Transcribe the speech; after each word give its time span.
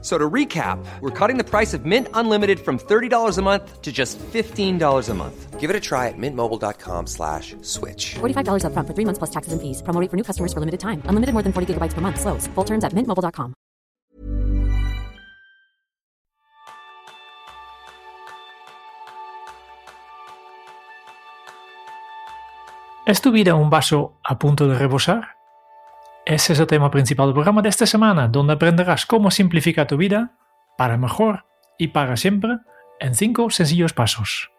So 0.00 0.16
to 0.16 0.30
recap, 0.30 0.78
we're 1.00 1.10
cutting 1.10 1.38
the 1.38 1.44
price 1.44 1.74
of 1.74 1.84
Mint 1.84 2.06
Unlimited 2.14 2.60
from 2.60 2.78
$30 2.78 3.36
a 3.36 3.42
month 3.42 3.82
to 3.82 3.90
just 3.90 4.16
$15 4.18 5.08
a 5.08 5.14
month. 5.14 5.58
Give 5.58 5.70
it 5.70 5.74
a 5.74 5.80
try 5.80 6.06
at 6.06 6.14
mintmobile.com 6.16 7.08
slash 7.08 7.56
switch. 7.62 8.14
$45 8.20 8.62
upfront 8.62 8.86
for 8.86 8.94
three 8.94 9.04
months 9.04 9.18
plus 9.18 9.30
taxes 9.30 9.52
and 9.52 9.60
fees. 9.60 9.82
Promo 9.82 10.00
rate 10.00 10.08
for 10.08 10.16
new 10.16 10.22
customers 10.22 10.52
for 10.52 10.60
limited 10.60 10.78
time. 10.78 11.02
Unlimited 11.06 11.32
more 11.34 11.42
than 11.42 11.52
40 11.52 11.74
gigabytes 11.74 11.94
per 11.94 12.00
month. 12.00 12.20
Slows. 12.20 12.46
Full 12.54 12.64
terms 12.64 12.84
at 12.84 12.92
mintmobile.com. 12.92 13.54
¿Es 23.04 23.22
tu 23.22 23.32
vida 23.32 23.54
un 23.54 23.70
vaso 23.70 24.20
a 24.22 24.38
punto 24.38 24.68
de 24.68 24.78
rebosar? 24.78 25.37
Ese 26.28 26.52
es 26.52 26.60
el 26.60 26.66
tema 26.66 26.90
principal 26.90 27.28
del 27.28 27.32
programa 27.32 27.62
de 27.62 27.70
esta 27.70 27.86
semana, 27.86 28.28
donde 28.28 28.52
aprenderás 28.52 29.06
cómo 29.06 29.30
simplificar 29.30 29.86
tu 29.86 29.96
vida 29.96 30.36
para 30.76 30.98
mejor 30.98 31.46
y 31.78 31.88
para 31.88 32.18
siempre 32.18 32.58
en 33.00 33.14
5 33.14 33.48
sencillos 33.48 33.94
pasos. 33.94 34.50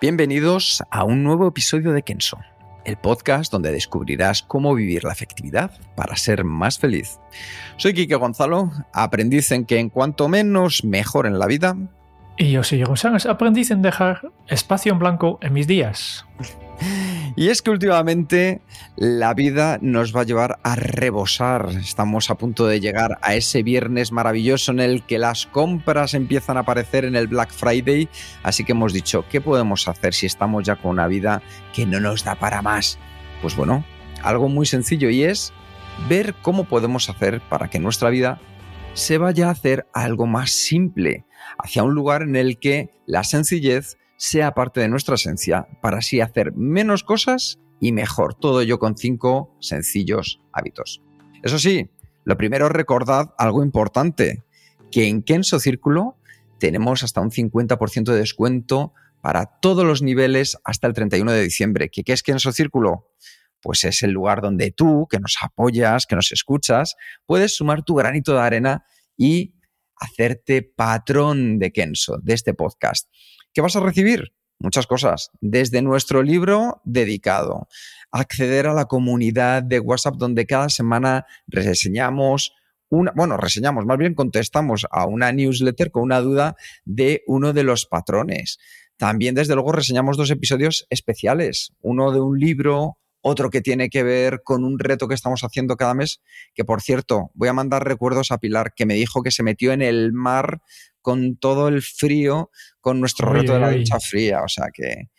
Bienvenidos 0.00 0.82
a 0.90 1.04
un 1.04 1.22
nuevo 1.22 1.46
episodio 1.46 1.92
de 1.92 2.02
Kenso, 2.02 2.38
el 2.86 2.96
podcast 2.96 3.52
donde 3.52 3.72
descubrirás 3.72 4.42
cómo 4.42 4.74
vivir 4.74 5.04
la 5.04 5.12
efectividad 5.12 5.70
para 5.96 6.16
ser 6.16 6.44
más 6.44 6.78
feliz. 6.78 7.20
Soy 7.76 7.92
Quique 7.92 8.14
Gonzalo, 8.14 8.72
aprendiz 8.94 9.52
en 9.52 9.66
que 9.66 9.80
en 9.80 9.90
cuanto 9.90 10.28
menos 10.30 10.82
mejor 10.82 11.26
en 11.26 11.38
la 11.38 11.46
vida. 11.46 11.76
Y 12.40 12.52
yo 12.52 12.64
soy 12.64 12.82
González, 12.82 13.26
aprendiz 13.26 13.70
en 13.70 13.82
dejar 13.82 14.32
espacio 14.48 14.94
en 14.94 14.98
blanco 14.98 15.38
en 15.42 15.52
mis 15.52 15.66
días. 15.66 16.24
Y 17.36 17.48
es 17.50 17.60
que 17.60 17.70
últimamente 17.70 18.62
la 18.96 19.34
vida 19.34 19.78
nos 19.82 20.16
va 20.16 20.22
a 20.22 20.24
llevar 20.24 20.58
a 20.62 20.74
rebosar. 20.74 21.68
Estamos 21.78 22.30
a 22.30 22.36
punto 22.36 22.66
de 22.66 22.80
llegar 22.80 23.18
a 23.20 23.34
ese 23.34 23.62
viernes 23.62 24.10
maravilloso 24.10 24.72
en 24.72 24.80
el 24.80 25.02
que 25.04 25.18
las 25.18 25.44
compras 25.44 26.14
empiezan 26.14 26.56
a 26.56 26.60
aparecer 26.60 27.04
en 27.04 27.14
el 27.14 27.26
Black 27.26 27.50
Friday. 27.50 28.08
Así 28.42 28.64
que 28.64 28.72
hemos 28.72 28.94
dicho, 28.94 29.26
¿qué 29.30 29.42
podemos 29.42 29.86
hacer 29.86 30.14
si 30.14 30.24
estamos 30.24 30.64
ya 30.64 30.76
con 30.76 30.92
una 30.92 31.08
vida 31.08 31.42
que 31.74 31.84
no 31.84 32.00
nos 32.00 32.24
da 32.24 32.36
para 32.36 32.62
más? 32.62 32.98
Pues 33.42 33.54
bueno, 33.54 33.84
algo 34.22 34.48
muy 34.48 34.64
sencillo 34.64 35.10
y 35.10 35.24
es 35.24 35.52
ver 36.08 36.34
cómo 36.40 36.64
podemos 36.64 37.10
hacer 37.10 37.42
para 37.50 37.68
que 37.68 37.80
nuestra 37.80 38.08
vida 38.08 38.40
se 38.94 39.18
vaya 39.18 39.48
a 39.48 39.52
hacer 39.52 39.86
algo 39.92 40.26
más 40.26 40.50
simple, 40.50 41.26
hacia 41.58 41.82
un 41.82 41.94
lugar 41.94 42.22
en 42.22 42.36
el 42.36 42.58
que 42.58 42.90
la 43.06 43.24
sencillez 43.24 43.96
sea 44.16 44.52
parte 44.52 44.80
de 44.80 44.88
nuestra 44.88 45.14
esencia 45.14 45.66
para 45.80 45.98
así 45.98 46.20
hacer 46.20 46.52
menos 46.52 47.04
cosas 47.04 47.58
y 47.80 47.92
mejor. 47.92 48.34
Todo 48.34 48.60
ello 48.60 48.78
con 48.78 48.96
cinco 48.96 49.56
sencillos 49.60 50.40
hábitos. 50.52 51.02
Eso 51.42 51.58
sí, 51.58 51.90
lo 52.24 52.36
primero 52.36 52.68
recordad 52.68 53.34
algo 53.38 53.64
importante, 53.64 54.44
que 54.90 55.08
en 55.08 55.22
Kenso 55.22 55.58
Círculo 55.58 56.16
tenemos 56.58 57.02
hasta 57.02 57.20
un 57.20 57.30
50% 57.30 58.12
de 58.12 58.18
descuento 58.18 58.92
para 59.20 59.46
todos 59.60 59.84
los 59.84 60.02
niveles 60.02 60.58
hasta 60.64 60.86
el 60.86 60.94
31 60.94 61.32
de 61.32 61.42
diciembre. 61.42 61.90
¿Qué, 61.90 62.04
es 62.06 62.22
Kenso 62.22 62.52
Círculo? 62.52 63.08
Pues 63.62 63.84
es 63.84 64.02
el 64.02 64.12
lugar 64.12 64.40
donde 64.40 64.70
tú, 64.70 65.06
que 65.10 65.18
nos 65.18 65.36
apoyas, 65.42 66.06
que 66.06 66.16
nos 66.16 66.32
escuchas, 66.32 66.96
puedes 67.26 67.56
sumar 67.56 67.82
tu 67.82 67.94
granito 67.94 68.34
de 68.34 68.40
arena 68.40 68.84
y 69.16 69.54
hacerte 70.00 70.62
patrón 70.62 71.58
de 71.58 71.70
Kenso, 71.70 72.18
de 72.22 72.34
este 72.34 72.54
podcast. 72.54 73.08
¿Qué 73.52 73.60
vas 73.60 73.76
a 73.76 73.80
recibir? 73.80 74.32
Muchas 74.58 74.86
cosas. 74.86 75.30
Desde 75.40 75.80
nuestro 75.80 76.22
libro 76.22 76.82
dedicado, 76.84 77.68
acceder 78.10 78.66
a 78.66 78.74
la 78.74 78.86
comunidad 78.86 79.62
de 79.62 79.80
WhatsApp 79.80 80.16
donde 80.16 80.46
cada 80.46 80.68
semana 80.68 81.26
reseñamos 81.46 82.52
una, 82.90 83.12
bueno, 83.14 83.36
reseñamos, 83.36 83.86
más 83.86 83.98
bien 83.98 84.14
contestamos 84.14 84.86
a 84.90 85.06
una 85.06 85.32
newsletter 85.32 85.90
con 85.92 86.02
una 86.02 86.20
duda 86.20 86.56
de 86.84 87.22
uno 87.26 87.52
de 87.52 87.62
los 87.62 87.86
patrones. 87.86 88.58
También, 88.96 89.34
desde 89.34 89.54
luego, 89.54 89.72
reseñamos 89.72 90.16
dos 90.16 90.30
episodios 90.30 90.86
especiales, 90.90 91.72
uno 91.80 92.12
de 92.12 92.20
un 92.20 92.38
libro, 92.38 92.98
otro 93.22 93.50
que 93.50 93.60
tiene 93.60 93.90
que 93.90 94.02
ver 94.02 94.42
con 94.42 94.64
un 94.64 94.78
reto 94.78 95.08
que 95.08 95.14
estamos 95.14 95.42
haciendo 95.44 95.76
cada 95.76 95.94
mes, 95.94 96.20
que 96.54 96.64
por 96.64 96.80
cierto, 96.80 97.30
voy 97.34 97.48
a 97.48 97.52
mandar 97.52 97.84
recuerdos 97.84 98.30
a 98.30 98.38
Pilar, 98.38 98.72
que 98.74 98.86
me 98.86 98.94
dijo 98.94 99.22
que 99.22 99.30
se 99.30 99.42
metió 99.42 99.72
en 99.72 99.82
el 99.82 100.12
mar 100.12 100.60
con 101.02 101.36
todo 101.36 101.68
el 101.68 101.82
frío, 101.82 102.50
con 102.80 103.00
nuestro 103.00 103.30
reto 103.32 103.54
de 103.54 103.60
la 103.60 103.70
ducha 103.72 103.98
fría. 104.00 104.42
O 104.42 104.48
sea 104.48 104.66
que. 104.72 105.10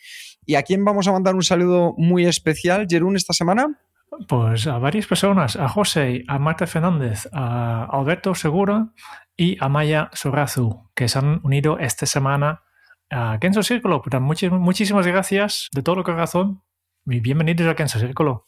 ¿Y 0.46 0.56
a 0.56 0.64
quién 0.64 0.84
vamos 0.84 1.08
a 1.08 1.12
mandar 1.12 1.36
un 1.36 1.44
saludo 1.44 1.94
muy 1.98 2.26
especial, 2.26 2.88
Jerún, 2.90 3.16
esta 3.16 3.34
semana? 3.34 3.80
Pues 4.28 4.68
a 4.68 4.78
varias 4.78 5.08
personas, 5.08 5.56
a 5.56 5.70
José, 5.70 6.24
a 6.28 6.38
Marta 6.40 6.68
Fernández, 6.68 7.30
a 7.32 7.86
Alberto 7.86 8.36
Segura 8.36 8.92
y 9.38 9.58
a 9.64 9.70
Maya 9.70 10.10
Sorazu, 10.14 10.90
que 10.96 11.08
se 11.08 11.20
han 11.20 11.40
unido 11.44 11.80
esta 11.80 12.06
semana 12.06 12.64
a 13.10 13.38
Kenzo 13.40 13.64
Círculo. 13.64 14.02
Muchísimas 14.20 15.08
gracias 15.08 15.70
de 15.74 15.84
todo 15.84 16.04
corazón 16.04 16.62
bienvenidos 17.06 17.68
a 17.68 17.76
Kenzo 17.76 18.00
Círculo. 18.00 18.46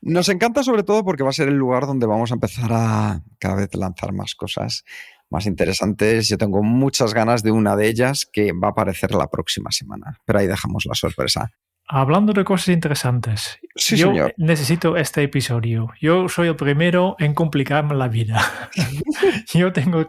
Nos 0.00 0.28
encanta 0.28 0.62
sobre 0.62 0.84
todo 0.84 1.04
porque 1.04 1.22
va 1.24 1.30
a 1.30 1.32
ser 1.32 1.48
el 1.48 1.56
lugar 1.56 1.86
donde 1.86 2.06
vamos 2.06 2.30
a 2.30 2.34
empezar 2.34 2.70
a 2.72 3.22
cada 3.38 3.56
vez 3.56 3.74
lanzar 3.74 4.12
más 4.12 4.34
cosas 4.34 4.84
más 5.30 5.46
interesantes. 5.46 6.28
Yo 6.28 6.38
tengo 6.38 6.62
muchas 6.62 7.14
ganas 7.14 7.42
de 7.42 7.50
una 7.50 7.76
de 7.76 7.88
ellas 7.88 8.28
que 8.30 8.52
va 8.52 8.68
a 8.68 8.70
aparecer 8.70 9.14
la 9.14 9.28
próxima 9.28 9.70
semana, 9.70 10.18
pero 10.24 10.38
ahí 10.38 10.46
dejamos 10.46 10.86
la 10.86 10.94
sorpresa. 10.94 11.50
Hablando 11.90 12.34
de 12.34 12.44
cosas 12.44 12.68
interesantes, 12.68 13.58
yo 13.74 14.12
necesito 14.36 14.96
este 14.96 15.22
episodio. 15.22 15.88
Yo 16.00 16.28
soy 16.28 16.48
el 16.48 16.56
primero 16.56 17.16
en 17.18 17.32
complicarme 17.32 17.94
la 17.94 18.08
vida. 18.08 18.42
yo 19.54 19.72
tengo 19.72 20.06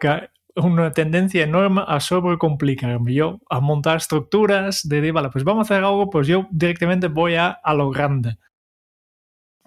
una 0.65 0.91
tendencia 0.91 1.43
enorme 1.43 1.83
a 1.87 1.99
sobrecomplicarme, 1.99 3.13
yo 3.13 3.39
a 3.49 3.59
montar 3.59 3.97
estructuras 3.97 4.87
de, 4.87 5.11
vale, 5.11 5.29
pues 5.29 5.43
vamos 5.43 5.61
a 5.69 5.73
hacer 5.73 5.83
algo, 5.83 6.09
pues 6.09 6.27
yo 6.27 6.47
directamente 6.51 7.07
voy 7.07 7.35
a, 7.35 7.49
a 7.49 7.73
lo 7.73 7.89
grande. 7.89 8.37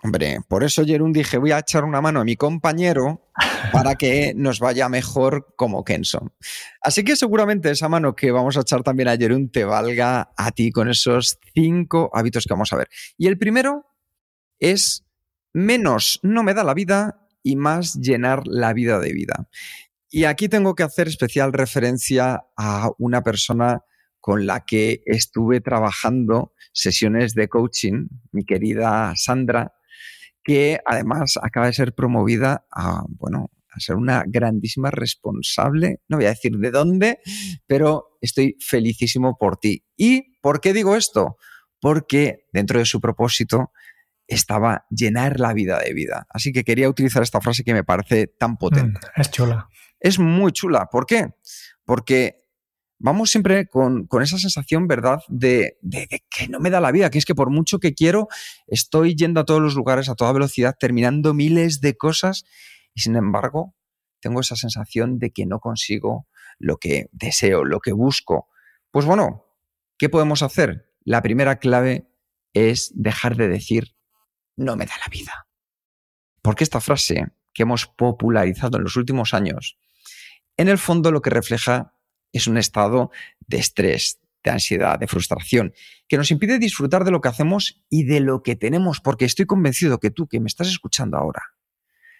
Hombre, 0.05 0.41
por 0.49 0.65
eso 0.65 0.85
Jerún 0.85 1.13
dije, 1.13 1.39
voy 1.39 1.53
a 1.53 1.61
echar 1.61 1.85
una 1.85 2.01
mano 2.01 2.21
a 2.21 2.25
mi 2.25 2.35
compañero 2.35 3.31
para 3.73 3.95
que 3.95 4.33
nos 4.35 4.59
vaya 4.59 4.89
mejor 4.89 5.55
como 5.57 5.85
Kenson. 5.85 6.33
Así 6.81 7.05
que 7.05 7.15
seguramente 7.15 7.71
esa 7.71 7.89
mano 7.89 8.17
que 8.17 8.33
vamos 8.33 8.57
a 8.57 8.63
echar 8.63 8.83
también 8.83 9.09
a 9.09 9.17
Jerún 9.17 9.51
te 9.53 9.65
valga 9.65 10.33
a 10.37 10.51
ti 10.51 10.73
con 10.73 10.89
esos 10.89 11.39
cinco 11.55 12.11
hábitos 12.13 12.47
que 12.47 12.55
vamos 12.55 12.73
a 12.73 12.79
ver. 12.79 12.89
Y 13.17 13.29
el 13.29 13.39
primero 13.39 13.87
es 14.59 15.05
menos 15.53 16.19
no 16.25 16.43
me 16.43 16.55
da 16.55 16.65
la 16.65 16.75
vida 16.75 17.29
y 17.45 17.55
más 17.55 17.95
llenar 17.95 18.43
la 18.47 18.73
vida 18.73 18.99
de 18.99 19.13
vida. 19.13 19.49
Y 20.15 20.25
aquí 20.25 20.51
tengo 20.51 20.75
que 20.75 20.83
hacer 20.83 21.09
especial 21.09 21.55
referencia 21.55 22.45
a 22.55 22.91
una 22.99 23.23
persona 23.23 23.81
con 24.21 24.47
la 24.47 24.61
que 24.67 25.03
estuve 25.07 25.63
trabajando 25.63 26.53
sesiones 26.75 27.33
de 27.33 27.49
coaching, 27.49 28.09
mi 28.31 28.45
querida 28.45 29.15
Sandra, 29.17 29.73
que 30.45 30.81
además 30.85 31.39
acaba 31.43 31.67
de 31.67 31.73
ser 31.73 31.95
promovida 31.95 32.67
a, 32.71 33.05
bueno, 33.09 33.51
a 33.71 33.81
ser 33.81 33.97
una 33.97 34.23
grandísima 34.27 34.91
responsable. 34.91 36.03
No 36.09 36.19
voy 36.19 36.27
a 36.27 36.35
decir 36.35 36.59
de 36.59 36.71
dónde, 36.71 37.21
pero 37.67 38.19
estoy 38.21 38.59
felicísimo 38.61 39.39
por 39.39 39.57
ti. 39.57 39.83
¿Y 39.97 40.37
por 40.43 40.61
qué 40.61 40.75
digo 40.75 40.95
esto? 40.95 41.39
Porque 41.81 42.45
dentro 42.53 42.79
de 42.79 42.85
su 42.85 43.01
propósito 43.01 43.73
estaba 44.27 44.85
llenar 44.91 45.41
la 45.41 45.55
vida 45.55 45.79
de 45.79 45.95
vida. 45.95 46.27
Así 46.29 46.53
que 46.53 46.65
quería 46.65 46.91
utilizar 46.91 47.23
esta 47.23 47.41
frase 47.41 47.65
que 47.65 47.73
me 47.73 47.83
parece 47.83 48.27
tan 48.27 48.59
potente. 48.59 49.01
Mm, 49.17 49.21
es 49.21 49.31
chula. 49.31 49.69
Es 50.03 50.19
muy 50.19 50.51
chula. 50.51 50.89
¿Por 50.91 51.07
qué? 51.07 51.29
Porque 51.85 52.43
vamos 52.99 53.31
siempre 53.31 53.69
con, 53.69 54.09
esa 54.21 54.37
sensación, 54.37 54.89
¿verdad?, 54.89 55.21
de, 55.29 55.79
que 56.29 56.49
no 56.49 56.59
me 56.59 56.71
da 56.71 56.81
la 56.81 56.91
vida, 56.91 57.09
que 57.09 57.19
es 57.19 57.25
que 57.25 57.37
por 57.37 57.51
mucho 57.51 57.79
que 57.79 57.95
quiero, 57.95 58.27
estoy 58.67 59.15
yendo 59.15 59.41
a 59.41 59.45
todos 59.45 59.63
los 59.63 59.77
lugares 59.77 60.09
a 60.09 60.17
toda 60.17 60.33
velocidad, 60.33 60.77
terminando 60.79 61.35
miles 61.35 61.81
de 61.81 61.97
cosas 61.97 62.45
y 62.95 63.01
sin 63.01 63.17
embargo 63.17 63.75
tengo 64.21 64.41
esa 64.41 64.57
sensación 64.57 65.19
de 65.19 65.31
que 65.31 65.47
no 65.47 65.61
consigo 65.61 66.27
lo 66.59 66.79
que 66.79 67.09
deseo, 67.13 67.65
lo 67.65 67.81
que 67.81 67.93
busco. 67.93 68.49
Pues 68.91 69.07
bueno, 69.07 69.47
¿qué 69.99 70.09
podemos 70.09 70.43
hacer? 70.43 70.93
La 71.05 71.23
primera 71.23 71.59
clave 71.59 72.09
es 72.55 72.93
dejar 72.95 73.37
de 73.37 73.49
decir 73.49 73.95
no 74.57 74.77
me 74.77 74.87
da 74.87 74.95
la 74.99 75.11
vida. 75.11 75.49
Porque 76.43 76.65
esta 76.65 76.81
frase 76.81 77.29
que 77.55 77.63
hemos 77.63 77.87
popularizado 77.87 78.79
en 78.79 78.85
los 78.85 78.97
últimos 78.97 79.35
años, 79.35 79.79
en 80.63 80.69
el 80.69 80.79
fondo 80.79 81.11
lo 81.11 81.23
que 81.23 81.31
refleja 81.31 81.95
es 82.33 82.47
un 82.47 82.57
estado 82.57 83.11
de 83.47 83.59
estrés, 83.59 84.21
de 84.43 84.51
ansiedad, 84.51 84.99
de 84.99 85.07
frustración, 85.07 85.75
que 86.09 86.17
nos 86.17 86.31
impide 86.31 86.59
disfrutar 86.59 87.05
de 87.05 87.11
lo 87.11 87.21
que 87.21 87.29
hacemos 87.29 87.83
y 87.91 88.05
de 88.05 88.21
lo 88.21 88.43
que 88.43 88.57
tenemos, 88.57 89.01
porque 89.01 89.25
estoy 89.25 89.47
convencido 89.47 89.99
que 89.99 90.11
tú 90.11 90.27
que 90.29 90.41
me 90.41 90.47
estás 90.47 90.69
escuchando 90.69 91.17
ahora, 91.17 91.43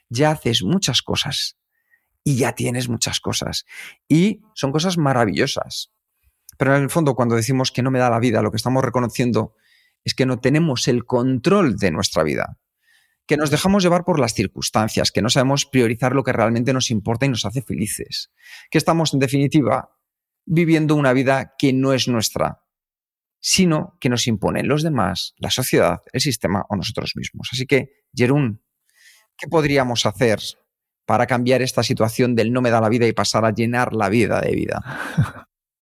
ya 0.09 0.33
haces 0.33 0.63
muchas 0.63 1.03
cosas 1.03 1.57
y 2.25 2.37
ya 2.37 2.53
tienes 2.53 2.89
muchas 2.89 3.21
cosas. 3.21 3.65
Y 4.09 4.43
son 4.55 4.73
cosas 4.73 4.99
maravillosas. 4.99 5.93
Pero 6.59 6.77
en 6.77 6.83
el 6.83 6.91
fondo, 6.91 7.15
cuando 7.15 7.37
decimos 7.37 7.73
que 7.73 7.83
no 7.83 7.91
me 7.91 7.99
da 7.99 8.11
la 8.11 8.21
vida, 8.21 8.43
lo 8.43 8.51
que 8.51 8.57
estamos 8.57 8.85
reconociendo 8.85 9.55
es 10.05 10.15
que 10.15 10.27
no 10.27 10.41
tenemos 10.41 10.89
el 10.89 11.05
control 11.05 11.77
de 11.77 11.91
nuestra 11.93 12.23
vida, 12.23 12.59
que 13.27 13.37
nos 13.37 13.51
dejamos 13.51 13.83
llevar 13.83 14.05
por 14.05 14.19
las 14.19 14.35
circunstancias, 14.35 15.13
que 15.13 15.23
no 15.23 15.31
sabemos 15.31 15.67
priorizar 15.67 16.15
lo 16.15 16.25
que 16.25 16.33
realmente 16.33 16.73
nos 16.73 16.91
importa 16.91 17.27
y 17.27 17.29
nos 17.29 17.45
hace 17.45 17.63
felices, 17.63 18.31
que 18.71 18.79
estamos, 18.79 19.15
en 19.15 19.21
definitiva, 19.21 19.91
viviendo 20.45 20.95
una 20.97 21.13
vida 21.13 21.55
que 21.59 21.73
no 21.73 21.93
es 21.93 22.09
nuestra, 22.09 22.63
sino 23.41 23.97
que 24.01 24.09
nos 24.09 24.27
imponen 24.27 24.69
los 24.69 24.83
demás, 24.83 25.35
la 25.39 25.51
sociedad, 25.51 26.01
el 26.13 26.21
sistema 26.21 26.65
o 26.69 26.77
nosotros 26.77 27.13
mismos. 27.17 27.49
Así 27.53 27.67
que, 27.67 28.05
Jerún, 28.15 28.63
¿qué 29.37 29.49
podríamos 29.49 30.07
hacer 30.07 30.41
para 31.07 31.27
cambiar 31.27 31.63
esta 31.63 31.83
situación 31.83 32.35
del 32.35 32.53
no 32.53 32.61
me 32.61 32.71
da 32.71 32.81
la 32.81 32.89
vida 32.89 33.07
y 33.07 33.13
pasar 33.13 33.45
a 33.45 33.53
llenar 33.53 33.95
la 33.95 34.09
vida 34.09 34.41
de 34.41 34.53
vida? 34.53 34.83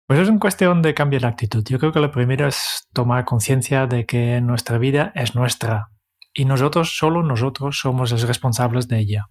Pues 0.06 0.20
es 0.20 0.29
una 0.29 0.38
cuestión 0.38 0.82
de 0.82 0.93
cambiar 0.93 1.23
la 1.23 1.29
actitud. 1.29 1.65
Yo 1.67 1.79
creo 1.79 1.91
que 1.91 1.99
lo 1.99 2.12
primero 2.12 2.47
es 2.47 2.87
tomar 2.93 3.25
conciencia 3.25 3.87
de 3.87 4.05
que 4.05 4.38
nuestra 4.43 4.77
vida 4.77 5.12
es 5.15 5.35
nuestra 5.35 5.94
y 6.35 6.45
nosotros, 6.45 6.97
solo 6.97 7.23
nosotros, 7.23 7.79
somos 7.79 8.11
los 8.11 8.23
responsables 8.23 8.89
de 8.89 8.99
ella. 8.99 9.29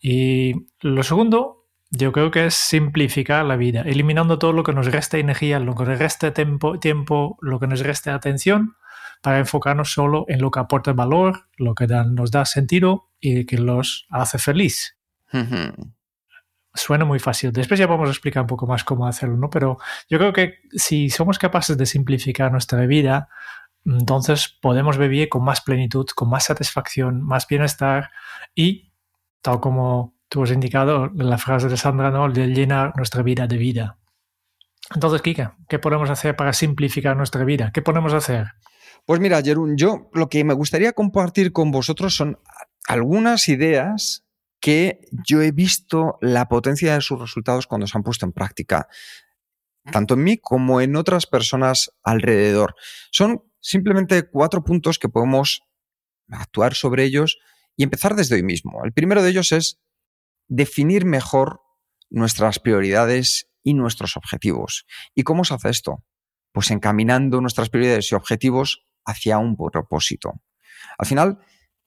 Y 0.00 0.52
lo 0.80 1.02
segundo, 1.02 1.66
yo 1.90 2.12
creo 2.12 2.30
que 2.30 2.46
es 2.46 2.54
simplificar 2.54 3.44
la 3.44 3.56
vida, 3.56 3.80
eliminando 3.82 4.38
todo 4.38 4.52
lo 4.52 4.62
que 4.62 4.72
nos 4.72 4.86
resta 4.86 5.18
energía, 5.18 5.58
lo 5.58 5.74
que 5.74 5.84
nos 5.84 5.98
resta 5.98 6.32
tiempo, 6.32 6.78
tiempo 6.78 7.38
lo 7.40 7.58
que 7.58 7.66
nos 7.66 7.80
resta 7.80 8.14
atención, 8.14 8.76
para 9.22 9.38
enfocarnos 9.38 9.92
solo 9.92 10.26
en 10.28 10.42
lo 10.42 10.50
que 10.50 10.60
aporta 10.60 10.92
valor, 10.92 11.48
lo 11.56 11.74
que 11.74 11.86
nos 11.86 12.30
da 12.30 12.44
sentido 12.44 13.10
y 13.18 13.46
que 13.46 13.56
los 13.58 14.06
hace 14.10 14.38
feliz 14.38 14.96
suena 16.74 17.04
muy 17.04 17.20
fácil. 17.20 17.52
Después 17.52 17.78
ya 17.78 17.86
vamos 17.86 18.08
a 18.08 18.12
explicar 18.12 18.42
un 18.42 18.48
poco 18.48 18.66
más 18.66 18.84
cómo 18.84 19.06
hacerlo, 19.06 19.36
¿no? 19.36 19.48
Pero 19.48 19.78
yo 20.08 20.18
creo 20.18 20.32
que 20.32 20.58
si 20.72 21.08
somos 21.08 21.38
capaces 21.38 21.78
de 21.78 21.86
simplificar 21.86 22.50
nuestra 22.50 22.84
vida, 22.86 23.28
entonces 23.84 24.48
podemos 24.60 24.98
vivir 24.98 25.28
con 25.28 25.44
más 25.44 25.60
plenitud, 25.60 26.06
con 26.14 26.30
más 26.30 26.44
satisfacción, 26.44 27.22
más 27.22 27.46
bienestar 27.46 28.10
y, 28.54 28.92
tal 29.42 29.60
como 29.60 30.14
tú 30.28 30.42
has 30.42 30.50
indicado 30.50 31.10
la 31.14 31.38
frase 31.38 31.68
de 31.68 31.76
Sandra, 31.76 32.10
¿no? 32.10 32.30
De 32.30 32.46
llenar 32.48 32.96
nuestra 32.96 33.22
vida 33.22 33.46
de 33.46 33.58
vida. 33.58 33.98
Entonces, 34.94 35.22
Kika, 35.22 35.56
¿qué 35.68 35.78
podemos 35.78 36.10
hacer 36.10 36.36
para 36.36 36.52
simplificar 36.52 37.16
nuestra 37.16 37.44
vida? 37.44 37.70
¿Qué 37.72 37.82
podemos 37.82 38.12
hacer? 38.12 38.48
Pues 39.06 39.20
mira, 39.20 39.42
Jerún, 39.42 39.76
yo 39.76 40.10
lo 40.12 40.28
que 40.28 40.44
me 40.44 40.54
gustaría 40.54 40.92
compartir 40.92 41.52
con 41.52 41.70
vosotros 41.70 42.16
son 42.16 42.38
algunas 42.86 43.48
ideas 43.48 44.24
que 44.60 45.00
yo 45.26 45.42
he 45.42 45.52
visto 45.52 46.16
la 46.22 46.48
potencia 46.48 46.94
de 46.94 47.02
sus 47.02 47.20
resultados 47.20 47.66
cuando 47.66 47.86
se 47.86 47.98
han 47.98 48.02
puesto 48.02 48.24
en 48.24 48.32
práctica, 48.32 48.88
tanto 49.92 50.14
en 50.14 50.24
mí 50.24 50.38
como 50.38 50.80
en 50.80 50.96
otras 50.96 51.26
personas 51.26 51.90
alrededor. 52.02 52.74
Son 53.10 53.42
simplemente 53.64 54.28
cuatro 54.28 54.62
puntos 54.62 54.98
que 54.98 55.08
podemos 55.08 55.62
actuar 56.28 56.74
sobre 56.74 57.04
ellos 57.04 57.38
y 57.76 57.82
empezar 57.82 58.14
desde 58.14 58.36
hoy 58.36 58.42
mismo. 58.42 58.84
El 58.84 58.92
primero 58.92 59.22
de 59.22 59.30
ellos 59.30 59.52
es 59.52 59.80
definir 60.48 61.06
mejor 61.06 61.62
nuestras 62.10 62.58
prioridades 62.58 63.50
y 63.62 63.72
nuestros 63.72 64.18
objetivos. 64.18 64.84
¿Y 65.14 65.22
cómo 65.22 65.44
se 65.44 65.54
hace 65.54 65.70
esto? 65.70 66.04
Pues 66.52 66.70
encaminando 66.70 67.40
nuestras 67.40 67.70
prioridades 67.70 68.12
y 68.12 68.14
objetivos 68.14 68.86
hacia 69.06 69.38
un 69.38 69.56
propósito. 69.56 70.34
Al 70.98 71.06
final, 71.06 71.38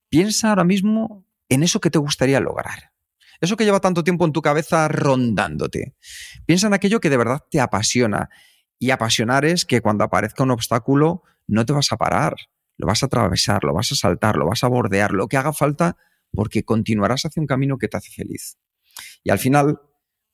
piensa 0.10 0.50
ahora 0.50 0.64
mismo 0.64 1.28
en 1.48 1.62
eso 1.62 1.80
que 1.80 1.92
te 1.92 2.00
gustaría 2.00 2.40
lograr. 2.40 2.92
Eso 3.40 3.56
que 3.56 3.66
lleva 3.66 3.80
tanto 3.80 4.04
tiempo 4.04 4.26
en 4.26 4.34
tu 4.34 4.42
cabeza 4.42 4.88
rondándote. 4.88 5.96
Piensa 6.48 6.66
en 6.68 6.74
aquello 6.74 7.00
que 7.00 7.12
de 7.12 7.18
verdad 7.18 7.46
te 7.52 7.62
apasiona. 7.62 8.30
Y 8.80 8.90
apasionar 8.90 9.46
es 9.46 9.66
que 9.66 9.82
cuando 9.82 10.04
aparezca 10.04 10.44
un 10.44 10.52
obstáculo 10.52 11.24
no 11.48 11.66
te 11.66 11.74
vas 11.74 11.92
a 11.92 11.98
parar, 11.98 12.36
lo 12.78 12.88
vas 12.88 13.04
a 13.04 13.08
atravesar, 13.08 13.64
lo 13.64 13.74
vas 13.74 13.92
a 13.92 13.96
saltar, 13.96 14.36
lo 14.36 14.46
vas 14.46 14.64
a 14.64 14.68
bordear, 14.68 15.12
lo 15.12 15.28
que 15.28 15.38
haga 15.38 15.54
falta, 15.54 15.98
porque 16.32 16.64
continuarás 16.64 17.26
hacia 17.26 17.42
un 17.42 17.48
camino 17.48 17.78
que 17.78 17.88
te 17.88 17.98
hace 17.98 18.12
feliz. 18.12 18.58
Y 19.24 19.32
al 19.32 19.40
final, 19.40 19.80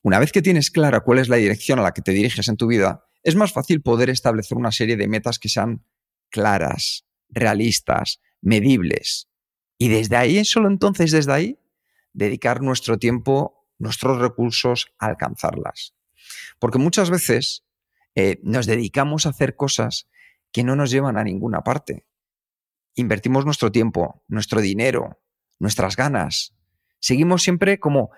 una 0.02 0.20
vez 0.20 0.32
que 0.32 0.42
tienes 0.42 0.72
clara 0.72 1.02
cuál 1.02 1.20
es 1.20 1.30
la 1.30 1.38
dirección 1.38 1.80
a 1.80 1.84
la 1.84 1.94
que 1.94 2.02
te 2.02 2.12
diriges 2.12 2.48
en 2.48 2.58
tu 2.58 2.68
vida, 2.68 3.06
es 3.24 3.36
más 3.36 3.54
fácil 3.54 3.82
poder 3.82 4.10
establecer 4.10 4.58
una 4.58 4.72
serie 4.72 4.98
de 4.98 5.08
metas 5.08 5.40
que 5.40 5.50
sean 5.50 5.86
claras, 6.30 7.06
realistas, 7.30 8.20
medibles, 8.42 9.30
y 9.78 9.90
desde 9.90 10.16
ahí, 10.16 10.46
solo 10.46 10.70
entonces 10.70 11.12
desde 11.12 11.34
ahí, 11.34 11.60
dedicar 12.14 12.62
nuestro 12.62 12.98
tiempo, 12.98 13.68
nuestros 13.80 14.20
recursos 14.20 14.88
a 15.00 15.08
alcanzarlas. 15.08 15.94
Porque 16.60 16.78
muchas 16.78 17.10
veces 17.10 17.66
eh, 18.16 18.40
nos 18.44 18.66
dedicamos 18.66 19.26
a 19.26 19.30
hacer 19.30 19.56
cosas 19.56 20.08
que 20.54 20.64
no 20.64 20.78
nos 20.78 20.92
llevan 20.92 21.18
a 21.18 21.24
ninguna 21.24 21.64
parte. 21.64 22.06
Invertimos 22.96 23.44
nuestro 23.44 23.72
tiempo, 23.72 24.24
nuestro 24.28 24.62
dinero, 24.62 25.20
nuestras 25.60 25.96
ganas. 25.98 26.56
Seguimos 27.00 27.44
siempre 27.44 27.80
como 27.80 28.12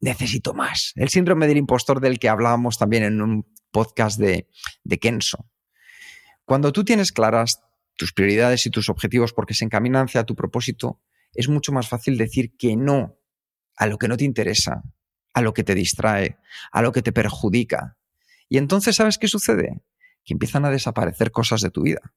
necesito 0.00 0.54
más. 0.54 0.92
El 0.94 1.08
síndrome 1.08 1.48
del 1.48 1.56
impostor 1.56 2.00
del 2.00 2.18
que 2.18 2.28
hablábamos 2.28 2.78
también 2.78 3.02
en 3.02 3.22
un 3.22 3.52
podcast 3.72 4.20
de, 4.20 4.46
Kenso. 5.00 5.50
Cuando 6.44 6.72
tú 6.72 6.84
tienes 6.84 7.10
claras 7.10 7.62
tus 7.96 8.12
prioridades 8.12 8.66
y 8.66 8.70
tus 8.70 8.90
objetivos 8.90 9.32
porque 9.32 9.54
se 9.54 9.64
encaminan 9.64 10.04
hacia 10.04 10.24
tu 10.24 10.36
propósito, 10.36 11.00
es 11.34 11.48
mucho 11.48 11.72
más 11.72 11.88
fácil 11.88 12.16
decir 12.16 12.56
que 12.56 12.76
no 12.76 13.18
a 13.76 13.86
lo 13.86 13.98
que 13.98 14.08
no 14.08 14.16
te 14.16 14.24
interesa, 14.24 14.82
a 15.32 15.40
lo 15.40 15.54
que 15.54 15.64
te 15.64 15.74
distrae, 15.74 16.38
a 16.70 16.82
lo 16.82 16.92
que 16.92 17.02
te 17.02 17.12
perjudica. 17.12 17.96
Y 18.48 18.58
entonces, 18.58 18.96
¿sabes 18.96 19.18
qué 19.18 19.28
sucede? 19.28 19.82
Que 20.28 20.34
empiezan 20.34 20.66
a 20.66 20.70
desaparecer 20.70 21.32
cosas 21.32 21.62
de 21.62 21.70
tu 21.70 21.84
vida. 21.84 22.12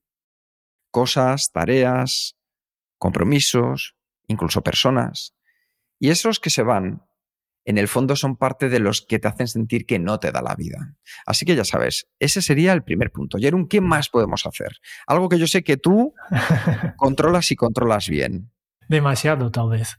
Cosas, 0.89 1.53
tareas, 1.53 2.35
compromisos, 2.97 3.95
incluso 4.27 4.61
personas. 4.61 5.33
Y 5.97 6.09
esos 6.09 6.41
que 6.41 6.49
se 6.49 6.61
van, 6.61 7.05
en 7.63 7.77
el 7.77 7.87
fondo 7.87 8.17
son 8.17 8.35
parte 8.35 8.67
de 8.67 8.79
los 8.79 9.01
que 9.01 9.17
te 9.17 9.29
hacen 9.29 9.47
sentir 9.47 9.85
que 9.85 9.97
no 9.97 10.19
te 10.19 10.33
da 10.33 10.41
la 10.41 10.55
vida. 10.55 10.97
Así 11.25 11.45
que 11.45 11.55
ya 11.55 11.63
sabes, 11.63 12.09
ese 12.19 12.41
sería 12.41 12.73
el 12.73 12.83
primer 12.83 13.13
punto. 13.13 13.37
Jerón, 13.37 13.69
¿qué 13.69 13.79
más 13.79 14.09
podemos 14.09 14.45
hacer? 14.45 14.73
Algo 15.07 15.29
que 15.29 15.39
yo 15.39 15.47
sé 15.47 15.63
que 15.63 15.77
tú 15.77 16.13
controlas 16.97 17.49
y 17.51 17.55
controlas 17.55 18.09
bien. 18.09 18.51
Demasiado, 18.89 19.51
tal 19.51 19.69
vez. 19.69 19.97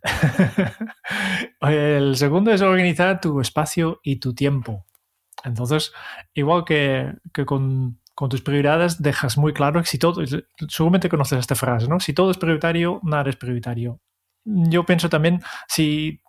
El 1.62 2.14
segundo 2.16 2.52
es 2.52 2.60
organizar 2.60 3.22
tu 3.22 3.40
espacio 3.40 4.00
y 4.02 4.16
tu 4.16 4.34
tiempo. 4.34 4.84
Entonces, 5.44 5.92
igual 6.34 6.64
que, 6.64 7.14
con, 7.46 8.00
tus 8.28 8.42
prioridades, 8.42 9.00
dejas 9.02 9.38
muy 9.38 9.52
claro 9.52 9.80
que 9.80 9.86
si 9.86 9.98
todo, 9.98 10.22
seguramente 10.68 11.08
conoces 11.08 11.38
esta 11.38 11.54
frase, 11.54 11.88
¿no? 11.88 12.00
Si 12.00 12.12
todo 12.12 12.30
es 12.30 12.38
prioritario, 12.38 13.00
nada 13.02 13.30
es 13.30 13.36
prioritario. 13.36 14.00
Yo 14.44 14.84
pienso 14.84 15.08
también, 15.08 15.40
si 15.68 16.20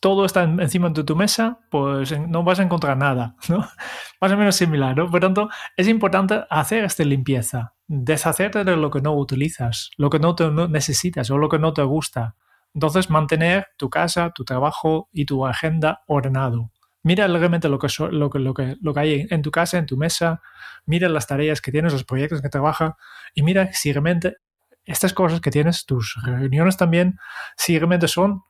todo 0.00 0.24
está 0.24 0.44
encima 0.44 0.90
de 0.90 1.04
tu 1.04 1.16
mesa, 1.16 1.58
pues 1.70 2.18
no 2.18 2.44
vas 2.44 2.60
a 2.60 2.62
encontrar 2.62 2.96
nada, 2.96 3.34
¿no? 3.48 3.58
Más 4.20 4.32
o 4.32 4.36
menos 4.36 4.56
similar, 4.56 4.96
¿no? 4.96 5.10
Por 5.10 5.20
tanto, 5.20 5.48
es 5.76 5.88
importante 5.88 6.44
hacer 6.50 6.84
esta 6.84 7.04
limpieza, 7.04 7.74
deshacerte 7.86 8.64
de 8.64 8.76
lo 8.76 8.90
que 8.90 9.00
no 9.00 9.14
utilizas, 9.14 9.90
lo 9.96 10.10
que 10.10 10.18
no, 10.18 10.34
te, 10.34 10.50
necesitas 10.50 11.30
o 11.30 11.38
lo 11.38 11.48
que 11.48 11.58
no 11.58 11.72
te 11.72 11.82
gusta. 11.82 12.36
Entonces, 12.74 13.10
mantener 13.10 13.68
tu 13.76 13.90
casa, 13.90 14.30
tu 14.30 14.44
trabajo 14.44 15.08
y 15.12 15.24
tu 15.24 15.46
agenda 15.46 16.02
ordenado. 16.06 16.70
Mira 17.02 17.26
realmente 17.28 17.68
lo 17.68 17.78
que, 17.78 17.88
lo, 18.10 18.30
que, 18.30 18.38
lo, 18.38 18.54
que, 18.54 18.76
lo 18.80 18.94
que 18.94 19.00
hay 19.00 19.26
en 19.30 19.42
tu 19.42 19.50
casa, 19.50 19.78
en 19.78 19.86
tu 19.86 19.96
mesa, 19.96 20.42
mira 20.84 21.08
las 21.08 21.26
tareas 21.26 21.60
que 21.60 21.70
tienes, 21.70 21.92
los 21.92 22.04
proyectos 22.04 22.42
que 22.42 22.48
trabajas 22.48 22.94
y 23.34 23.42
mira 23.42 23.72
si 23.72 23.92
realmente 23.92 24.38
estas 24.84 25.12
cosas 25.12 25.40
que 25.40 25.50
tienes, 25.50 25.86
tus 25.86 26.16
reuniones 26.24 26.76
también, 26.76 27.18
si 27.56 27.78
realmente 27.78 28.08
son 28.08 28.42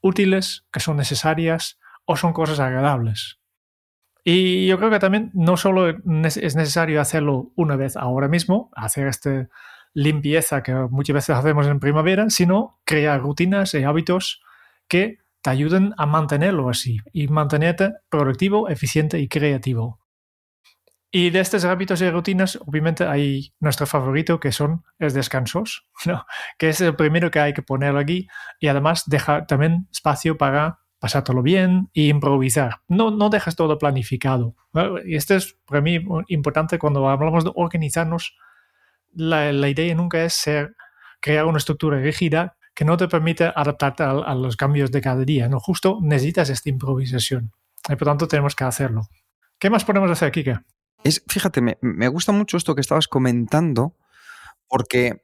útiles, 0.00 0.66
que 0.72 0.80
son 0.80 0.96
necesarias 0.96 1.78
o 2.04 2.16
son 2.16 2.32
cosas 2.32 2.60
agradables. 2.60 3.38
Y 4.24 4.66
yo 4.66 4.78
creo 4.78 4.90
que 4.90 4.98
también 4.98 5.30
no 5.34 5.56
solo 5.56 5.88
es 5.88 6.56
necesario 6.56 7.00
hacerlo 7.00 7.52
una 7.56 7.76
vez 7.76 7.96
ahora 7.96 8.28
mismo, 8.28 8.70
hacer 8.74 9.08
esta 9.08 9.48
limpieza 9.94 10.62
que 10.62 10.72
muchas 10.72 11.14
veces 11.14 11.36
hacemos 11.36 11.66
en 11.66 11.80
primavera, 11.80 12.30
sino 12.30 12.80
crear 12.84 13.20
rutinas 13.20 13.74
y 13.74 13.82
hábitos 13.82 14.42
que 14.88 15.18
te 15.42 15.50
ayuden 15.50 15.92
a 15.98 16.06
mantenerlo 16.06 16.68
así 16.70 16.98
y 17.12 17.28
mantenerte 17.28 17.92
productivo, 18.08 18.68
eficiente 18.68 19.18
y 19.18 19.28
creativo. 19.28 19.98
Y 21.14 21.28
de 21.28 21.40
estos 21.40 21.66
hábitos 21.66 22.00
y 22.00 22.08
rutinas, 22.08 22.58
obviamente 22.64 23.04
hay 23.04 23.52
nuestro 23.60 23.86
favorito 23.86 24.40
que 24.40 24.50
son 24.50 24.82
los 24.98 25.12
descansos, 25.12 25.86
¿no? 26.06 26.24
que 26.56 26.70
es 26.70 26.80
el 26.80 26.96
primero 26.96 27.30
que 27.30 27.40
hay 27.40 27.52
que 27.52 27.62
poner 27.62 27.96
aquí 27.96 28.28
y 28.58 28.68
además 28.68 29.04
dejar 29.06 29.46
también 29.46 29.88
espacio 29.92 30.38
para 30.38 30.78
pasártelo 30.98 31.42
bien 31.42 31.90
e 31.92 32.04
improvisar. 32.04 32.76
No, 32.86 33.10
no 33.10 33.28
dejas 33.28 33.56
todo 33.56 33.76
planificado. 33.76 34.54
Y 35.04 35.16
esto 35.16 35.34
es 35.34 35.58
para 35.66 35.82
mí 35.82 36.00
importante 36.28 36.78
cuando 36.78 37.08
hablamos 37.08 37.44
de 37.44 37.50
organizarnos. 37.56 38.36
La, 39.12 39.52
la 39.52 39.68
idea 39.68 39.94
nunca 39.96 40.24
es 40.24 40.32
ser, 40.32 40.76
crear 41.20 41.44
una 41.44 41.58
estructura 41.58 41.98
rígida 41.98 42.56
que 42.74 42.84
no 42.84 42.96
te 42.96 43.08
permite 43.08 43.44
adaptarte 43.44 44.02
a, 44.02 44.34
los 44.34 44.56
cambios 44.56 44.90
de 44.90 45.00
cada 45.00 45.24
día, 45.24 45.48
¿no? 45.48 45.60
Justo 45.60 45.98
necesitas 46.02 46.48
esta 46.50 46.70
improvisación. 46.70 47.52
Y 47.88 47.96
por 47.96 48.08
tanto 48.08 48.28
tenemos 48.28 48.54
que 48.54 48.64
hacerlo. 48.64 49.08
¿Qué 49.58 49.70
más 49.70 49.84
podemos 49.84 50.10
hacer, 50.10 50.32
Kika? 50.32 50.64
Es, 51.04 51.22
fíjate, 51.28 51.60
me, 51.60 51.78
me 51.82 52.08
gusta 52.08 52.32
mucho 52.32 52.56
esto 52.56 52.74
que 52.74 52.80
estabas 52.80 53.08
comentando, 53.08 53.96
porque 54.68 55.22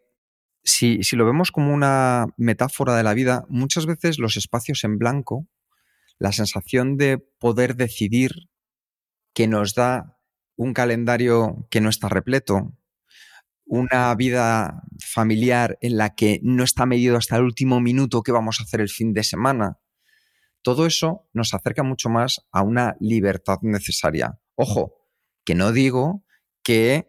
si, 0.64 1.02
si, 1.02 1.16
lo 1.16 1.24
vemos 1.24 1.50
como 1.50 1.72
una 1.72 2.26
metáfora 2.36 2.96
de 2.96 3.02
la 3.02 3.14
vida, 3.14 3.46
muchas 3.48 3.86
veces 3.86 4.18
los 4.18 4.36
espacios 4.36 4.84
en 4.84 4.98
blanco, 4.98 5.46
la 6.18 6.32
sensación 6.32 6.96
de 6.96 7.18
poder 7.18 7.76
decidir 7.76 8.32
que 9.32 9.46
nos 9.46 9.74
da 9.74 10.18
un 10.56 10.74
calendario 10.74 11.66
que 11.70 11.80
no 11.80 11.88
está 11.88 12.08
repleto, 12.08 12.72
una 13.68 14.14
vida 14.14 14.82
familiar 14.98 15.78
en 15.80 15.98
la 15.98 16.14
que 16.14 16.40
no 16.42 16.64
está 16.64 16.86
medido 16.86 17.16
hasta 17.16 17.36
el 17.36 17.42
último 17.42 17.80
minuto 17.80 18.22
qué 18.22 18.32
vamos 18.32 18.60
a 18.60 18.64
hacer 18.64 18.80
el 18.80 18.88
fin 18.88 19.12
de 19.12 19.22
semana. 19.22 19.78
Todo 20.62 20.86
eso 20.86 21.28
nos 21.32 21.54
acerca 21.54 21.82
mucho 21.82 22.08
más 22.08 22.46
a 22.50 22.62
una 22.62 22.96
libertad 22.98 23.58
necesaria. 23.62 24.40
Ojo, 24.54 24.94
que 25.44 25.54
no 25.54 25.72
digo 25.72 26.24
que 26.62 27.06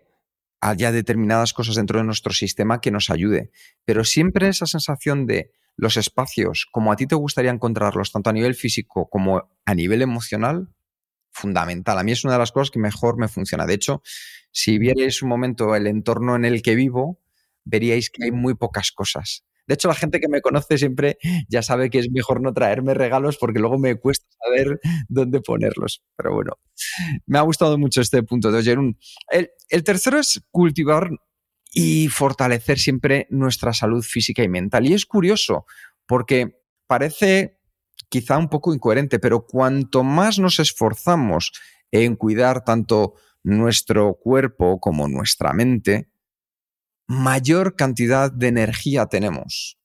haya 0.61 0.91
determinadas 0.91 1.53
cosas 1.53 1.75
dentro 1.75 1.99
de 1.99 2.05
nuestro 2.05 2.33
sistema 2.33 2.81
que 2.81 2.91
nos 2.91 3.09
ayude, 3.09 3.51
pero 3.85 4.03
siempre 4.03 4.49
esa 4.49 4.65
sensación 4.65 5.25
de 5.25 5.51
los 5.77 5.95
espacios 5.95 6.67
como 6.71 6.91
a 6.91 6.97
ti 6.97 7.07
te 7.07 7.15
gustaría 7.15 7.51
encontrarlos, 7.51 8.11
tanto 8.11 8.29
a 8.29 8.33
nivel 8.33 8.53
físico 8.53 9.09
como 9.09 9.49
a 9.65 9.75
nivel 9.75 10.01
emocional, 10.01 10.73
fundamental. 11.31 11.97
A 11.97 12.03
mí 12.03 12.11
es 12.11 12.23
una 12.23 12.33
de 12.33 12.39
las 12.39 12.51
cosas 12.51 12.71
que 12.71 12.79
mejor 12.79 13.17
me 13.17 13.27
funciona. 13.27 13.65
De 13.65 13.73
hecho, 13.73 14.01
si 14.51 14.77
vierais 14.77 15.21
un 15.21 15.29
momento 15.29 15.75
el 15.75 15.87
entorno 15.87 16.35
en 16.35 16.45
el 16.45 16.61
que 16.61 16.75
vivo, 16.75 17.19
veríais 17.63 18.09
que 18.09 18.25
hay 18.25 18.31
muy 18.31 18.55
pocas 18.55 18.91
cosas. 18.91 19.45
De 19.67 19.75
hecho, 19.75 19.87
la 19.87 19.93
gente 19.93 20.19
que 20.19 20.27
me 20.27 20.41
conoce 20.41 20.79
siempre 20.79 21.19
ya 21.47 21.61
sabe 21.61 21.91
que 21.91 21.99
es 21.99 22.09
mejor 22.09 22.41
no 22.41 22.51
traerme 22.53 22.95
regalos 22.95 23.37
porque 23.37 23.59
luego 23.59 23.77
me 23.77 23.95
cuesta 23.95 24.25
saber 24.43 24.79
dónde 25.07 25.41
ponerlos. 25.41 26.01
Pero 26.15 26.33
bueno, 26.33 26.53
me 27.27 27.37
ha 27.37 27.41
gustado 27.41 27.77
mucho 27.77 28.01
este 28.01 28.23
punto 28.23 28.51
de 28.51 28.63
Jerún. 28.63 28.97
El, 29.29 29.51
el 29.69 29.83
tercero 29.83 30.17
es 30.17 30.41
cultivar 30.49 31.11
y 31.71 32.07
fortalecer 32.07 32.79
siempre 32.79 33.27
nuestra 33.29 33.73
salud 33.73 34.03
física 34.03 34.41
y 34.41 34.47
mental. 34.49 34.87
Y 34.87 34.93
es 34.93 35.05
curioso 35.05 35.67
porque 36.07 36.63
parece 36.87 37.58
quizá 38.09 38.37
un 38.37 38.49
poco 38.49 38.73
incoherente, 38.73 39.19
pero 39.19 39.45
cuanto 39.45 40.03
más 40.03 40.39
nos 40.39 40.59
esforzamos 40.59 41.51
en 41.91 42.15
cuidar 42.15 42.63
tanto 42.63 43.15
nuestro 43.43 44.15
cuerpo 44.15 44.79
como 44.79 45.07
nuestra 45.07 45.53
mente, 45.53 46.11
mayor 47.07 47.75
cantidad 47.75 48.31
de 48.31 48.47
energía 48.47 49.05
tenemos. 49.07 49.79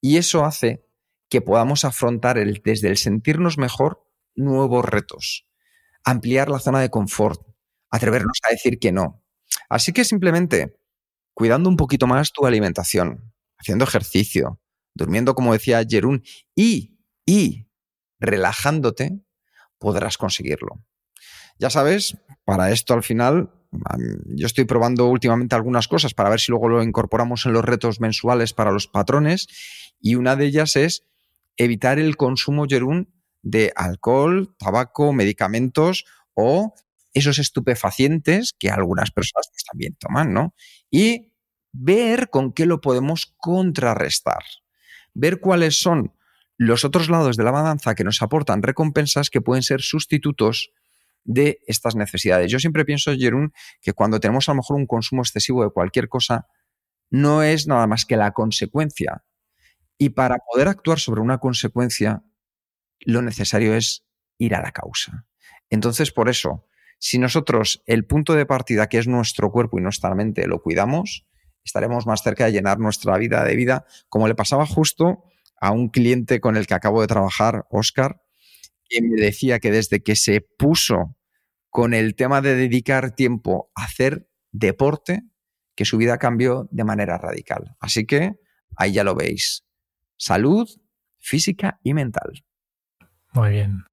Y 0.00 0.16
eso 0.16 0.44
hace 0.44 0.84
que 1.28 1.40
podamos 1.40 1.84
afrontar 1.84 2.38
el, 2.38 2.60
desde 2.64 2.88
el 2.88 2.96
sentirnos 2.96 3.58
mejor 3.58 4.04
nuevos 4.34 4.84
retos, 4.84 5.46
ampliar 6.04 6.48
la 6.48 6.58
zona 6.58 6.80
de 6.80 6.90
confort, 6.90 7.40
atrevernos 7.90 8.38
a 8.44 8.50
decir 8.50 8.78
que 8.78 8.92
no. 8.92 9.24
Así 9.68 9.92
que 9.92 10.04
simplemente 10.04 10.78
cuidando 11.34 11.68
un 11.68 11.76
poquito 11.76 12.06
más 12.06 12.32
tu 12.32 12.46
alimentación, 12.46 13.32
haciendo 13.58 13.84
ejercicio, 13.84 14.60
durmiendo 14.94 15.34
como 15.34 15.52
decía 15.52 15.84
Jerún 15.88 16.22
y 16.54 16.95
y 17.26 17.66
relajándote 18.18 19.20
podrás 19.78 20.16
conseguirlo. 20.16 20.82
Ya 21.58 21.70
sabes, 21.70 22.16
para 22.44 22.70
esto 22.70 22.94
al 22.94 23.02
final, 23.02 23.50
yo 24.26 24.46
estoy 24.46 24.64
probando 24.64 25.06
últimamente 25.08 25.54
algunas 25.54 25.88
cosas 25.88 26.14
para 26.14 26.30
ver 26.30 26.40
si 26.40 26.52
luego 26.52 26.68
lo 26.68 26.82
incorporamos 26.82 27.44
en 27.46 27.52
los 27.52 27.64
retos 27.64 28.00
mensuales 28.00 28.52
para 28.52 28.70
los 28.70 28.86
patrones 28.86 29.48
y 30.00 30.14
una 30.14 30.36
de 30.36 30.46
ellas 30.46 30.76
es 30.76 31.04
evitar 31.56 31.98
el 31.98 32.16
consumo, 32.16 32.66
Jerún, 32.68 33.12
de 33.42 33.72
alcohol, 33.76 34.54
tabaco, 34.58 35.12
medicamentos 35.12 36.04
o 36.34 36.74
esos 37.12 37.38
estupefacientes 37.38 38.52
que 38.58 38.70
algunas 38.70 39.10
personas 39.10 39.48
pues, 39.50 39.64
también 39.64 39.96
toman, 39.98 40.34
¿no? 40.34 40.54
Y 40.90 41.32
ver 41.72 42.28
con 42.28 42.52
qué 42.52 42.66
lo 42.66 42.80
podemos 42.80 43.34
contrarrestar. 43.38 44.42
Ver 45.14 45.40
cuáles 45.40 45.80
son 45.80 46.12
los 46.56 46.84
otros 46.84 47.10
lados 47.10 47.36
de 47.36 47.44
la 47.44 47.50
balanza 47.50 47.94
que 47.94 48.04
nos 48.04 48.22
aportan 48.22 48.62
recompensas 48.62 49.30
que 49.30 49.40
pueden 49.40 49.62
ser 49.62 49.82
sustitutos 49.82 50.70
de 51.24 51.60
estas 51.66 51.96
necesidades. 51.96 52.50
Yo 52.50 52.58
siempre 52.58 52.84
pienso, 52.84 53.12
Jerún, 53.14 53.52
que 53.82 53.92
cuando 53.92 54.20
tenemos 54.20 54.48
a 54.48 54.52
lo 54.52 54.56
mejor 54.56 54.76
un 54.76 54.86
consumo 54.86 55.22
excesivo 55.22 55.64
de 55.64 55.70
cualquier 55.70 56.08
cosa, 56.08 56.46
no 57.10 57.42
es 57.42 57.66
nada 57.66 57.86
más 57.86 58.04
que 58.04 58.16
la 58.16 58.32
consecuencia. 58.32 59.24
Y 59.98 60.10
para 60.10 60.38
poder 60.38 60.68
actuar 60.68 60.98
sobre 60.98 61.20
una 61.20 61.38
consecuencia, 61.38 62.22
lo 63.00 63.22
necesario 63.22 63.74
es 63.74 64.04
ir 64.38 64.54
a 64.54 64.62
la 64.62 64.72
causa. 64.72 65.26
Entonces, 65.68 66.12
por 66.12 66.28
eso, 66.28 66.66
si 66.98 67.18
nosotros 67.18 67.82
el 67.86 68.06
punto 68.06 68.34
de 68.34 68.46
partida, 68.46 68.88
que 68.88 68.98
es 68.98 69.08
nuestro 69.08 69.50
cuerpo 69.50 69.78
y 69.78 69.82
nuestra 69.82 70.14
mente, 70.14 70.46
lo 70.46 70.62
cuidamos, 70.62 71.26
estaremos 71.64 72.06
más 72.06 72.22
cerca 72.22 72.44
de 72.44 72.52
llenar 72.52 72.78
nuestra 72.78 73.16
vida 73.18 73.44
de 73.44 73.56
vida, 73.56 73.84
como 74.08 74.28
le 74.28 74.34
pasaba 74.34 74.66
justo 74.66 75.24
a 75.60 75.70
un 75.70 75.88
cliente 75.88 76.40
con 76.40 76.56
el 76.56 76.66
que 76.66 76.74
acabo 76.74 77.00
de 77.00 77.06
trabajar, 77.06 77.66
Oscar, 77.70 78.22
que 78.88 79.02
me 79.02 79.20
decía 79.20 79.58
que 79.58 79.70
desde 79.70 80.02
que 80.02 80.16
se 80.16 80.40
puso 80.40 81.16
con 81.70 81.94
el 81.94 82.14
tema 82.14 82.40
de 82.40 82.54
dedicar 82.54 83.10
tiempo 83.12 83.70
a 83.74 83.84
hacer 83.84 84.28
deporte, 84.52 85.22
que 85.74 85.84
su 85.84 85.98
vida 85.98 86.18
cambió 86.18 86.68
de 86.70 86.84
manera 86.84 87.18
radical. 87.18 87.76
Así 87.80 88.06
que 88.06 88.36
ahí 88.76 88.92
ya 88.92 89.04
lo 89.04 89.14
veis. 89.14 89.64
Salud 90.16 90.68
física 91.18 91.80
y 91.82 91.92
mental. 91.92 92.44
Muy 93.32 93.50
bien. 93.50 93.84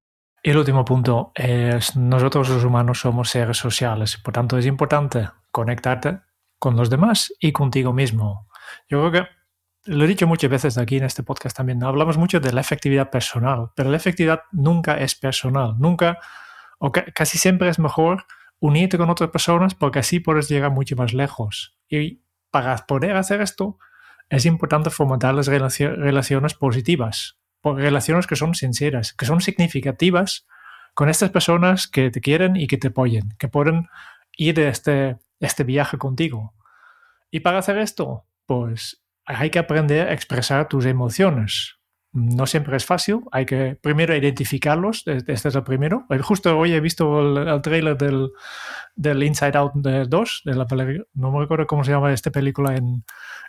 Y 0.41 0.51
el 0.51 0.58
último 0.58 0.86
punto 0.86 1.32
es, 1.36 1.96
nosotros 1.96 2.50
los 2.50 2.63
humanos 2.63 3.00
somos 3.00 3.29
seres 3.29 3.58
sociales, 3.58 4.17
por 4.17 4.34
tanto 4.34 4.58
es 4.58 4.65
importante 4.65 5.29
conectarte 5.51 6.20
con 6.60 6.75
los 6.75 6.89
demás 6.89 7.34
y 7.39 7.51
contigo 7.51 7.93
mismo. 7.93 8.48
Yo 8.89 9.00
creo 9.00 9.12
que 9.12 9.29
lo 9.85 10.05
he 10.05 10.07
dicho 10.07 10.27
muchas 10.27 10.49
veces 10.49 10.77
aquí 10.77 10.97
en 10.97 11.03
este 11.03 11.23
podcast 11.23 11.55
también, 11.55 11.83
hablamos 11.83 12.17
mucho 12.17 12.39
de 12.39 12.53
la 12.53 12.61
efectividad 12.61 13.09
personal, 13.09 13.71
pero 13.75 13.89
la 13.89 13.97
efectividad 13.97 14.43
nunca 14.51 14.97
es 14.97 15.15
personal, 15.15 15.75
nunca, 15.77 16.19
o 16.79 16.91
casi 16.91 17.37
siempre 17.37 17.69
es 17.69 17.79
mejor 17.79 18.25
unirte 18.59 18.97
con 18.97 19.09
otras 19.09 19.29
personas 19.29 19.75
porque 19.75 19.99
así 19.99 20.19
puedes 20.19 20.47
llegar 20.49 20.71
mucho 20.71 20.95
más 20.95 21.13
lejos. 21.13 21.77
Y 21.89 22.21
para 22.49 22.77
poder 22.77 23.17
hacer 23.17 23.41
esto, 23.41 23.77
es 24.29 24.45
importante 24.45 24.89
fomentar 24.89 25.33
las 25.33 25.47
relaciones 25.47 26.53
positivas, 26.53 27.37
relaciones 27.63 28.25
que 28.25 28.35
son 28.35 28.55
sinceras, 28.55 29.13
que 29.13 29.25
son 29.25 29.41
significativas 29.41 30.47
con 30.93 31.09
estas 31.09 31.31
personas 31.31 31.87
que 31.87 32.09
te 32.09 32.21
quieren 32.21 32.55
y 32.55 32.67
que 32.67 32.77
te 32.77 32.87
apoyen, 32.87 33.33
que 33.37 33.47
pueden 33.49 33.89
ir 34.37 34.55
de 34.55 34.69
este, 34.69 35.17
este 35.39 35.63
viaje 35.63 35.97
contigo. 35.97 36.53
Y 37.31 37.41
para 37.41 37.59
hacer 37.59 37.77
esto, 37.79 38.25
pues 38.45 39.02
hay 39.25 39.50
que 39.50 39.60
aprender 39.60 40.08
a 40.08 40.13
expresar 40.13 40.68
tus 40.68 40.86
emociones. 40.86 41.77
No 42.12 42.46
siempre 42.46 42.77
es 42.77 42.86
fácil, 42.86 43.22
hay 43.32 43.46
que 43.46 43.75
primero 43.82 44.15
identificarlos, 44.15 45.01
este 45.08 45.34
es 45.34 45.56
el 45.56 45.63
primero. 45.63 46.06
Justo 46.22 46.56
hoy 46.58 46.74
he 46.74 46.80
visto 46.80 47.20
el, 47.20 47.62
trailer 47.63 47.98
del, 47.98 48.30
del, 48.96 49.24
Inside 49.24 49.58
Out 49.58 49.74
2, 49.74 50.42
de 50.46 50.56
la 50.56 50.68
no 51.15 51.32
me 51.32 51.39
recuerdo 51.39 51.65
cómo 51.65 51.84
se 51.84 51.92
llama 51.92 52.13
esta 52.13 52.30
película 52.30 52.75
en, 52.75 53.03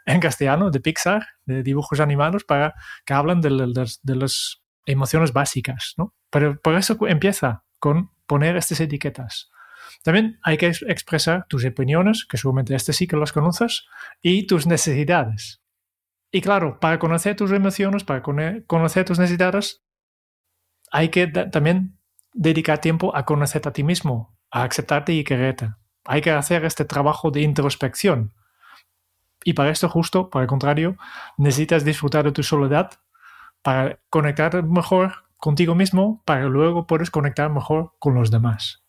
en 0.07 0.21
castellano, 0.21 0.71
de 0.71 0.81
Pixar, 0.81 1.27
de 1.45 1.63
dibujos 1.63 2.01
animados, 2.01 2.45
para 2.45 2.75
que 3.05 3.13
hablan 3.13 3.43
de, 3.43 3.51
de 4.03 4.17
las 4.17 4.63
emociones 4.87 5.35
básicas. 5.35 5.93
¿no? 5.99 6.15
Pero 6.31 6.59
por 6.59 6.75
eso 6.75 6.97
empieza 7.07 7.65
con 7.79 8.13
poner 8.27 8.57
estas 8.57 8.81
etiquetas. 8.81 9.51
También 10.03 10.39
hay 10.43 10.57
que 10.57 10.67
expresar 10.67 11.47
tus 11.49 11.65
opiniones, 11.65 12.27
que 12.27 12.37
seguramente 12.37 12.75
este 12.75 12.93
sí 12.93 13.07
que 13.07 13.17
las 13.17 13.33
conoces, 13.33 13.87
y 14.23 14.47
tus 14.47 14.67
necesidades. 14.67 15.61
Y 16.35 16.41
claro, 16.41 16.81
para 16.81 16.99
conocer 16.99 17.37
tus 17.37 17.53
emociones, 17.53 18.03
para 18.03 18.21
conocer 18.21 19.05
tus 19.05 19.21
necesidades, 19.21 19.85
hay 20.91 21.09
que 21.09 21.29
también 21.29 21.97
dedicar 22.33 22.81
tiempo 22.81 23.15
a 23.15 23.25
conocerte 23.25 23.69
a 23.69 23.73
ti 23.73 23.85
mismo, 23.85 24.37
a 24.51 24.65
aceptarte 24.65 25.13
y 25.13 25.23
quererte. 25.23 25.71
Hay 26.05 26.23
que 26.23 26.33
hacer 26.33 26.65
este 26.65 26.85
trabajo 26.85 27.31
de 27.31 27.43
introspección. 27.43 28.35
Y 29.45 29.53
para 29.53 29.71
esto, 29.71 29.89
justo, 29.89 30.29
por 30.29 30.43
el 30.43 30.49
contrario, 30.49 30.97
necesitas 31.37 31.85
disfrutar 31.85 32.25
de 32.25 32.33
tu 32.33 32.43
soledad 32.43 32.91
para 33.63 34.01
conectar 34.11 34.61
mejor 34.65 35.13
contigo 35.37 35.77
mismo, 35.77 36.21
para 36.25 36.47
luego 36.47 36.89
puedes 36.89 37.13
conectar 37.13 37.49
mejor 37.49 37.93
con 38.01 38.15
los 38.15 38.33
demás. 38.33 38.83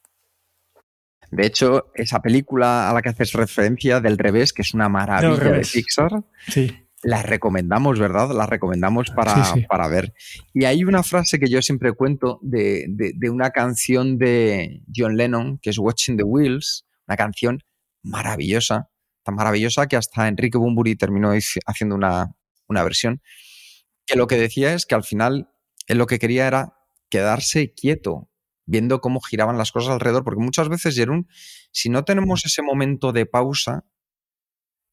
De 1.30 1.46
hecho, 1.46 1.92
esa 1.94 2.24
película 2.24 2.90
a 2.90 2.94
la 2.94 3.04
que 3.04 3.10
haces 3.10 3.34
referencia 3.34 4.00
del 4.00 4.18
revés, 4.18 4.52
que 4.52 4.64
es 4.64 4.74
una 4.74 4.90
maravilla 4.90 5.52
de 5.52 5.68
Pixar, 5.72 6.24
sí 6.48 6.85
las 7.06 7.24
recomendamos, 7.24 8.00
¿verdad? 8.00 8.32
Las 8.32 8.50
recomendamos 8.50 9.12
para, 9.12 9.36
para, 9.70 9.88
ver. 9.88 10.14
Y 10.56 10.66
hay 10.66 10.84
una 10.84 11.04
frase 11.04 11.40
que 11.40 11.48
yo 11.48 11.62
siempre 11.62 11.94
cuento 11.94 12.40
de, 12.42 12.86
de, 12.88 13.30
una 13.30 13.52
canción 13.52 14.18
de 14.18 14.82
John 14.94 15.16
Lennon, 15.16 15.60
que 15.60 15.70
es 15.70 15.78
Watching 15.78 16.18
the 16.18 16.24
Wheels, 16.24 16.88
una 17.08 17.16
canción 17.16 17.64
maravillosa, 18.02 18.90
tan 19.24 19.36
maravillosa 19.36 19.86
que 19.86 19.98
hasta 19.98 20.28
Enrique 20.28 20.58
Bumburi 20.58 20.96
terminó 20.96 21.32
haciendo 21.68 21.96
una, 21.96 22.36
una 22.68 22.84
versión. 22.84 23.22
que 24.08 24.16
lo 24.16 24.26
que 24.26 24.38
decía 24.38 24.74
es 24.74 24.88
que 24.88 24.96
al 24.96 25.04
final 25.04 25.50
él 25.86 26.00
lo 26.00 26.08
que 26.08 26.18
quería 26.18 26.48
era 26.48 26.74
quedarse 27.10 27.72
quieto, 27.72 28.32
viendo 28.66 29.00
cómo 29.00 29.22
giraban 29.22 29.60
las 29.60 29.72
cosas 29.72 29.92
alrededor, 29.92 30.24
porque 30.24 30.44
muchas 30.44 30.70
veces, 30.70 30.96
Jerún, 30.96 31.28
si 31.72 31.90
no 31.90 32.04
tenemos 32.04 32.46
ese 32.46 32.64
momento 32.64 33.12
de 33.12 33.28
pausa, 33.28 33.86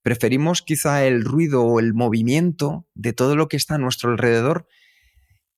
preferimos 0.03 0.63
quizá 0.63 1.05
el 1.05 1.25
ruido 1.25 1.65
o 1.65 1.81
el 1.81 1.95
movimiento 1.95 2.87
de 2.95 3.13
todo 3.13 3.37
lo 3.37 3.49
que 3.49 3.57
está 3.57 3.77
a 3.77 3.79
nuestro 3.79 4.11
alrededor 4.11 4.67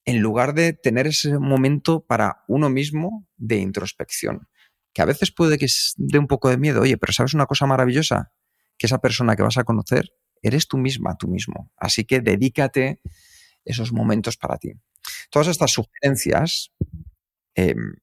en 0.05 0.21
lugar 0.21 0.55
de 0.55 0.75
tener 0.75 1.07
ese 1.07 1.39
momento 1.39 2.05
para 2.07 2.45
uno 2.47 2.69
mismo 2.69 3.27
de 3.37 3.57
introspección, 3.57 4.49
que 4.93 5.03
a 5.03 5.07
veces 5.07 5.33
puede 5.33 5.59
que 5.59 5.67
dé 5.97 6.19
un 6.19 6.27
poco 6.27 6.51
de 6.51 6.59
miedo, 6.59 6.83
oye, 6.83 6.99
pero 6.99 7.13
¿sabes 7.13 7.35
una 7.35 7.47
cosa 7.47 7.67
maravillosa? 7.67 8.33
Que 8.77 8.87
esa 8.87 8.99
persona 8.99 9.35
que 9.35 9.43
vas 9.43 9.57
a 9.57 9.65
conocer 9.65 10.13
eres 10.43 10.69
tú 10.69 10.77
misma, 10.77 11.17
tú 11.17 11.27
mismo. 11.27 11.73
Así 11.77 12.05
que 12.05 12.21
dedícate 12.21 13.01
esos 13.65 13.93
momentos 13.93 14.37
para 14.37 14.59
ti. 14.59 14.73
Todas 15.31 15.49
estas 15.49 15.73
sugerencias 15.73 16.73
em, 17.55 17.95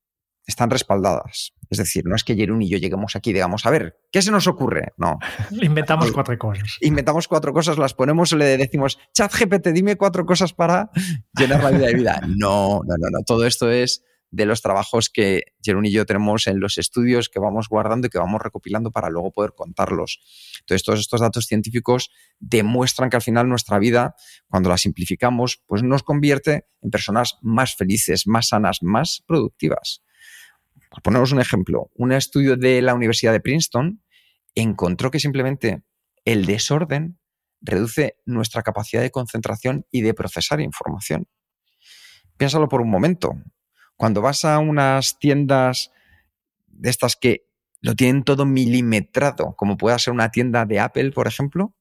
están 0.45 0.69
respaldadas. 0.69 1.53
Es 1.69 1.77
decir, 1.77 2.03
no 2.05 2.15
es 2.15 2.24
que 2.24 2.36
Jerún 2.36 2.62
y 2.62 2.69
yo 2.69 2.77
lleguemos 2.77 3.15
aquí 3.15 3.29
y 3.29 3.33
digamos, 3.33 3.65
a 3.65 3.69
ver, 3.69 3.98
¿qué 4.12 4.21
se 4.21 4.31
nos 4.31 4.48
ocurre? 4.48 4.91
No. 4.98 5.19
Inventamos 5.51 6.12
cuatro 6.12 6.38
cosas. 6.38 6.77
Inventamos 6.81 7.27
cuatro 7.27 7.53
cosas, 7.53 7.77
las 7.77 7.93
ponemos 7.93 8.33
y 8.33 8.36
le 8.36 8.57
decimos, 8.57 9.00
chat 9.13 9.33
GPT, 9.33 9.67
dime 9.67 9.95
cuatro 9.95 10.25
cosas 10.25 10.51
para 10.51 10.91
llenar 11.38 11.63
la 11.63 11.71
vida 11.71 11.88
de 11.88 11.93
vida. 11.93 12.21
No, 12.27 12.81
no, 12.86 12.95
no, 12.98 13.10
no. 13.10 13.24
Todo 13.25 13.45
esto 13.45 13.71
es 13.71 14.03
de 14.31 14.45
los 14.45 14.62
trabajos 14.62 15.10
que 15.10 15.43
Jerún 15.62 15.86
y 15.86 15.91
yo 15.91 16.05
tenemos 16.05 16.48
en 16.48 16.60
los 16.60 16.77
estudios 16.77 17.29
que 17.29 17.39
vamos 17.39 17.67
guardando 17.69 18.07
y 18.07 18.10
que 18.10 18.17
vamos 18.17 18.41
recopilando 18.41 18.91
para 18.91 19.10
luego 19.10 19.31
poder 19.31 19.53
contarlos. 19.55 20.19
Entonces, 20.62 20.83
todos 20.83 21.00
estos 21.00 21.21
datos 21.21 21.45
científicos 21.45 22.12
demuestran 22.39 23.10
que 23.10 23.17
al 23.17 23.21
final 23.21 23.48
nuestra 23.48 23.77
vida, 23.77 24.15
cuando 24.48 24.69
la 24.69 24.77
simplificamos, 24.77 25.62
pues 25.67 25.83
nos 25.83 26.03
convierte 26.03 26.65
en 26.81 26.89
personas 26.89 27.38
más 27.41 27.75
felices, 27.75 28.25
más 28.25 28.50
sanas, 28.50 28.79
más 28.81 29.24
productivas. 29.27 30.01
Por 30.91 31.01
ponernos 31.01 31.31
un 31.31 31.39
ejemplo, 31.39 31.89
un 31.95 32.12
estudio 32.12 32.57
de 32.57 32.81
la 32.81 32.93
Universidad 32.93 33.31
de 33.31 33.39
Princeton 33.39 34.03
encontró 34.55 35.10
que 35.10 35.21
simplemente 35.21 35.83
el 36.25 36.45
desorden 36.45 37.17
reduce 37.62 38.17
nuestra 38.25 38.62
capacidad 38.62 39.01
de 39.01 39.10
concentración 39.10 39.86
y 39.89 40.01
de 40.01 40.13
procesar 40.13 40.60
información. 40.60 41.29
Piénsalo 42.36 42.67
por 42.67 42.81
un 42.81 42.89
momento 42.89 43.31
cuando 43.95 44.21
vas 44.21 44.43
a 44.43 44.60
unas 44.60 45.17
tiendas 45.17 45.91
de 46.67 46.89
estas 46.89 47.15
que 47.15 47.48
lo 47.79 47.95
tienen 47.95 48.24
todo 48.24 48.45
milimetrado, 48.45 49.55
como 49.55 49.77
pueda 49.77 49.98
ser 49.98 50.13
una 50.13 50.29
tienda 50.29 50.65
de 50.65 50.81
Apple, 50.81 51.12
por 51.12 51.27
ejemplo, 51.27 51.74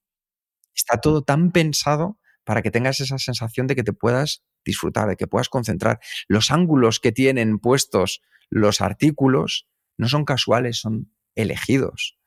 está 0.73 0.99
todo 0.99 1.23
tan 1.23 1.51
pensado 1.51 2.21
para 2.45 2.63
que 2.63 2.71
tengas 2.71 3.01
esa 3.01 3.19
sensación 3.19 3.67
de 3.67 3.75
que 3.75 3.83
te 3.83 3.93
puedas 3.93 4.45
disfrutar, 4.65 5.09
de 5.09 5.17
que 5.17 5.27
puedas 5.27 5.49
concentrar. 5.49 5.99
Los 6.29 6.53
ángulos 6.53 7.01
que 7.01 7.11
tienen 7.11 7.59
puestos 7.59 8.23
los 8.51 8.81
artículos 8.81 9.69
no 9.97 10.09
son 10.09 10.25
casuales, 10.25 10.79
son 10.79 11.13
elegidos. 11.35 12.19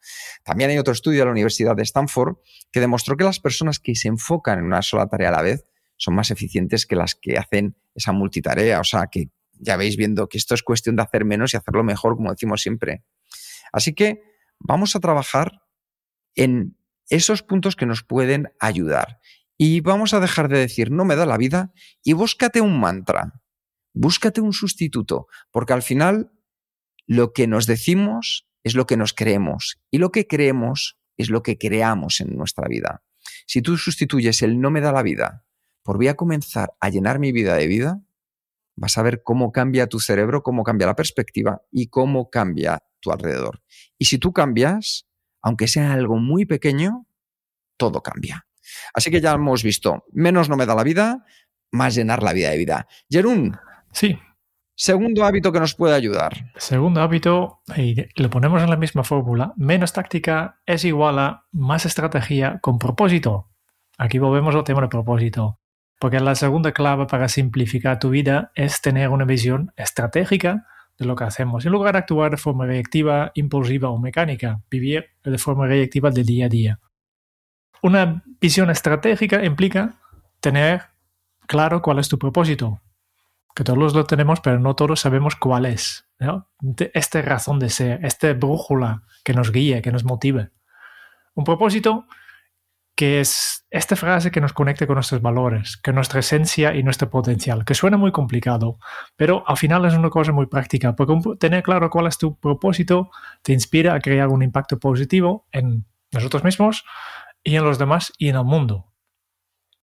También 0.44 0.70
hay 0.70 0.78
otro 0.78 0.94
estudio 0.94 1.20
de 1.20 1.26
la 1.26 1.32
Universidad 1.32 1.76
de 1.76 1.84
Stanford 1.84 2.38
que 2.72 2.80
demostró 2.80 3.16
que 3.16 3.24
las 3.24 3.40
personas 3.40 3.80
que 3.80 3.96
se 3.96 4.08
enfocan 4.08 4.60
en 4.60 4.66
una 4.66 4.82
sola 4.82 5.08
tarea 5.08 5.30
a 5.30 5.34
la 5.34 5.42
vez 5.42 5.66
son 5.98 6.16
más 6.16 6.32
eficientes 6.32 6.86
que 6.86 6.96
las 6.96 7.16
que 7.16 7.38
hacen 7.38 7.76
esa 7.96 8.12
multitarea, 8.12 8.80
o 8.80 8.84
sea, 8.84 9.08
que 9.08 9.30
ya 9.54 9.78
veis 9.78 9.96
viendo 9.96 10.28
que 10.28 10.38
esto 10.38 10.56
es 10.56 10.64
cuestión 10.64 10.96
de 10.96 11.04
hacer 11.04 11.26
menos 11.26 11.54
y 11.54 11.58
hacerlo 11.58 11.84
mejor, 11.84 12.16
como 12.16 12.32
decimos 12.32 12.62
siempre. 12.62 13.04
Así 13.72 13.94
que 13.94 14.22
vamos 14.60 14.96
a 14.96 15.00
trabajar 15.00 15.62
en 16.36 16.78
esos 17.10 17.44
puntos 17.44 17.76
que 17.76 17.86
nos 17.86 18.04
pueden 18.04 18.52
ayudar. 18.60 19.20
Y 19.58 19.82
vamos 19.82 20.14
a 20.14 20.20
dejar 20.20 20.50
de 20.50 20.58
decir, 20.58 20.92
no 20.92 21.06
me 21.06 21.16
da 21.16 21.26
la 21.26 21.38
vida, 21.38 21.72
y 22.04 22.14
búscate 22.14 22.60
un 22.60 22.80
mantra, 22.80 23.43
búscate 23.94 24.42
un 24.42 24.54
sustituto, 24.54 25.28
porque 25.52 25.74
al 25.74 25.82
final 25.82 26.32
lo 27.06 27.34
que 27.34 27.48
nos 27.48 27.66
decimos 27.66 28.48
es 28.64 28.76
lo 28.76 28.86
que 28.86 28.98
nos 28.98 29.14
creemos, 29.14 29.80
y 29.92 29.98
lo 29.98 30.12
que 30.12 30.28
creemos 30.28 30.98
es 31.18 31.30
lo 31.30 31.44
que 31.44 31.58
creamos 31.58 32.22
en 32.22 32.36
nuestra 32.36 32.68
vida. 32.68 33.04
Si 33.46 33.62
tú 33.62 33.78
sustituyes 33.78 34.42
el 34.42 34.60
no 34.60 34.72
me 34.72 34.82
da 34.82 34.92
la 34.92 35.04
vida 35.04 35.46
por 35.84 35.98
voy 35.98 36.08
a 36.08 36.16
comenzar 36.16 36.74
a 36.80 36.90
llenar 36.90 37.20
mi 37.20 37.32
vida 37.32 37.56
de 37.56 37.68
vida, 37.68 38.02
vas 38.76 38.98
a 38.98 39.04
ver 39.04 39.22
cómo 39.22 39.52
cambia 39.52 39.88
tu 39.88 40.00
cerebro, 40.00 40.42
cómo 40.42 40.64
cambia 40.64 40.88
la 40.88 40.96
perspectiva 40.96 41.62
y 41.72 41.88
cómo 41.88 42.30
cambia 42.30 42.84
tu 43.02 43.12
alrededor. 43.12 43.62
Y 43.98 44.06
si 44.06 44.18
tú 44.18 44.34
cambias, 44.34 45.08
aunque 45.42 45.68
sea 45.68 45.94
algo 45.94 46.18
muy 46.18 46.46
pequeño, 46.46 47.06
todo 47.78 48.02
cambia. 48.02 48.48
Así 48.94 49.12
que 49.12 49.22
ya 49.22 49.34
hemos 49.34 49.62
visto, 49.62 50.06
menos 50.14 50.50
no 50.50 50.56
me 50.56 50.66
da 50.66 50.74
la 50.74 50.84
vida, 50.84 51.26
más 51.72 51.96
llenar 51.96 52.24
la 52.24 52.34
vida 52.34 52.50
de 52.50 52.58
vida. 52.58 52.88
Jerún. 53.10 53.58
Sí. 53.94 54.20
Segundo 54.76 55.24
hábito 55.24 55.52
que 55.52 55.60
nos 55.60 55.76
puede 55.76 55.96
ayudar. 55.96 56.52
Segundo 56.58 57.02
hábito, 57.02 57.62
y 57.78 57.96
lo 58.22 58.30
ponemos 58.30 58.62
en 58.62 58.70
la 58.70 58.76
misma 58.76 59.04
fórmula, 59.04 59.54
menos 59.56 59.94
táctica 59.94 60.60
es 60.66 60.84
igual 60.84 61.20
a 61.20 61.46
más 61.52 61.86
estrategia 61.86 62.60
con 62.60 62.80
propósito. 62.80 63.50
Aquí 63.98 64.18
volvemos 64.18 64.56
al 64.56 64.64
tema 64.64 64.82
de 64.82 64.88
propósito. 64.88 65.60
Porque 66.00 66.20
la 66.20 66.36
segunda 66.36 66.72
clave 66.72 67.06
para 67.06 67.30
simplificar 67.30 68.00
tu 68.00 68.10
vida 68.10 68.52
es 68.56 68.82
tener 68.82 69.10
una 69.10 69.26
visión 69.26 69.72
estratégica 69.78 70.66
de 70.98 71.06
lo 71.06 71.16
que 71.16 71.24
hacemos, 71.24 71.66
en 71.66 71.72
lugar 71.72 71.94
de 71.94 72.00
actuar 72.00 72.32
de 72.32 72.38
forma 72.38 72.66
reactiva, 72.66 73.32
impulsiva 73.36 73.90
o 73.90 74.00
mecánica, 74.00 74.62
vivir 74.70 75.06
de 75.24 75.38
forma 75.38 75.68
reactiva 75.68 76.10
del 76.10 76.26
día 76.26 76.48
a 76.48 76.50
día. 76.50 76.80
Una 77.82 78.24
visión 78.42 78.70
estratégica 78.70 79.44
implica 79.46 79.96
tener 80.40 80.84
claro 81.48 81.82
cuál 81.82 82.00
es 82.00 82.10
tu 82.10 82.18
propósito, 82.18 82.80
que 83.56 83.64
todos 83.64 83.94
lo 83.94 84.06
tenemos, 84.06 84.40
pero 84.42 84.60
no 84.60 84.76
todos 84.76 85.00
sabemos 85.00 85.36
cuál 85.36 85.66
es. 85.66 86.08
Esta 86.94 87.22
razón 87.22 87.60
de 87.60 87.70
ser, 87.70 88.04
esta 88.06 88.34
brújula 88.34 89.04
que 89.24 89.34
nos 89.34 89.52
guíe, 89.52 89.82
que 89.82 89.92
nos 89.92 90.04
motive. 90.04 90.52
Un 91.36 91.44
propósito 91.44 92.06
que 92.96 93.20
es 93.20 93.66
esta 93.72 93.96
frase 93.96 94.30
que 94.30 94.40
nos 94.40 94.54
conecte 94.54 94.86
con 94.86 94.96
nuestros 94.96 95.22
valores, 95.22 95.78
con 95.78 95.96
nuestra 95.96 96.20
esencia 96.20 96.76
y 96.76 96.84
nuestro 96.84 97.10
potencial, 97.10 97.66
que 97.66 97.74
suena 97.74 97.98
muy 97.98 98.12
complicado, 98.12 98.78
pero 99.16 99.44
al 99.48 99.58
final 99.58 99.84
es 99.86 99.96
una 99.96 100.12
cosa 100.12 100.32
muy 100.32 100.46
práctica, 100.46 100.96
porque 100.96 101.16
tener 101.40 101.64
claro 101.64 101.90
cuál 101.90 102.06
es 102.06 102.20
tu 102.20 102.40
propósito 102.40 103.10
te 103.42 103.52
inspira 103.52 103.96
a 103.96 104.00
crear 104.00 104.28
un 104.28 104.44
impacto 104.44 104.80
positivo 104.80 105.48
en 105.52 105.86
nosotros 106.12 106.44
mismos 106.44 106.86
y 107.44 107.56
en 107.56 107.64
los 107.64 107.80
demás 107.80 108.14
y 108.20 108.30
en 108.30 108.36
el 108.36 108.44
mundo. 108.44 108.93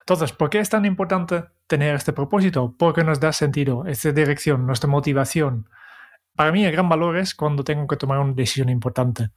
Entonces, 0.05 0.33
¿por 0.33 0.51
qué 0.51 0.59
es 0.59 0.69
tan 0.69 0.85
importante 0.85 1.45
tener 1.67 1.95
este 1.95 2.13
propósito? 2.13 2.75
Porque 2.79 3.05
nos 3.05 3.21
da 3.21 3.33
sentido, 3.33 3.87
esta 3.87 4.13
dirección, 4.13 4.67
nuestra 4.67 4.89
motivación. 4.89 5.69
Para 6.37 6.53
mí 6.53 6.65
el 6.65 6.73
gran 6.73 6.91
valor 6.91 7.17
es 7.17 7.35
cuando 7.35 7.65
tengo 7.65 7.87
que 7.87 7.97
tomar 7.97 8.19
una 8.19 8.35
decisión 8.35 8.69
importante, 8.69 9.31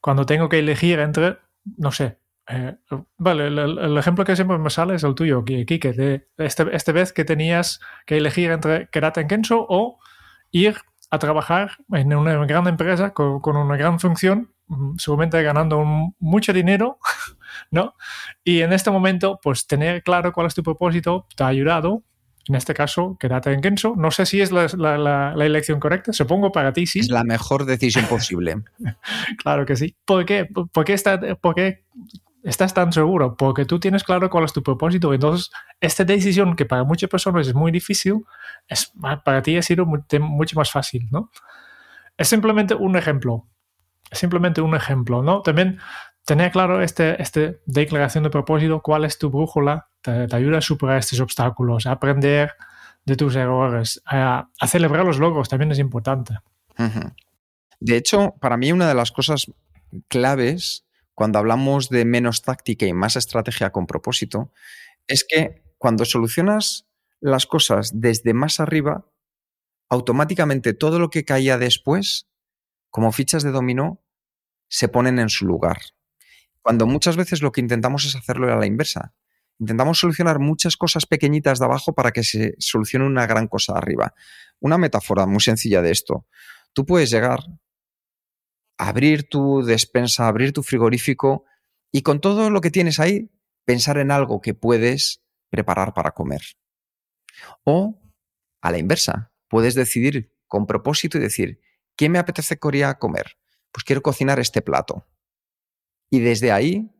cuando 0.00 0.26
tengo 0.26 0.48
que 0.48 0.58
elegir 0.58 0.98
entre, 0.98 1.38
no 1.76 1.92
sé, 1.92 2.18
eh, 2.48 2.76
vale, 3.18 3.46
el, 3.46 3.96
ejemplo 3.98 4.24
que 4.24 4.34
siempre 4.34 4.56
me 4.58 4.70
sale 4.70 4.94
es 4.94 5.04
el 5.04 5.14
tuyo, 5.14 5.44
Kike, 5.44 5.92
de 5.92 6.28
este, 6.38 6.74
esta 6.74 6.92
vez 6.92 7.12
que 7.12 7.24
tenías 7.24 7.78
que 8.06 8.16
elegir 8.16 8.50
entre 8.50 8.88
quedarte 8.88 9.20
en 9.20 9.28
Kenso 9.28 9.66
o 9.68 9.98
ir 10.50 10.76
a 11.10 11.18
trabajar 11.18 11.72
en 11.92 12.14
una 12.14 12.44
gran 12.46 12.66
empresa 12.66 13.12
con, 13.12 13.56
una 13.56 13.76
gran 13.76 14.00
función, 14.00 14.52
mm, 14.66 14.96
seguramente 14.96 15.42
ganando 15.42 15.84
mucho 16.18 16.52
dinero, 16.52 16.98
¿no? 17.70 17.94
Y 18.44 18.60
en 18.60 18.72
este 18.72 18.90
momento, 18.90 19.38
pues 19.42 19.66
tener 19.66 20.02
claro 20.02 20.32
cuál 20.32 20.46
es 20.46 20.54
tu 20.54 20.62
propósito 20.62 21.26
te 21.36 21.44
ha 21.44 21.48
ayudado. 21.48 22.02
En 22.48 22.54
este 22.54 22.72
caso, 22.72 23.16
quedarte 23.20 23.52
en 23.52 23.60
Kenso. 23.60 23.94
No 23.96 24.10
sé 24.10 24.24
si 24.24 24.40
es 24.40 24.50
la, 24.52 24.68
la, 24.76 25.44
elección 25.44 25.80
correcta, 25.80 26.14
supongo 26.14 26.50
para 26.50 26.72
ti 26.72 26.86
sí. 26.86 27.00
Es 27.00 27.10
la 27.10 27.24
mejor 27.24 27.66
decisión 27.66 28.06
posible. 28.06 28.56
claro 29.42 29.66
que 29.66 29.76
sí. 29.76 29.96
¿Por 30.06 30.24
qué? 30.24 30.46
¿Por 30.46 30.84
qué, 30.84 30.94
está, 30.94 31.20
por 31.36 31.54
qué 31.54 31.84
estás 32.42 32.72
tan 32.72 32.92
seguro 32.92 33.36
porque 33.36 33.64
tú 33.64 33.78
tienes 33.78 34.04
claro 34.04 34.30
cuál 34.30 34.44
es 34.44 34.52
tu 34.52 34.62
propósito. 34.62 35.12
Entonces, 35.12 35.50
esta 35.80 36.04
decisión 36.04 36.56
que 36.56 36.64
para 36.64 36.84
muchas 36.84 37.10
personas 37.10 37.46
es 37.46 37.54
muy 37.54 37.70
difícil, 37.70 38.24
es, 38.66 38.92
para 39.24 39.42
ti 39.42 39.56
ha 39.56 39.62
sido 39.62 39.86
mucho 39.86 40.56
más 40.56 40.70
fácil, 40.70 41.08
¿no? 41.10 41.30
Es 42.16 42.28
simplemente 42.28 42.74
un 42.74 42.96
ejemplo. 42.96 43.46
Es 44.10 44.18
simplemente 44.18 44.60
un 44.60 44.74
ejemplo, 44.74 45.22
¿no? 45.22 45.42
También 45.42 45.78
tener 46.28 46.52
claro 46.52 46.82
esta 46.82 47.14
este 47.14 47.62
declaración 47.64 48.22
de 48.22 48.28
propósito, 48.28 48.82
cuál 48.82 49.06
es 49.06 49.16
tu 49.16 49.30
brújula, 49.30 49.88
te, 50.02 50.28
ayuda 50.30 50.58
a 50.58 50.60
superar 50.60 50.98
estos 50.98 51.20
obstáculos, 51.20 51.86
a 51.86 51.92
aprender 51.92 52.52
de 53.06 53.16
tus 53.16 53.34
errores, 53.34 54.02
a, 54.04 54.50
celebrar 54.66 55.06
los 55.06 55.18
logros 55.18 55.48
también 55.48 55.72
es 55.72 55.78
importante. 55.78 56.34
De 57.80 57.96
hecho, 57.96 58.34
para 58.40 58.58
mí 58.58 58.70
una 58.72 58.86
de 58.86 58.94
las 58.94 59.10
cosas 59.10 59.46
claves 60.08 60.84
cuando 61.14 61.38
hablamos 61.38 61.88
de 61.88 62.04
menos 62.04 62.42
táctica 62.42 62.84
y 62.84 62.92
más 62.92 63.16
estrategia 63.16 63.70
con 63.70 63.86
propósito, 63.86 64.52
es 65.06 65.24
que 65.24 65.62
cuando 65.78 66.04
solucionas 66.04 66.86
las 67.20 67.46
cosas 67.46 67.92
desde 67.94 68.34
más 68.34 68.60
arriba, 68.60 69.06
automáticamente 69.88 70.74
todo 70.74 70.98
lo 70.98 71.08
que 71.08 71.24
caía 71.24 71.56
después, 71.56 72.28
como 72.90 73.12
fichas 73.12 73.42
de 73.42 73.50
dominó, 73.50 74.02
se 74.68 74.88
ponen 74.88 75.18
en 75.18 75.30
su 75.30 75.46
lugar. 75.46 75.78
Cuando 76.68 76.86
muchas 76.86 77.16
veces 77.16 77.40
lo 77.40 77.50
que 77.50 77.62
intentamos 77.62 78.04
es 78.04 78.14
hacerlo 78.14 78.52
a 78.52 78.56
la 78.56 78.66
inversa. 78.66 79.14
intentamos 79.58 80.00
solucionar 80.00 80.38
muchas 80.38 80.76
cosas 80.76 81.06
pequeñitas 81.06 81.58
de 81.58 81.64
abajo 81.64 81.94
para 81.94 82.10
que 82.10 82.22
se 82.22 82.56
solucione 82.58 83.06
una 83.06 83.26
gran 83.26 83.48
cosa 83.48 83.72
arriba. 83.72 84.12
Una 84.60 84.76
metáfora 84.76 85.24
muy 85.24 85.40
sencilla 85.40 85.80
de 85.80 85.92
esto. 85.92 86.26
Tú 86.74 86.84
puedes 86.84 87.08
llegar, 87.08 87.40
abrir 88.76 89.30
tu 89.30 89.62
despensa, 89.62 90.28
abrir 90.28 90.52
tu 90.52 90.62
frigorífico 90.62 91.46
y 91.90 92.02
con 92.02 92.20
todo 92.20 92.50
lo 92.50 92.60
que 92.60 92.70
tienes 92.70 93.00
ahí, 93.00 93.30
pensar 93.64 93.96
en 93.96 94.10
algo 94.10 94.42
que 94.42 94.52
puedes 94.52 95.22
preparar 95.48 95.94
para 95.94 96.10
comer. 96.10 96.42
O, 97.64 97.98
a 98.60 98.70
la 98.70 98.76
inversa, 98.76 99.32
puedes 99.48 99.74
decidir 99.74 100.34
con 100.46 100.66
propósito 100.66 101.16
y 101.16 101.22
decir, 101.22 101.62
¿qué 101.96 102.10
me 102.10 102.18
apetece 102.18 102.58
comer? 102.58 103.38
Pues 103.72 103.84
quiero 103.84 104.02
cocinar 104.02 104.38
este 104.38 104.60
plato. 104.60 105.06
Y 106.10 106.20
desde 106.20 106.52
ahí, 106.52 106.90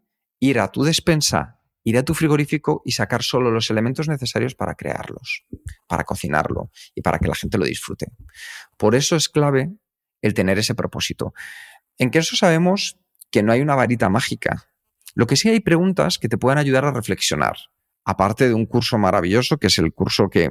ir 0.41 0.61
a 0.61 0.69
tu 0.69 0.83
despensa, 0.83 1.61
ir 1.85 1.97
a 1.97 2.03
tu 2.03 2.15
frigorífico 2.15 2.83
y 2.85 2.93
sacar 2.93 3.23
solo 3.23 3.51
los 3.51 3.71
elementos 3.71 4.09
necesarios 4.09 4.55
para 4.55 4.75
crearlos, 4.75 5.45
para 5.87 6.05
cocinarlo 6.05 6.71
y 6.95 7.03
para 7.03 7.19
que 7.19 7.29
la 7.29 7.35
gente 7.35 7.59
lo 7.59 7.65
disfrute. 7.65 8.09
Por 8.77 8.95
eso 8.95 9.17
es 9.17 9.29
clave 9.29 9.71
el 10.21 10.35
tener 10.35 10.59
ese 10.59 10.75
propósito. 10.75 11.33
En 11.97 12.11
que 12.11 12.19
eso 12.19 12.37
sabemos 12.37 12.99
que 13.31 13.43
no 13.43 13.53
hay 13.53 13.61
una 13.61 13.75
varita 13.75 14.09
mágica. 14.09 14.69
Lo 15.15 15.27
que 15.27 15.37
sí 15.37 15.49
hay 15.49 15.61
preguntas 15.61 16.19
que 16.19 16.29
te 16.29 16.39
puedan 16.39 16.59
ayudar 16.59 16.85
a 16.85 16.93
reflexionar, 16.93 17.57
aparte 18.05 18.49
de 18.49 18.55
un 18.55 18.67
curso 18.67 18.99
maravilloso, 18.99 19.59
que 19.59 19.69
es 19.69 19.79
el 19.79 19.93
curso 19.93 20.29
que 20.29 20.51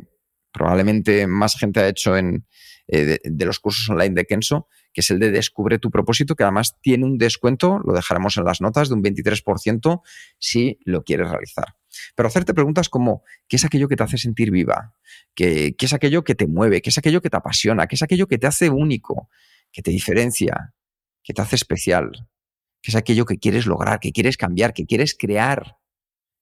probablemente 0.52 1.28
más 1.28 1.56
gente 1.56 1.80
ha 1.80 1.88
hecho 1.88 2.18
en, 2.18 2.46
eh, 2.88 3.20
de, 3.24 3.46
los 3.46 3.60
cursos 3.60 3.90
online 3.90 4.16
de 4.16 4.26
Kenso, 4.26 4.68
que 4.98 5.02
es 5.02 5.12
el 5.12 5.20
de 5.20 5.30
Descubre 5.30 5.78
tu 5.78 5.92
propósito, 5.92 6.36
que 6.36 6.42
además 6.42 6.76
tiene 6.82 7.06
un 7.06 7.20
descuento, 7.20 7.78
lo 7.86 7.94
dejaremos 7.94 8.36
en 8.38 8.46
las 8.46 8.62
notas, 8.62 8.90
de 8.90 8.96
un 8.96 9.04
23% 9.04 10.02
si 10.40 10.80
lo 10.86 11.04
quieres 11.04 11.30
realizar. 11.30 11.76
Pero 12.16 12.26
hacerte 12.26 12.56
preguntas 12.56 12.90
como, 12.90 13.22
¿qué 13.48 13.58
es 13.58 13.64
aquello 13.64 13.88
que 13.88 13.96
te 13.96 14.02
hace 14.02 14.18
sentir 14.18 14.50
viva? 14.50 14.96
¿Qué, 15.36 15.76
¿Qué, 15.78 15.86
es 15.86 15.94
aquello 15.94 16.24
que 16.24 16.34
te 16.34 16.48
mueve? 16.48 16.82
¿Qué 16.82 16.90
es 16.90 16.98
aquello 16.98 17.22
que 17.22 17.30
te 17.30 17.38
apasiona? 17.38 17.86
¿Qué 17.86 17.94
es 17.94 18.02
aquello 18.02 18.26
que 18.26 18.40
te 18.40 18.48
hace 18.48 18.72
único? 18.72 19.30
¿Que 19.72 19.84
te 19.84 19.92
diferencia? 19.92 20.74
¿Que 21.22 21.32
te 21.32 21.44
hace 21.44 21.58
especial? 21.58 22.10
¿Qué 22.82 22.90
es 22.90 22.96
aquello 22.96 23.26
que 23.26 23.38
quieres 23.38 23.68
lograr? 23.68 24.00
¿Que 24.00 24.12
quieres 24.12 24.36
cambiar? 24.36 24.74
¿Que 24.74 24.88
quieres 24.88 25.16
crear? 25.16 25.78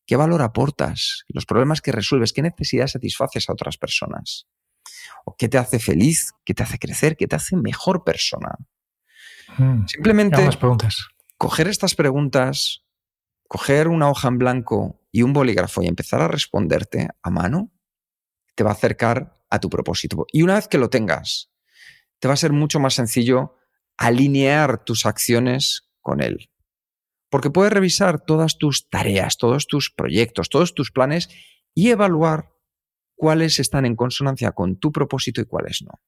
¿Qué 0.06 0.16
valor 0.16 0.42
aportas? 0.42 1.26
Los 1.28 1.46
problemas 1.46 1.82
que 1.82 1.92
resuelves, 1.92 2.32
¿qué 2.32 2.42
necesidad 2.42 2.88
satisfaces 2.88 3.50
a 3.50 3.52
otras 3.52 3.78
personas? 3.78 4.48
¿O 5.26 5.36
qué 5.36 5.50
te 5.50 5.58
hace 5.58 5.80
feliz? 5.80 6.32
¿Qué 6.44 6.54
te 6.54 6.64
hace 6.64 6.80
crecer? 6.80 7.18
¿Qué 7.18 7.28
te 7.28 7.36
hace 7.36 7.56
mejor 7.56 8.04
persona? 8.04 8.56
Hmm. 9.58 9.86
Simplemente 9.88 10.50
preguntas. 10.58 11.08
coger 11.38 11.68
estas 11.68 11.96
preguntas, 11.96 12.84
coger 13.48 13.88
una 13.88 14.10
hoja 14.10 14.28
en 14.28 14.38
blanco 14.38 15.02
y 15.12 15.22
un 15.22 15.34
bolígrafo 15.34 15.82
y 15.84 15.88
empezar 15.88 16.22
a 16.22 16.28
responderte 16.28 17.08
a 17.22 17.30
mano, 17.30 17.72
te 18.56 18.64
va 18.64 18.72
a 18.72 18.74
acercar 18.74 19.42
a 19.50 19.60
tu 19.60 19.70
propósito. 19.70 20.26
Y 20.32 20.42
una 20.42 20.56
vez 20.56 20.68
que 20.68 20.78
lo 20.78 20.90
tengas, 20.90 21.52
te 22.20 22.28
va 22.28 22.34
a 22.34 22.38
ser 22.38 22.52
mucho 22.52 22.80
más 22.80 22.96
sencillo 22.96 23.56
alinear 23.98 24.84
tus 24.84 25.06
acciones 25.06 25.90
con 26.02 26.22
él. 26.22 26.50
Porque 27.30 27.50
puedes 27.50 27.74
revisar 27.74 28.22
todas 28.22 28.58
tus 28.58 28.90
tareas, 28.90 29.38
todos 29.38 29.68
tus 29.68 29.92
proyectos, 29.92 30.50
todos 30.50 30.74
tus 30.74 30.92
planes 30.92 31.30
y 31.74 31.90
evaluar 31.90 32.55
cuáles 33.16 33.60
están 33.60 33.86
en 33.86 33.96
consonancia 33.96 34.52
con 34.52 34.78
tu 34.78 34.92
propósito 34.92 35.42
y 35.42 35.46
cuáles 35.46 35.82
no. 35.84 36.00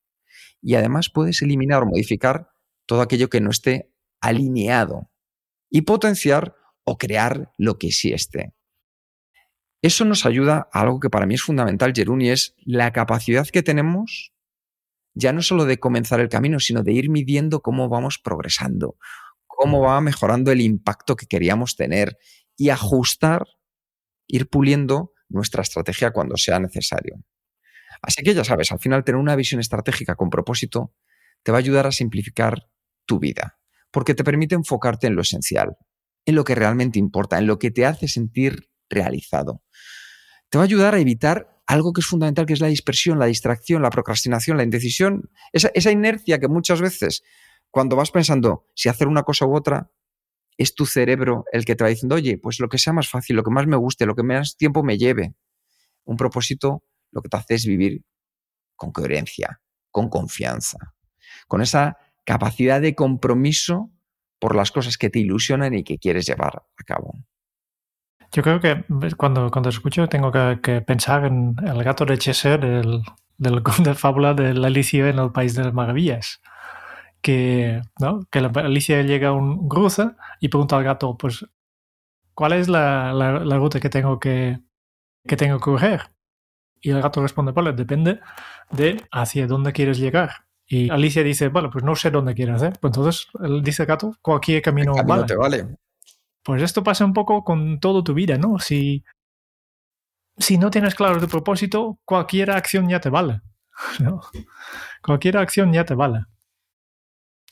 Y 0.61 0.75
además 0.75 1.09
puedes 1.09 1.41
eliminar 1.41 1.83
o 1.83 1.87
modificar 1.87 2.49
todo 2.85 3.01
aquello 3.01 3.29
que 3.29 3.41
no 3.41 3.49
esté 3.49 3.91
alineado 4.21 5.11
y 5.69 5.81
potenciar 5.81 6.55
o 6.83 6.97
crear 6.97 7.51
lo 7.57 7.77
que 7.77 7.91
sí 7.91 8.13
esté. 8.13 8.53
Eso 9.81 10.05
nos 10.05 10.25
ayuda 10.25 10.69
a 10.73 10.81
algo 10.81 10.99
que 10.99 11.09
para 11.09 11.25
mí 11.25 11.35
es 11.35 11.43
fundamental, 11.43 11.93
Jeruni, 11.93 12.29
es 12.29 12.55
la 12.65 12.91
capacidad 12.91 13.47
que 13.47 13.61
tenemos 13.61 14.33
ya 15.17 15.33
no 15.33 15.41
solo 15.41 15.65
de 15.65 15.79
comenzar 15.79 16.19
el 16.19 16.29
camino, 16.29 16.59
sino 16.59 16.83
de 16.83 16.93
ir 16.93 17.09
midiendo 17.09 17.61
cómo 17.61 17.89
vamos 17.89 18.19
progresando, 18.19 18.97
cómo 19.47 19.81
va 19.81 19.99
mejorando 19.99 20.51
el 20.51 20.61
impacto 20.61 21.15
que 21.15 21.25
queríamos 21.25 21.75
tener 21.75 22.19
y 22.55 22.69
ajustar, 22.69 23.47
ir 24.27 24.47
puliendo 24.47 25.13
nuestra 25.29 25.61
estrategia 25.61 26.11
cuando 26.11 26.37
sea 26.37 26.59
necesario. 26.59 27.15
Así 28.01 28.23
que 28.23 28.33
ya 28.33 28.43
sabes, 28.43 28.71
al 28.71 28.79
final 28.79 29.03
tener 29.03 29.19
una 29.19 29.35
visión 29.35 29.59
estratégica 29.59 30.15
con 30.15 30.29
propósito 30.29 30.93
te 31.43 31.51
va 31.51 31.57
a 31.57 31.59
ayudar 31.59 31.87
a 31.87 31.91
simplificar 31.91 32.69
tu 33.05 33.19
vida, 33.19 33.59
porque 33.91 34.13
te 34.13 34.23
permite 34.23 34.55
enfocarte 34.55 35.07
en 35.07 35.15
lo 35.15 35.21
esencial, 35.21 35.77
en 36.25 36.35
lo 36.35 36.43
que 36.43 36.55
realmente 36.55 36.99
importa, 36.99 37.37
en 37.37 37.47
lo 37.47 37.57
que 37.57 37.71
te 37.71 37.85
hace 37.85 38.07
sentir 38.07 38.69
realizado. 38.89 39.63
Te 40.49 40.57
va 40.57 40.63
a 40.63 40.65
ayudar 40.65 40.95
a 40.95 40.99
evitar 40.99 41.61
algo 41.65 41.93
que 41.93 42.01
es 42.01 42.07
fundamental, 42.07 42.45
que 42.45 42.53
es 42.53 42.61
la 42.61 42.67
dispersión, 42.67 43.19
la 43.19 43.25
distracción, 43.25 43.81
la 43.81 43.89
procrastinación, 43.89 44.57
la 44.57 44.63
indecisión, 44.63 45.29
esa, 45.51 45.69
esa 45.73 45.91
inercia 45.91 46.39
que 46.39 46.47
muchas 46.47 46.81
veces 46.81 47.23
cuando 47.71 47.95
vas 47.95 48.11
pensando 48.11 48.65
si 48.73 48.89
hacer 48.89 49.07
una 49.07 49.23
cosa 49.23 49.45
u 49.45 49.55
otra, 49.55 49.91
es 50.57 50.73
tu 50.73 50.85
cerebro 50.85 51.45
el 51.51 51.65
que 51.65 51.75
te 51.75 51.83
va 51.83 51.89
diciendo, 51.89 52.15
oye, 52.15 52.37
pues 52.37 52.59
lo 52.59 52.67
que 52.67 52.77
sea 52.77 52.93
más 52.93 53.07
fácil, 53.07 53.35
lo 53.35 53.43
que 53.43 53.51
más 53.51 53.67
me 53.67 53.77
guste, 53.77 54.05
lo 54.05 54.15
que 54.15 54.23
más 54.23 54.57
tiempo 54.57 54.83
me 54.83 54.97
lleve. 54.97 55.33
Un 56.03 56.17
propósito 56.17 56.83
lo 57.11 57.21
que 57.21 57.29
te 57.29 57.37
hace 57.37 57.55
es 57.55 57.65
vivir 57.65 58.01
con 58.75 58.91
coherencia, 58.91 59.61
con 59.91 60.09
confianza, 60.09 60.77
con 61.47 61.61
esa 61.61 61.97
capacidad 62.25 62.81
de 62.81 62.95
compromiso 62.95 63.91
por 64.39 64.55
las 64.55 64.71
cosas 64.71 64.97
que 64.97 65.09
te 65.09 65.19
ilusionan 65.19 65.73
y 65.73 65.83
que 65.83 65.97
quieres 65.97 66.25
llevar 66.25 66.63
a 66.77 66.83
cabo. 66.83 67.13
Yo 68.31 68.43
creo 68.43 68.59
que 68.59 68.83
cuando, 69.15 69.49
cuando 69.49 69.69
escucho 69.69 70.07
tengo 70.09 70.31
que, 70.31 70.81
pensar 70.81 71.25
en 71.25 71.55
el 71.65 71.83
gato 71.83 72.05
de 72.05 72.17
Cheshire 72.17 72.57
del, 72.57 73.01
del 73.37 73.63
de 73.83 73.95
fábula 73.95 74.33
de 74.33 74.53
la 74.53 74.67
Alicia 74.67 75.07
en 75.07 75.19
el 75.19 75.31
País 75.31 75.55
de 75.55 75.63
las 75.63 75.73
Maravillas 75.73 76.41
que, 77.21 77.81
¿no? 77.99 78.21
que 78.31 78.41
la 78.41 78.49
Alicia 78.49 79.01
llega 79.01 79.29
a 79.29 79.33
un 79.33 79.67
cruce 79.67 80.11
y 80.39 80.49
pregunta 80.49 80.77
al 80.77 80.83
gato, 80.83 81.17
pues, 81.17 81.45
¿cuál 82.33 82.53
es 82.53 82.67
la, 82.67 83.13
la, 83.13 83.57
ruta 83.57 83.79
que 83.79 83.89
tengo 83.89 84.19
que, 84.19 84.59
que 85.27 85.37
tengo 85.37 85.57
que 85.57 85.63
coger? 85.63 86.01
Y 86.81 86.91
el 86.91 87.01
gato 87.01 87.21
responde, 87.21 87.51
vale, 87.51 87.73
depende 87.73 88.19
de 88.71 89.03
hacia 89.11 89.47
dónde 89.47 89.73
quieres 89.73 89.97
llegar. 89.97 90.45
Y 90.67 90.89
Alicia 90.89 91.23
dice, 91.23 91.49
vale, 91.49 91.69
pues 91.69 91.83
no 91.83 91.95
sé 91.95 92.11
dónde 92.11 92.35
quieres, 92.35 92.61
¿eh? 92.61 92.73
Pues 92.79 92.91
entonces 92.91 93.27
él 93.41 93.63
dice 93.63 93.83
el 93.83 93.87
gato, 93.87 94.15
cualquier 94.21 94.61
camino, 94.61 94.93
vale. 95.05 95.25
Te 95.25 95.35
vale. 95.35 95.77
Pues 96.43 96.61
esto 96.61 96.83
pasa 96.83 97.05
un 97.05 97.13
poco 97.13 97.43
con 97.43 97.79
toda 97.79 98.03
tu 98.03 98.13
vida, 98.13 98.37
¿no? 98.37 98.59
Si, 98.59 99.03
si 100.37 100.57
no 100.57 100.69
tienes 100.69 100.93
claro 100.93 101.19
tu 101.19 101.27
propósito, 101.27 101.99
cualquier 102.05 102.51
acción 102.51 102.87
ya 102.89 102.99
te 102.99 103.09
vale. 103.09 103.41
¿no? 103.99 104.21
Cualquier 105.01 105.37
acción 105.37 105.73
ya 105.73 105.85
te 105.85 105.95
vale. 105.95 106.25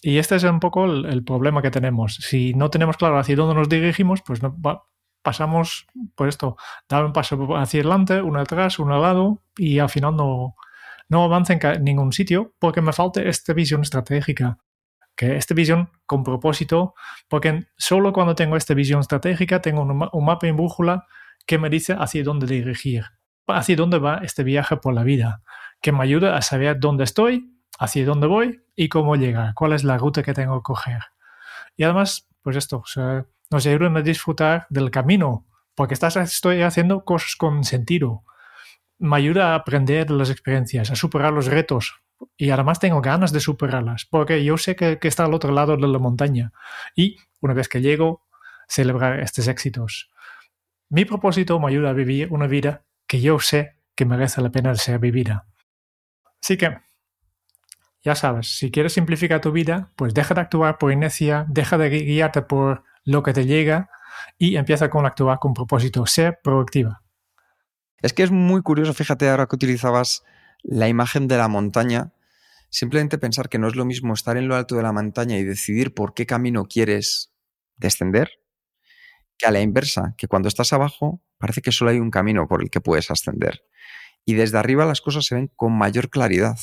Y 0.08 0.20
este 0.20 0.36
es 0.36 0.44
un 0.44 0.60
poco 0.60 0.86
el, 0.86 1.24
problema 1.24 1.64
que 1.64 1.72
tenemos. 1.72 2.18
Si 2.18 2.54
no 2.54 2.70
tenemos 2.70 2.96
claro 2.96 3.18
hacia 3.18 3.36
dónde 3.36 3.56
nos 3.56 3.68
dirigimos, 3.68 4.22
pues 4.22 4.44
no, 4.44 4.56
pasamos 5.24 5.88
por 6.14 6.28
esto, 6.28 6.58
dar 6.88 7.04
un 7.04 7.12
paso 7.12 7.58
hacia 7.58 7.80
adelante, 7.80 8.22
uno 8.22 8.40
atrás, 8.40 8.78
uno 8.78 8.94
al 8.94 9.02
lado, 9.02 9.42
y 9.58 9.80
al 9.80 9.90
final 9.90 10.16
no, 10.16 10.56
no 11.10 11.48
en 11.48 11.84
ningún 11.84 12.14
sitio 12.14 12.54
porque 12.60 12.82
me 12.82 12.94
falta 12.94 13.24
esta 13.24 13.54
visión 13.54 13.82
estratégica. 13.82 14.60
Que 15.16 15.38
esta 15.38 15.56
visión 15.56 15.90
con 16.06 16.24
propósito, 16.24 16.94
porque 17.28 17.66
solo 17.76 18.14
cuando 18.14 18.36
tengo 18.36 18.58
esta 18.58 18.76
visión 18.76 19.00
estratégica 19.00 19.60
tengo 19.60 19.82
un, 19.82 20.08
un 20.12 20.26
mapa 20.26 20.46
en 20.46 20.56
brújula 20.56 21.08
que 21.48 21.58
me 21.58 21.72
dice 21.72 21.96
hacia 21.98 22.24
dónde 22.24 22.46
dirigir, 22.46 23.06
hacia 23.48 23.76
dónde 23.76 23.98
va 23.98 24.20
este 24.22 24.44
viaje 24.44 24.78
por 24.78 24.94
la 24.94 25.02
vida, 25.02 25.42
que 25.82 25.92
me 25.92 26.04
ayuda 26.04 26.38
a 26.38 26.44
saber 26.44 26.80
dónde 26.80 27.06
estoy, 27.06 27.55
hacia 27.80 28.06
dónde 28.06 28.28
voy 28.28 28.64
y 28.76 28.90
cómo 28.90 29.16
llegar, 29.16 29.54
cuál 29.54 29.74
es 29.74 29.84
la 29.84 29.98
ruta 29.98 30.24
que 30.24 30.34
tengo 30.34 30.60
que 30.60 30.64
coger. 30.64 31.00
Y 31.78 31.84
además, 31.84 32.28
pues 32.42 32.56
esto, 32.56 32.84
nos 33.52 33.66
ayuda 33.66 34.00
a 34.00 34.02
disfrutar 34.02 34.68
del 34.70 34.92
camino, 34.92 35.46
porque 35.76 35.94
estás, 35.94 36.16
estoy 36.18 36.62
haciendo 36.62 37.04
cosas 37.04 37.36
con 37.36 37.64
sentido. 37.64 38.24
Me 38.98 39.18
ayuda 39.18 39.52
a 39.52 39.56
aprender 39.56 40.10
las 40.10 40.30
experiencias, 40.30 40.90
a 40.90 40.96
superar 40.96 41.34
los 41.34 41.48
retos. 41.48 42.02
Y 42.38 42.50
además 42.50 42.80
tengo 42.80 43.02
ganas 43.02 43.34
de 43.34 43.42
superarlas, 43.42 44.06
porque 44.06 44.44
yo 44.44 44.58
sé 44.58 44.76
que, 44.76 45.00
que 45.00 45.10
está 45.10 45.26
al 45.26 45.34
otro 45.34 45.52
lado 45.52 45.76
de 45.76 45.88
la 45.88 46.00
montaña. 46.00 46.54
Y 46.96 47.18
una 47.42 47.54
vez 47.54 47.68
que 47.68 47.82
llego, 47.82 48.24
celebrar 48.68 49.20
estos 49.20 49.48
éxitos. 49.48 50.10
Mi 50.90 51.04
propósito 51.04 51.60
me 51.60 51.68
ayuda 51.68 51.90
a 51.90 51.94
vivir 51.94 52.32
una 52.32 52.48
vida 52.48 52.86
que 53.08 53.20
yo 53.20 53.40
sé 53.40 53.76
que 53.96 54.06
merece 54.06 54.42
la 54.42 54.50
pena 54.50 54.74
ser 54.76 55.00
vivida. 55.00 55.48
Así 56.42 56.58
que 56.58 56.78
ya 58.06 58.14
sabes, 58.14 58.60
si 58.60 58.70
quieres 58.70 58.94
simplificar 58.94 59.42
tu 59.42 59.52
vida, 59.52 59.92
pues 59.96 60.14
deja 60.14 60.36
de 60.36 60.42
actuar 60.42 60.78
por 60.78 60.92
inercia, 60.92 61.48
deja 61.50 61.80
de 61.80 61.90
guiarte 61.90 62.44
por 62.44 62.84
lo 63.04 63.24
que 63.24 63.34
te 63.34 63.48
llega 63.48 63.90
y 64.38 64.58
empieza 64.58 64.92
con 64.92 65.08
actuar 65.08 65.40
con 65.40 65.56
propósito, 65.56 66.06
ser 66.06 66.40
proactiva. 66.44 67.02
Es 68.04 68.14
que 68.14 68.22
es 68.22 68.30
muy 68.30 68.62
curioso, 68.62 68.94
fíjate 68.94 69.28
ahora 69.28 69.48
que 69.48 69.56
utilizabas 69.56 70.24
la 70.62 70.88
imagen 70.88 71.28
de 71.28 71.38
la 71.38 71.48
montaña, 71.48 72.14
simplemente 72.70 73.18
pensar 73.18 73.50
que 73.50 73.58
no 73.58 73.68
es 73.68 73.76
lo 73.76 73.86
mismo 73.86 74.14
estar 74.14 74.38
en 74.38 74.48
lo 74.48 74.56
alto 74.56 74.76
de 74.76 74.84
la 74.84 74.92
montaña 74.92 75.38
y 75.38 75.44
decidir 75.44 75.96
por 75.96 76.14
qué 76.14 76.28
camino 76.28 76.66
quieres 76.66 77.34
descender 77.76 78.30
que 79.40 79.48
a 79.48 79.52
la 79.52 79.62
inversa, 79.62 80.14
que 80.16 80.28
cuando 80.28 80.48
estás 80.48 80.74
abajo 80.74 81.24
parece 81.40 81.64
que 81.64 81.72
solo 81.72 81.90
hay 81.90 82.00
un 82.00 82.12
camino 82.12 82.48
por 82.48 82.62
el 82.62 82.70
que 82.70 82.82
puedes 82.82 83.10
ascender. 83.10 83.64
Y 84.26 84.36
desde 84.36 84.60
arriba 84.60 84.86
las 84.86 85.02
cosas 85.02 85.26
se 85.26 85.34
ven 85.34 85.52
con 85.56 85.74
mayor 85.74 86.12
claridad. 86.12 86.58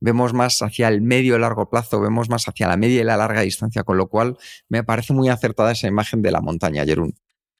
Vemos 0.00 0.32
más 0.32 0.62
hacia 0.62 0.88
el 0.88 1.00
medio 1.00 1.36
y 1.36 1.38
largo 1.38 1.68
plazo, 1.68 2.00
vemos 2.00 2.28
más 2.28 2.46
hacia 2.48 2.68
la 2.68 2.76
media 2.76 3.00
y 3.00 3.04
la 3.04 3.16
larga 3.16 3.40
distancia, 3.40 3.82
con 3.82 3.96
lo 3.96 4.08
cual 4.08 4.36
me 4.68 4.84
parece 4.84 5.12
muy 5.12 5.28
acertada 5.28 5.72
esa 5.72 5.88
imagen 5.88 6.22
de 6.22 6.30
la 6.30 6.40
montaña, 6.40 6.84
Jerún. 6.84 7.14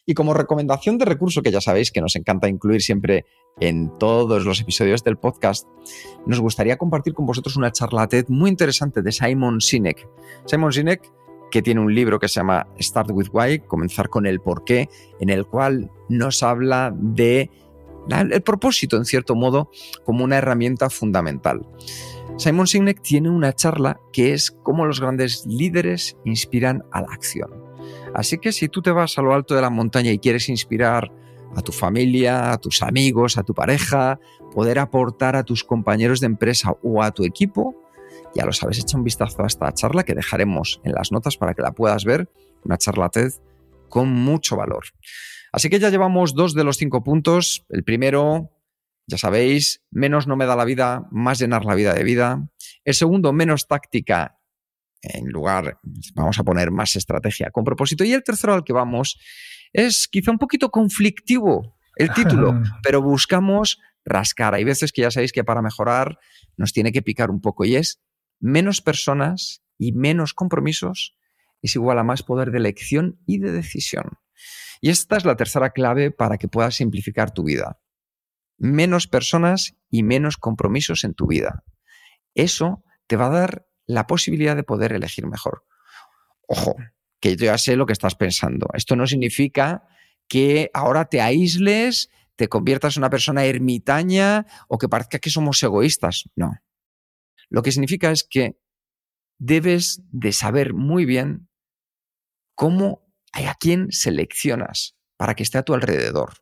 Y 0.07 0.14
como 0.14 0.33
recomendación 0.33 0.96
de 0.96 1.05
recurso 1.05 1.42
que 1.42 1.51
ya 1.51 1.61
sabéis 1.61 1.92
que 1.92 2.01
nos 2.01 2.16
encanta 2.16 2.48
incluir 2.48 2.81
siempre 2.81 3.27
en 3.61 3.90
todos 3.98 4.46
los 4.46 4.59
episodios 4.61 5.05
del 5.05 5.18
podcast, 5.18 5.68
nos 6.24 6.40
gustaría 6.40 6.79
compartir 6.79 7.12
con 7.12 7.27
vosotros 7.27 7.57
una 7.57 7.72
charla 7.72 8.09
TED 8.09 8.24
muy 8.29 8.48
interesante 8.48 9.03
de 9.03 9.12
Simon 9.12 9.61
Sinek. 9.61 10.09
Simon 10.46 10.72
Sinek, 10.72 11.12
que 11.51 11.61
tiene 11.61 11.81
un 11.81 11.94
libro 11.94 12.18
que 12.18 12.29
se 12.29 12.37
llama 12.37 12.66
Start 12.81 13.11
with 13.12 13.29
Why, 13.33 13.59
comenzar 13.61 14.09
con 14.09 14.27
el 14.27 14.40
porqué, 14.40 14.88
en 15.20 15.29
el 15.29 15.44
cual 15.44 15.90
nos 16.09 16.42
habla 16.42 16.94
de 16.96 17.51
el 18.09 18.42
propósito, 18.42 18.96
en 18.96 19.05
cierto 19.05 19.35
modo, 19.35 19.70
como 20.05 20.24
una 20.24 20.38
herramienta 20.38 20.88
fundamental. 20.88 21.66
Simon 22.38 22.68
Sinek 22.68 23.03
tiene 23.03 23.31
una 23.31 23.53
charla 23.53 23.98
que 24.12 24.33
es 24.33 24.53
cómo 24.62 24.87
los 24.87 25.01
grandes 25.01 25.44
líderes 25.44 26.16
inspiran 26.24 26.85
a 26.92 27.01
la 27.01 27.09
acción. 27.09 27.51
Así 28.14 28.38
que 28.38 28.53
si 28.53 28.68
tú 28.68 28.81
te 28.81 28.92
vas 28.92 29.18
a 29.18 29.22
lo 29.22 29.35
alto 29.35 29.57
de 29.57 29.61
la 29.61 29.70
montaña 29.70 30.12
y 30.12 30.20
quieres 30.20 30.48
inspirar 30.48 31.11
a 31.57 31.62
tu 31.62 31.72
familia, 31.72 32.53
a 32.53 32.59
tus 32.59 32.83
amigos, 32.83 33.38
a 33.38 33.42
tu 33.42 33.55
pareja, 33.55 34.20
poder 34.55 34.79
aportar 34.79 35.35
a 35.35 35.42
tus 35.42 35.64
compañeros 35.64 36.20
de 36.20 36.27
empresa 36.27 36.77
o 36.85 37.03
a 37.03 37.11
tu 37.11 37.24
equipo, 37.24 37.74
ya 38.37 38.46
lo 38.46 38.53
sabes, 38.53 38.79
echa 38.79 38.96
un 38.96 39.03
vistazo 39.03 39.42
a 39.42 39.48
esta 39.48 39.72
charla 39.72 40.05
que 40.05 40.14
dejaremos 40.14 40.81
en 40.85 40.92
las 40.92 41.11
notas 41.11 41.37
para 41.37 41.55
que 41.55 41.62
la 41.62 41.72
puedas 41.72 42.05
ver, 42.05 42.31
una 42.64 42.79
charla 42.79 43.09
TED 43.09 43.33
con 43.88 44.11
mucho 44.11 44.57
valor. 44.57 44.85
Así 45.51 45.70
que 45.70 45.81
ya 45.81 45.90
llevamos 45.90 46.35
dos 46.35 46.55
de 46.55 46.62
los 46.62 46.77
cinco 46.77 47.03
puntos. 47.03 47.64
El 47.68 47.83
primero, 47.83 48.51
ya 49.09 49.16
sabéis, 49.16 49.83
menos 49.90 50.27
no 50.27 50.37
me 50.37 50.44
da 50.44 50.55
la 50.55 50.66
vida, 50.66 51.09
más 51.11 51.38
llenar 51.38 51.64
la 51.64 51.75
vida 51.75 51.94
de 51.94 52.05
vida. 52.05 52.47
El 52.85 52.94
segundo, 52.94 53.33
menos 53.33 53.66
táctica, 53.66 54.38
en 55.01 55.31
lugar, 55.31 55.81
vamos 56.14 56.38
a 56.38 56.44
poner 56.44 56.71
más 56.71 56.94
estrategia 56.94 57.51
con 57.51 57.64
propósito. 57.64 58.05
Y 58.05 58.12
el 58.12 58.23
tercero 58.23 58.53
al 58.53 58.64
que 58.64 58.75
vamos 58.75 59.18
es 59.73 60.09
quizá 60.09 60.31
un 60.31 60.38
poquito 60.38 60.71
conflictivo 60.71 61.79
el 61.97 62.12
título, 62.12 62.61
pero 62.83 63.01
buscamos 63.01 63.81
rascar. 64.05 64.55
Hay 64.55 64.64
veces 64.64 64.92
que 64.92 65.03
ya 65.03 65.11
sabéis 65.11 65.33
que 65.33 65.42
para 65.42 65.62
mejorar 65.62 66.18
nos 66.59 66.75
tiene 66.75 66.92
que 66.92 67.01
picar 67.01 67.31
un 67.31 67.40
poco 67.40 67.64
y 67.64 67.77
es 67.77 68.03
menos 68.40 68.83
personas 68.83 69.62
y 69.79 69.92
menos 69.92 70.35
compromisos 70.35 71.16
es 71.62 71.75
igual 71.75 71.99
a 71.99 72.05
más 72.05 72.23
poder 72.23 72.51
de 72.51 72.59
elección 72.59 73.21
y 73.27 73.38
de 73.38 73.53
decisión. 73.53 74.18
Y 74.81 74.90
esta 74.90 75.16
es 75.16 75.25
la 75.25 75.37
tercera 75.37 75.71
clave 75.71 76.11
para 76.11 76.37
que 76.37 76.47
puedas 76.47 76.77
simplificar 76.77 77.33
tu 77.33 77.44
vida. 77.44 77.81
Menos 78.59 79.07
personas 79.07 79.77
y 79.90 80.03
menos 80.03 80.37
compromisos 80.37 81.05
en 81.05 81.14
tu 81.14 81.27
vida. 81.27 81.64
Eso 82.35 82.85
te 83.07 83.16
va 83.16 83.27
a 83.27 83.40
dar 83.40 83.66
la 83.87 84.07
posibilidad 84.07 84.55
de 84.55 84.64
poder 84.64 84.92
elegir 84.92 85.27
mejor. 85.27 85.64
Ojo, 86.47 86.77
que 87.21 87.37
yo 87.37 87.47
ya 87.47 87.59
sé 87.59 87.77
lo 87.77 87.87
que 87.87 87.92
estás 87.92 88.14
pensando. 88.14 88.68
Esto 88.75 88.97
no 88.97 89.07
significa 89.07 89.88
que 90.29 90.71
ahora 90.75 91.07
te 91.07 91.21
aísles, 91.21 92.11
te 92.37 92.49
conviertas 92.49 92.97
en 92.97 93.03
una 93.03 93.11
persona 93.11 93.44
ermitaña 93.44 94.47
o 94.68 94.79
que 94.79 94.88
parezca 94.88 95.18
que 95.18 95.31
somos 95.31 95.62
egoístas. 95.62 96.25
No. 96.37 96.53
Lo 97.49 97.62
que 97.62 97.73
significa 97.73 98.11
es 98.11 98.25
que 98.29 98.61
debes 99.38 100.03
de 100.11 100.33
saber 100.33 100.75
muy 100.75 101.05
bien 101.07 101.49
cómo 102.55 103.07
a 103.33 103.55
quién 103.55 103.90
seleccionas 103.90 104.97
para 105.16 105.35
que 105.35 105.42
esté 105.42 105.59
a 105.59 105.62
tu 105.62 105.75
alrededor 105.75 106.35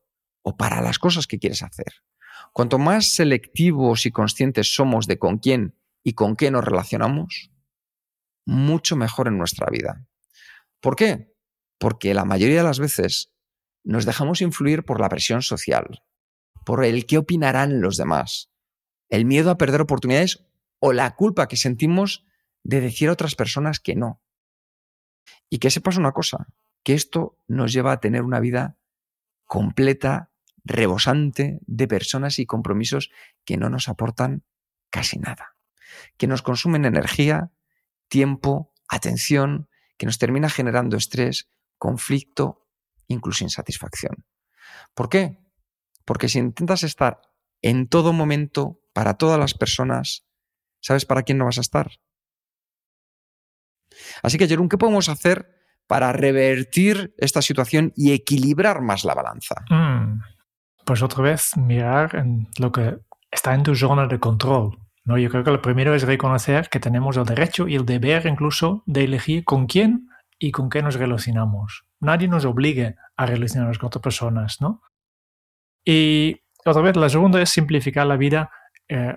o 0.49 0.57
para 0.57 0.81
las 0.81 1.01
cosas 1.01 1.27
que 1.27 1.41
quieres 1.41 1.65
hacer. 1.65 2.05
Cuanto 2.53 2.79
más 2.79 3.17
selectivos 3.17 4.07
y 4.07 4.13
conscientes 4.13 4.73
somos 4.73 5.09
de 5.09 5.19
con 5.19 5.39
quién 5.39 5.75
y 6.05 6.13
con 6.13 6.37
qué 6.37 6.53
nos 6.53 6.65
relacionamos, 6.65 7.51
mucho 8.47 8.95
mejor 8.95 9.27
en 9.27 9.39
nuestra 9.39 9.67
vida. 9.69 10.07
¿Por 10.81 10.95
qué? 10.95 11.35
Porque 11.79 12.15
la 12.15 12.25
mayoría 12.25 12.59
de 12.59 12.63
las 12.63 12.79
veces 12.79 13.33
nos 13.83 14.07
dejamos 14.07 14.41
influir 14.41 14.85
por 14.85 15.01
la 15.01 15.09
presión 15.09 15.43
social, 15.43 16.05
por 16.65 16.85
el 16.85 17.07
qué 17.07 17.19
opinarán 17.19 17.81
los 17.81 17.97
demás, 17.97 18.53
el 19.09 19.25
miedo 19.25 19.51
a 19.51 19.59
perder 19.59 19.81
oportunidades 19.81 20.47
o 20.79 20.93
la 20.93 21.17
culpa 21.17 21.49
que 21.49 21.57
sentimos 21.57 22.25
de 22.63 22.81
decir 22.81 23.09
a 23.09 23.13
otras 23.13 23.35
personas 23.35 23.81
que 23.81 23.97
no. 23.97 24.23
Y 25.51 25.59
que 25.59 25.71
sepas 25.71 25.97
una 25.97 26.13
cosa, 26.13 26.47
que 26.85 26.95
esto 26.95 27.37
nos 27.49 27.73
lleva 27.73 27.91
a 27.91 28.01
tener 28.01 28.23
una 28.23 28.39
vida 28.39 28.79
completa, 29.45 30.31
rebosante 30.67 31.61
de 31.67 31.89
personas 31.89 32.39
y 32.39 32.47
compromisos 32.47 33.11
que 33.45 33.57
no 33.57 33.71
nos 33.71 33.89
aportan 33.89 34.45
casi 34.91 35.19
nada, 35.19 35.57
que 36.17 36.27
nos 36.27 36.43
consumen 36.43 36.85
energía, 36.85 37.53
tiempo, 38.09 38.75
atención, 38.89 39.69
que 39.97 40.07
nos 40.07 40.19
termina 40.19 40.51
generando 40.51 40.97
estrés, 40.97 41.49
conflicto, 41.79 42.67
incluso 43.07 43.45
insatisfacción. 43.45 44.25
¿Por 44.95 45.09
qué? 45.09 45.39
Porque 46.05 46.29
si 46.29 46.39
intentas 46.39 46.83
estar 46.83 47.21
en 47.63 47.89
todo 47.89 48.13
momento 48.13 48.81
para 48.93 49.15
todas 49.15 49.39
las 49.39 49.55
personas, 49.55 50.27
¿sabes 50.81 51.05
para 51.05 51.23
quién 51.23 51.39
no 51.39 51.47
vas 51.47 51.59
a 51.59 51.63
estar? 51.63 51.91
Así 54.23 54.39
que, 54.39 54.49
Jerón, 54.49 54.69
¿qué 54.69 54.79
podemos 54.79 55.09
hacer 55.09 55.57
para 55.87 56.13
revertir 56.13 57.15
esta 57.19 57.43
situación 57.43 57.93
y 57.97 58.13
equilibrar 58.13 58.83
más 58.83 59.05
la 59.05 59.15
balanza? 59.15 59.65
Mm. 59.71 60.21
Pues 60.87 61.03
otra 61.03 61.23
vez 61.23 61.57
mirar 61.57 62.15
en 62.15 62.47
lo 62.59 62.71
que 62.71 62.99
está 63.31 63.55
en 63.55 63.65
tu 63.65 63.75
zona 63.75 64.07
de 64.07 64.21
control. 64.21 64.79
¿no? 65.05 65.19
Yo 65.19 65.29
creo 65.29 65.43
que 65.43 65.51
lo 65.51 65.61
primero 65.61 65.95
es 65.95 66.05
reconocer 66.05 66.69
que 66.69 66.79
tenemos 66.81 67.17
el 67.17 67.25
derecho 67.25 67.67
y 67.67 67.75
el 67.75 67.85
deber 67.85 68.25
incluso 68.27 68.85
de 68.87 69.05
elegir 69.05 69.45
con 69.45 69.67
quién 69.67 70.09
y 70.39 70.53
con 70.53 70.71
qué 70.71 70.83
nos 70.83 70.95
relacionamos. 70.95 71.85
Nadie 71.99 72.29
nos 72.29 72.45
obligue 72.45 72.95
a 73.17 73.27
relacionarnos 73.27 73.79
con 73.79 73.89
otras 73.89 74.03
personas, 74.03 74.61
¿no? 74.61 74.81
Y 75.85 76.43
otra 76.65 76.83
vez, 76.83 76.97
la 76.97 77.09
segunda 77.09 77.43
es 77.43 77.51
simplificar 77.51 78.07
la 78.07 78.17
vida 78.17 78.51
eh, 78.89 79.17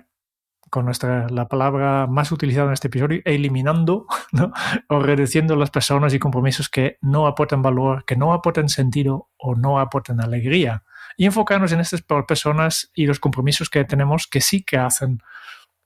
con 0.70 0.84
nuestra, 0.84 1.28
la 1.28 1.46
palabra 1.48 2.06
más 2.06 2.32
utilizada 2.32 2.68
en 2.68 2.72
este 2.72 2.88
episodio, 2.88 3.20
eliminando 3.24 4.06
o 4.88 4.98
reduciendo 5.00 5.56
las 5.56 5.70
personas 5.70 6.14
y 6.14 6.18
compromisos 6.18 6.68
que 6.68 6.98
no 7.00 7.26
aportan 7.28 7.62
valor, 7.62 8.04
que 8.04 8.16
no 8.16 8.32
aportan 8.32 8.68
sentido 8.68 9.28
o 9.36 9.54
no 9.54 9.78
aportan 9.78 10.20
alegría. 10.20 10.84
Y 11.16 11.26
enfocarnos 11.26 11.72
en 11.72 11.80
estas 11.80 12.02
personas 12.02 12.90
y 12.94 13.06
los 13.06 13.20
compromisos 13.20 13.68
que 13.68 13.84
tenemos 13.84 14.26
que 14.26 14.40
sí 14.40 14.62
que 14.62 14.78
hacen 14.78 15.22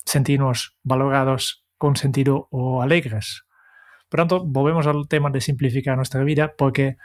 sentirnos 0.05 0.77
valorados, 0.83 1.65
con 1.79 1.97
sentido 1.97 2.49
o 2.51 2.83
alegres. 2.83 3.45
Por 4.09 4.21
tanto, 4.21 4.45
volvemos 4.45 4.87
al 4.87 5.09
tema 5.09 5.31
de 5.31 5.41
simplificar 5.41 5.97
nuestra 5.97 6.23
vida 6.23 6.55
porque 6.57 6.97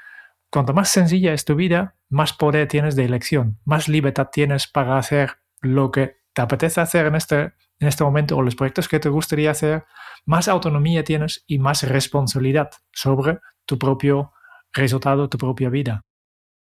cuanto 0.50 0.74
más 0.74 0.90
sencilla 0.90 1.34
es 1.34 1.44
tu 1.44 1.56
vida, 1.56 1.96
más 2.10 2.34
poder 2.34 2.68
tienes 2.68 2.96
de 2.96 3.06
elección, 3.06 3.60
más 3.66 3.88
libertad 3.88 4.30
tienes 4.32 4.68
para 4.68 4.98
hacer 4.98 5.38
lo 5.62 5.92
que 5.92 6.18
te 6.34 6.42
apetece 6.42 6.82
hacer 6.82 7.08
en 7.08 7.16
este 7.16 7.54
en 7.80 7.88
este 7.88 8.04
momento 8.04 8.38
o 8.38 8.42
los 8.42 8.56
proyectos 8.56 8.88
que 8.88 9.00
te 9.00 9.10
gustaría 9.10 9.52
hacer, 9.52 9.86
más 10.26 10.48
autonomía 10.48 11.04
tienes 11.04 11.44
y 11.48 11.60
más 11.60 11.84
responsabilidad 11.84 12.70
sobre 12.92 13.40
tu 13.66 13.80
propio 13.80 14.34
resultado, 14.74 15.30
tu 15.30 15.38
propia 15.38 15.70
vida. 15.70 16.02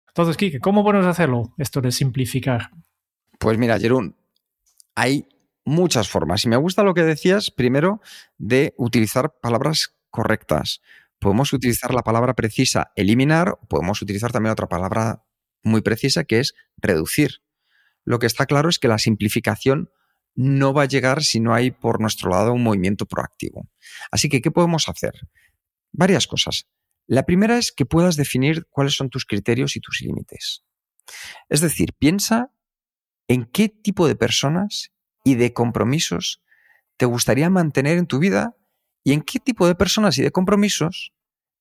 Entonces, 0.10 0.38
Kike, 0.38 0.60
¿cómo 0.60 0.84
podemos 0.84 1.06
hacerlo 1.06 1.54
esto 1.58 1.82
de 1.82 1.92
simplificar? 1.92 2.72
Pues 3.40 3.58
mira, 3.58 3.80
Jerón, 3.80 4.16
hay 4.96 5.28
muchas 5.66 6.10
formas. 6.10 6.44
Y 6.46 6.50
me 6.50 6.58
gusta 6.58 6.84
lo 6.84 6.94
que 6.94 7.04
decías, 7.04 7.52
primero, 7.52 8.02
de 8.38 8.74
utilizar 8.78 9.40
palabras 9.40 9.96
correctas. 10.10 10.82
Podemos 11.20 11.54
utilizar 11.54 11.94
la 11.94 12.04
palabra 12.04 12.34
precisa 12.34 12.92
eliminar, 12.96 13.58
podemos 13.68 14.02
utilizar 14.02 14.32
también 14.32 14.52
otra 14.52 14.68
palabra 14.68 15.24
muy 15.64 15.82
precisa 15.82 16.24
que 16.24 16.40
es 16.40 16.54
reducir. 16.78 17.42
Lo 18.06 18.20
que 18.20 18.26
está 18.26 18.46
claro 18.46 18.70
es 18.70 18.80
que 18.80 18.88
la 18.88 18.98
simplificación 18.98 19.92
no 20.36 20.74
va 20.74 20.84
a 20.84 20.88
llegar 20.88 21.24
si 21.24 21.40
no 21.40 21.54
hay 21.54 21.72
por 21.72 22.00
nuestro 22.00 22.30
lado 22.30 22.54
un 22.54 22.64
movimiento 22.64 23.06
proactivo. 23.06 23.68
Así 24.12 24.30
que, 24.30 24.42
¿qué 24.42 24.52
podemos 24.52 24.88
hacer? 24.88 25.14
Varias 25.92 26.28
cosas. 26.28 26.68
La 27.10 27.26
primera 27.26 27.58
es 27.58 27.72
que 27.72 27.88
puedas 27.88 28.18
definir 28.18 28.68
cuáles 28.70 28.94
son 28.94 29.10
tus 29.10 29.26
criterios 29.26 29.76
y 29.76 29.80
tus 29.80 30.00
límites. 30.02 30.64
Es 31.50 31.60
decir, 31.60 31.94
piensa 31.98 32.54
en 33.28 33.46
qué 33.46 33.68
tipo 33.68 34.08
de 34.08 34.16
personas 34.16 34.92
y 35.24 35.34
de 35.34 35.52
compromisos 35.52 36.44
te 36.98 37.08
gustaría 37.08 37.50
mantener 37.50 37.98
en 37.98 38.06
tu 38.06 38.20
vida 38.20 38.56
y 39.04 39.14
en 39.14 39.24
qué 39.24 39.40
tipo 39.40 39.66
de 39.66 39.74
personas 39.74 40.20
y 40.20 40.22
de 40.22 40.30
compromisos 40.30 41.12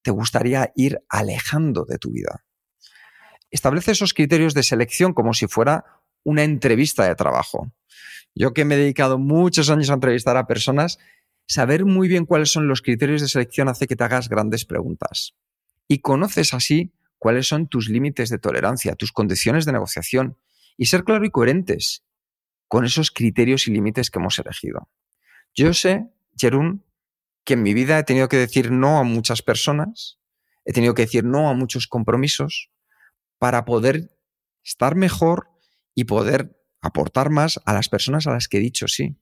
te 0.02 0.11
gustaría 0.11 0.70
ir 0.76 1.00
alejando 1.08 1.87
de 1.87 1.96
tu 1.96 2.11
vida. 2.11 2.44
Establece 3.50 3.92
esos 3.92 4.12
criterios 4.12 4.52
de 4.52 4.62
selección 4.62 5.14
como 5.14 5.32
si 5.32 5.46
fuera 5.46 6.02
una 6.24 6.42
entrevista 6.44 7.04
de 7.04 7.14
trabajo. 7.14 7.72
Yo 8.34 8.52
que 8.52 8.66
me 8.66 8.74
he 8.74 8.78
dedicado 8.78 9.18
muchos 9.18 9.70
años 9.70 9.88
a 9.88 9.94
entrevistar 9.94 10.37
a 10.37 10.46
personas, 10.46 10.98
saber 11.48 11.87
muy 11.87 12.08
bien 12.08 12.26
cuáles 12.26 12.50
son 12.52 12.68
los 12.68 12.82
criterios 12.82 13.22
de 13.22 13.28
selección 13.28 13.68
hace 13.68 13.87
que 13.87 13.96
te 13.96 14.04
hagas 14.04 14.28
grandes 14.28 14.64
preguntas. 14.64 15.34
Y 15.88 16.00
conoces 16.00 16.52
así 16.52 16.92
cuáles 17.18 17.48
son 17.48 17.66
tus 17.66 17.88
límites 17.88 18.28
de 18.28 18.38
tolerancia, 18.38 18.94
tus 18.94 19.11
condiciones 19.11 19.64
de 19.64 19.72
negociación 19.72 20.37
y 20.76 20.87
ser 20.87 21.04
claro 21.04 21.24
y 21.24 21.30
coherentes 21.30 22.04
con 22.68 22.84
esos 22.84 23.11
criterios 23.11 23.66
y 23.66 23.72
límites 23.72 24.11
que 24.11 24.18
hemos 24.18 24.38
elegido. 24.38 24.90
Yo 25.54 25.72
sé, 25.72 26.06
Jerún, 26.37 26.84
que 27.44 27.54
en 27.54 27.62
mi 27.62 27.72
vida 27.72 27.98
he 27.98 28.04
tenido 28.04 28.28
que 28.28 28.37
decir 28.37 28.70
no 28.70 28.98
a 28.98 29.02
muchas 29.02 29.40
personas, 29.40 30.18
he 30.66 30.74
tenido 30.74 30.94
que 30.94 31.02
decir 31.02 31.24
no 31.24 31.48
a 31.48 31.54
muchos 31.54 31.87
compromisos 31.87 32.70
para 33.38 33.64
poder 33.64 34.11
estar 34.62 34.96
mejor 34.96 35.48
y 35.94 36.04
poder 36.04 36.54
aportar 36.82 37.30
más 37.30 37.58
a 37.64 37.72
las 37.72 37.88
personas 37.88 38.26
a 38.26 38.32
las 38.32 38.48
que 38.48 38.58
he 38.58 38.61
dicho 38.61 38.87
sí. 38.87 39.16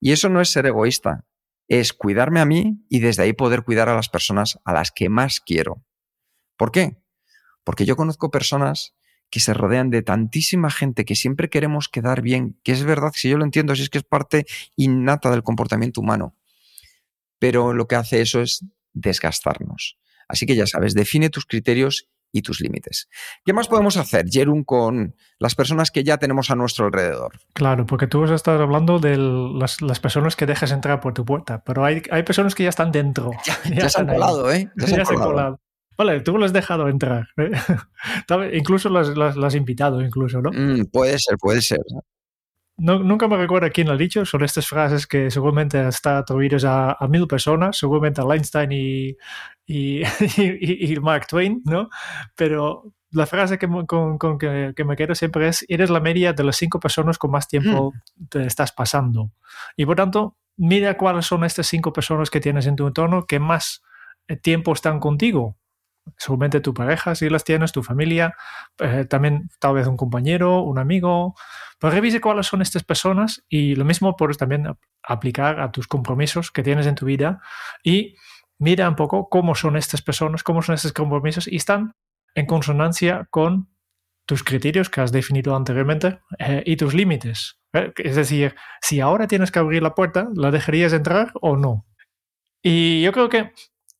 Y 0.00 0.12
eso 0.12 0.28
no 0.28 0.40
es 0.40 0.50
ser 0.50 0.66
egoísta, 0.66 1.26
es 1.68 1.92
cuidarme 1.92 2.40
a 2.40 2.46
mí 2.46 2.84
y 2.88 3.00
desde 3.00 3.22
ahí 3.22 3.32
poder 3.32 3.62
cuidar 3.62 3.88
a 3.88 3.94
las 3.94 4.08
personas 4.08 4.58
a 4.64 4.72
las 4.72 4.90
que 4.90 5.08
más 5.08 5.40
quiero. 5.40 5.84
¿Por 6.56 6.72
qué? 6.72 6.96
Porque 7.62 7.84
yo 7.84 7.96
conozco 7.96 8.30
personas 8.30 8.94
que 9.30 9.40
se 9.40 9.52
rodean 9.52 9.90
de 9.90 10.02
tantísima 10.02 10.70
gente 10.70 11.04
que 11.04 11.14
siempre 11.14 11.50
queremos 11.50 11.88
quedar 11.88 12.22
bien, 12.22 12.58
que 12.64 12.72
es 12.72 12.82
verdad, 12.84 13.12
si 13.14 13.28
yo 13.28 13.36
lo 13.36 13.44
entiendo, 13.44 13.76
si 13.76 13.82
es 13.82 13.90
que 13.90 13.98
es 13.98 14.04
parte 14.04 14.46
innata 14.76 15.30
del 15.30 15.42
comportamiento 15.42 16.00
humano. 16.00 16.34
Pero 17.38 17.74
lo 17.74 17.86
que 17.86 17.96
hace 17.96 18.22
eso 18.22 18.40
es 18.40 18.64
desgastarnos. 18.94 19.98
Así 20.28 20.46
que 20.46 20.56
ya 20.56 20.66
sabes, 20.66 20.94
define 20.94 21.30
tus 21.30 21.44
criterios 21.44 22.08
y 22.32 22.42
tus 22.42 22.60
límites. 22.60 23.08
¿Qué 23.44 23.52
más 23.52 23.68
podemos 23.68 23.96
hacer, 23.96 24.26
Jerún, 24.28 24.64
con 24.64 25.14
las 25.38 25.54
personas 25.54 25.90
que 25.90 26.04
ya 26.04 26.18
tenemos 26.18 26.50
a 26.50 26.56
nuestro 26.56 26.86
alrededor? 26.86 27.38
Claro, 27.52 27.86
porque 27.86 28.06
tú 28.06 28.24
estado 28.24 28.62
hablando 28.62 28.98
de 28.98 29.16
las, 29.16 30.00
personas 30.00 30.36
que 30.36 30.46
dejas 30.46 30.72
entrar 30.72 31.00
por 31.00 31.14
tu 31.14 31.24
puerta, 31.24 31.62
pero 31.64 31.84
hay, 31.84 32.02
hay 32.10 32.22
personas 32.22 32.54
que 32.54 32.64
ya 32.64 32.68
están 32.70 32.92
dentro. 32.92 33.30
Ya, 33.74 33.88
se 33.88 34.00
han 34.00 34.06
colado, 34.06 34.50
¿eh? 34.52 34.70
Ya, 34.76 34.86
se 34.86 35.00
han 35.00 35.18
colado. 35.18 35.60
Vale, 35.96 36.20
tú 36.20 36.38
lo 36.38 36.44
has 36.44 36.52
dejado 36.52 36.88
entrar. 36.88 37.28
¿eh? 37.36 37.50
incluso 38.54 38.88
las 38.88 39.08
has, 39.08 39.54
invitado, 39.54 40.00
incluso, 40.00 40.40
¿no? 40.40 40.50
Mm, 40.52 40.86
puede 40.86 41.18
ser, 41.18 41.36
puede 41.38 41.60
ser. 41.60 41.80
No, 42.78 43.00
nunca 43.00 43.26
me 43.26 43.36
recuerdo 43.36 43.68
quién 43.72 43.88
lo 43.88 43.94
ha 43.94 43.96
dicho. 43.96 44.24
Son 44.24 44.44
estas 44.44 44.68
frases 44.68 45.06
que 45.06 45.30
seguramente 45.30 45.86
están 45.88 46.16
atribuidas 46.16 46.64
a, 46.64 46.96
mil 47.08 47.26
personas, 47.26 47.76
seguramente 47.76 48.20
a 48.20 48.24
Einstein 48.32 48.70
y, 48.72 49.16
y, 49.66 50.02
y, 50.92 50.96
Mark 51.00 51.26
Twain, 51.26 51.60
¿no? 51.64 51.90
Pero 52.36 52.94
la 53.10 53.26
frase 53.26 53.58
que, 53.58 53.68
con, 53.86 54.38
que, 54.38 54.72
que, 54.76 54.84
me 54.84 54.96
quedo 54.96 55.14
siempre 55.14 55.48
es, 55.48 55.64
eres 55.68 55.90
la 55.90 56.00
media 56.00 56.32
de 56.32 56.44
las 56.44 56.56
cinco 56.56 56.78
personas 56.78 57.18
con 57.18 57.32
más 57.32 57.48
tiempo 57.48 57.92
hmm. 57.92 58.26
te 58.28 58.46
estás 58.46 58.70
pasando. 58.70 59.32
Y 59.76 59.84
por 59.84 59.96
tanto, 59.96 60.36
mira 60.56 60.96
cuáles 60.96 61.26
son 61.26 61.44
estas 61.44 61.66
cinco 61.66 61.92
personas 61.92 62.30
que 62.30 62.40
tienes 62.40 62.66
en 62.66 62.76
tu 62.76 62.86
entorno 62.86 63.26
que 63.26 63.40
más 63.40 63.82
eh, 64.28 64.36
tiempo 64.36 64.72
están 64.72 65.00
contigo 65.00 65.57
seguramente 66.16 66.60
tu 66.60 66.74
pareja, 66.74 67.14
si 67.14 67.28
las 67.28 67.44
tienes, 67.44 67.72
tu 67.72 67.82
familia, 67.82 68.34
eh, 68.78 69.04
también 69.04 69.48
tal 69.60 69.74
vez 69.74 69.86
un 69.86 69.96
compañero, 69.96 70.62
un 70.62 70.78
amigo. 70.78 71.34
Pues 71.78 71.94
revise 71.94 72.20
cuáles 72.20 72.46
son 72.46 72.62
estas 72.62 72.84
personas 72.84 73.44
y 73.48 73.74
lo 73.74 73.84
mismo 73.84 74.16
puedes 74.16 74.38
también 74.38 74.66
aplicar 75.02 75.60
a 75.60 75.70
tus 75.70 75.86
compromisos 75.86 76.50
que 76.50 76.62
tienes 76.62 76.86
en 76.86 76.94
tu 76.94 77.06
vida 77.06 77.40
y 77.82 78.16
mira 78.58 78.88
un 78.88 78.96
poco 78.96 79.28
cómo 79.28 79.54
son 79.54 79.76
estas 79.76 80.02
personas, 80.02 80.42
cómo 80.42 80.62
son 80.62 80.74
estos 80.74 80.92
compromisos 80.92 81.46
y 81.46 81.56
están 81.56 81.92
en 82.34 82.46
consonancia 82.46 83.26
con 83.30 83.68
tus 84.26 84.44
criterios 84.44 84.90
que 84.90 85.00
has 85.00 85.10
definido 85.10 85.56
anteriormente 85.56 86.20
eh, 86.38 86.62
y 86.66 86.76
tus 86.76 86.94
límites. 86.94 87.58
Eh, 87.72 87.92
es 87.96 88.16
decir, 88.16 88.54
si 88.82 89.00
ahora 89.00 89.26
tienes 89.26 89.50
que 89.50 89.58
abrir 89.58 89.82
la 89.82 89.94
puerta, 89.94 90.28
¿la 90.34 90.50
dejarías 90.50 90.92
entrar 90.92 91.32
o 91.40 91.56
no? 91.56 91.86
Y 92.62 93.00
yo 93.02 93.12
creo 93.12 93.28
que 93.28 93.52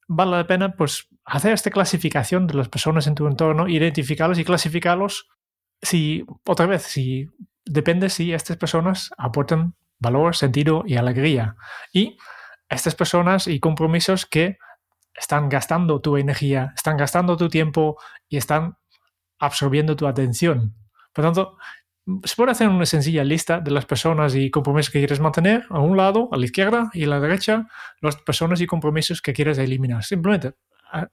vale 0.07 0.33
la 0.33 0.47
pena 0.47 0.75
pues 0.75 1.09
hacer 1.29 1.53
esta 1.53 1.71
clasificación 1.71 2.47
de 2.47 2.55
las 2.55 2.69
personas 2.69 3.07
en 3.07 3.15
tu 3.15 3.27
entorno, 3.27 3.69
identificarlos 3.69 4.39
y 4.39 4.45
clasificarlos 4.45 5.29
si, 5.81 6.25
otra 6.47 6.67
vez, 6.67 6.83
si 6.83 7.29
depende 7.65 8.09
si 8.09 8.33
estas 8.33 8.57
personas 8.57 9.11
aportan 9.19 9.75
valor, 9.99 10.35
sentido 10.35 10.85
y 10.87 10.97
alegría. 10.97 11.57
Y 11.93 12.17
estas 12.69 12.95
personas 12.95 13.47
y 13.47 13.61
compromisos 13.61 14.27
que 14.27 14.59
están 15.15 15.49
gastando 15.49 16.01
tu 16.01 16.17
energía, 16.17 16.73
están 16.75 16.97
gastando 16.97 17.37
tu 17.37 17.49
tiempo 17.49 17.99
y 18.29 18.37
están 18.37 18.79
absorbiendo 19.39 19.97
tu 19.97 20.07
atención. 20.07 20.75
Por 21.13 21.25
tanto, 21.25 21.59
se 22.25 22.37
puede 22.37 22.53
hacer 22.53 22.69
una 22.69 22.87
sencilla 22.87 23.23
lista 23.23 23.61
de 23.61 23.71
las 23.71 23.85
personas 23.85 24.35
y 24.35 24.51
compromisos 24.51 24.91
que 24.91 25.01
quieres 25.01 25.21
mantener 25.21 25.67
a 25.69 25.81
un 25.81 25.97
lado, 25.97 26.31
a 26.33 26.39
la 26.39 26.45
izquierda 26.47 26.91
y 26.95 27.05
a 27.05 27.09
la 27.09 27.21
derecha, 27.21 27.67
las 28.01 28.17
personas 28.17 28.63
y 28.63 28.67
compromisos 28.67 29.21
que 29.21 29.35
quieres 29.35 29.59
eliminar. 29.59 30.05
Simplemente 30.05 30.55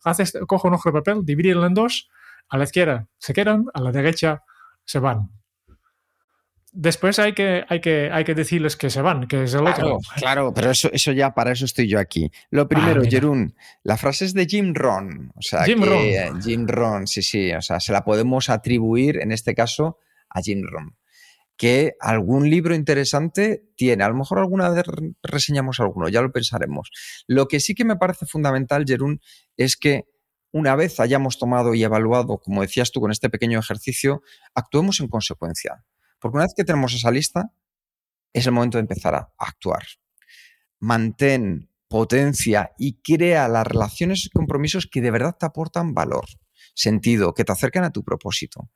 haces, 0.03 0.37
coge 0.47 0.67
un 0.67 0.73
ojo 0.73 0.89
de 0.89 0.93
papel, 0.93 1.25
divídelo 1.25 1.65
en 1.65 1.73
dos, 1.73 2.09
a 2.49 2.57
la 2.57 2.63
izquierda 2.65 3.07
se 3.17 3.33
quedan, 3.33 3.65
a 3.73 3.81
la 3.81 3.91
derecha 3.91 4.43
se 4.83 4.99
van. 4.99 5.31
Después 6.71 7.19
hay 7.19 7.31
que, 7.33 7.63
hay 7.69 7.79
que, 7.79 8.09
hay 8.11 8.25
que 8.25 8.35
decirles 8.35 8.75
que 8.75 8.89
se 8.89 9.01
van, 9.01 9.27
que 9.27 9.43
es 9.43 9.53
el 9.53 9.61
claro, 9.61 9.95
otro. 9.95 9.99
Claro, 10.17 10.53
pero 10.53 10.71
eso, 10.71 10.89
eso 10.91 11.13
ya, 11.13 11.33
para 11.33 11.53
eso 11.53 11.63
estoy 11.63 11.87
yo 11.87 11.99
aquí. 11.99 12.29
Lo 12.49 12.67
primero, 12.67 13.01
ah, 13.01 13.09
Jerún, 13.09 13.55
la 13.83 13.95
frase 13.95 14.25
es 14.25 14.33
de 14.33 14.45
Jim 14.45 14.73
Ron. 14.73 15.31
O 15.35 15.41
sea, 15.41 15.63
Jim 15.63 15.81
Ron. 15.81 16.41
Jim 16.41 16.67
Ron, 16.67 17.07
sí, 17.07 17.21
sí. 17.21 17.53
O 17.53 17.61
sea, 17.61 17.79
se 17.79 17.93
la 17.93 18.03
podemos 18.03 18.49
atribuir, 18.49 19.21
en 19.21 19.31
este 19.31 19.55
caso, 19.55 19.99
a 20.29 20.41
Jim 20.41 20.63
Ron 20.69 20.97
que 21.57 21.95
algún 21.99 22.49
libro 22.49 22.75
interesante 22.75 23.65
tiene. 23.75 24.03
A 24.03 24.09
lo 24.09 24.15
mejor 24.15 24.39
alguna 24.39 24.69
vez 24.69 24.83
reseñamos 25.23 25.79
alguno, 25.79 26.09
ya 26.09 26.21
lo 26.21 26.31
pensaremos. 26.31 26.89
Lo 27.27 27.47
que 27.47 27.59
sí 27.59 27.75
que 27.75 27.85
me 27.85 27.95
parece 27.95 28.25
fundamental, 28.25 28.85
Jerún, 28.87 29.21
es 29.57 29.77
que 29.77 30.05
una 30.51 30.75
vez 30.75 30.99
hayamos 30.99 31.37
tomado 31.37 31.73
y 31.73 31.83
evaluado, 31.83 32.37
como 32.37 32.61
decías 32.61 32.91
tú 32.91 33.01
con 33.01 33.11
este 33.11 33.29
pequeño 33.29 33.59
ejercicio, 33.59 34.21
actuemos 34.53 34.99
en 34.99 35.07
consecuencia. 35.07 35.83
Porque 36.19 36.37
una 36.37 36.45
vez 36.45 36.53
que 36.55 36.63
tenemos 36.63 36.93
esa 36.93 37.11
lista, 37.11 37.51
es 38.33 38.45
el 38.45 38.53
momento 38.53 38.77
de 38.77 38.81
empezar 38.81 39.15
a 39.15 39.33
actuar. 39.37 39.83
Mantén, 40.79 41.69
potencia 41.87 42.73
y 42.77 43.01
crea 43.01 43.47
las 43.47 43.65
relaciones 43.65 44.25
y 44.25 44.29
compromisos 44.29 44.87
que 44.87 45.01
de 45.01 45.11
verdad 45.11 45.35
te 45.39 45.45
aportan 45.45 45.93
valor, 45.93 46.25
sentido, 46.73 47.33
que 47.33 47.45
te 47.45 47.51
acercan 47.51 47.83
a 47.83 47.91
tu 47.91 48.03
propósito. 48.03 48.69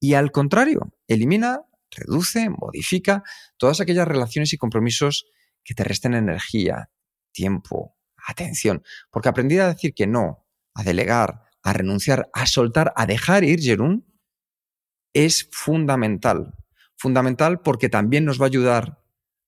Y 0.00 0.14
al 0.14 0.30
contrario, 0.32 0.92
elimina 1.06 1.62
reduce, 1.90 2.48
modifica 2.50 3.22
todas 3.56 3.80
aquellas 3.80 4.08
relaciones 4.08 4.52
y 4.52 4.58
compromisos 4.58 5.26
que 5.64 5.74
te 5.74 5.84
resten 5.84 6.14
energía, 6.14 6.90
tiempo, 7.32 7.96
atención. 8.26 8.82
Porque 9.10 9.28
aprendí 9.28 9.58
a 9.58 9.68
decir 9.68 9.94
que 9.94 10.06
no, 10.06 10.46
a 10.74 10.82
delegar, 10.82 11.42
a 11.62 11.72
renunciar, 11.72 12.30
a 12.32 12.46
soltar, 12.46 12.92
a 12.96 13.06
dejar 13.06 13.44
ir, 13.44 13.60
Jerún, 13.60 14.06
es 15.12 15.48
fundamental. 15.52 16.54
Fundamental 16.96 17.60
porque 17.60 17.88
también 17.88 18.24
nos 18.24 18.40
va 18.40 18.44
a 18.44 18.48
ayudar 18.48 19.02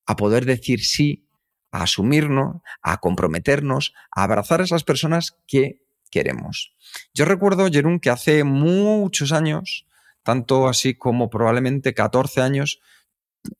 a 0.06 0.16
poder 0.16 0.44
decir 0.44 0.84
sí, 0.84 1.28
a 1.70 1.82
asumirnos, 1.82 2.62
a 2.82 2.98
comprometernos, 2.98 3.94
a 4.10 4.24
abrazar 4.24 4.60
a 4.60 4.64
esas 4.64 4.84
personas 4.84 5.36
que 5.46 5.82
queremos. 6.10 6.74
Yo 7.14 7.24
recuerdo, 7.24 7.68
Jerún, 7.70 8.00
que 8.00 8.10
hace 8.10 8.44
muchos 8.44 9.32
años 9.32 9.86
tanto 10.22 10.68
así 10.68 10.94
como 10.94 11.30
probablemente 11.30 11.94
14 11.94 12.40
años, 12.40 12.80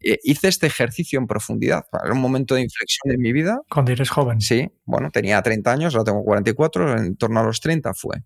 eh, 0.01 0.19
hice 0.23 0.49
este 0.49 0.67
ejercicio 0.67 1.19
en 1.19 1.27
profundidad. 1.27 1.85
Era 2.05 2.13
un 2.13 2.21
momento 2.21 2.55
de 2.55 2.63
inflexión 2.63 3.13
en 3.15 3.21
mi 3.21 3.33
vida. 3.33 3.61
Cuando 3.71 3.93
eres 3.93 4.11
joven. 4.11 4.41
Sí, 4.41 4.71
bueno, 4.85 5.11
tenía 5.11 5.41
30 5.41 5.73
años, 5.73 5.95
ahora 5.95 6.05
tengo 6.05 6.25
44, 6.25 6.99
en 6.99 7.17
torno 7.17 7.41
a 7.41 7.45
los 7.45 7.61
30 7.61 7.95
fue. 7.95 8.23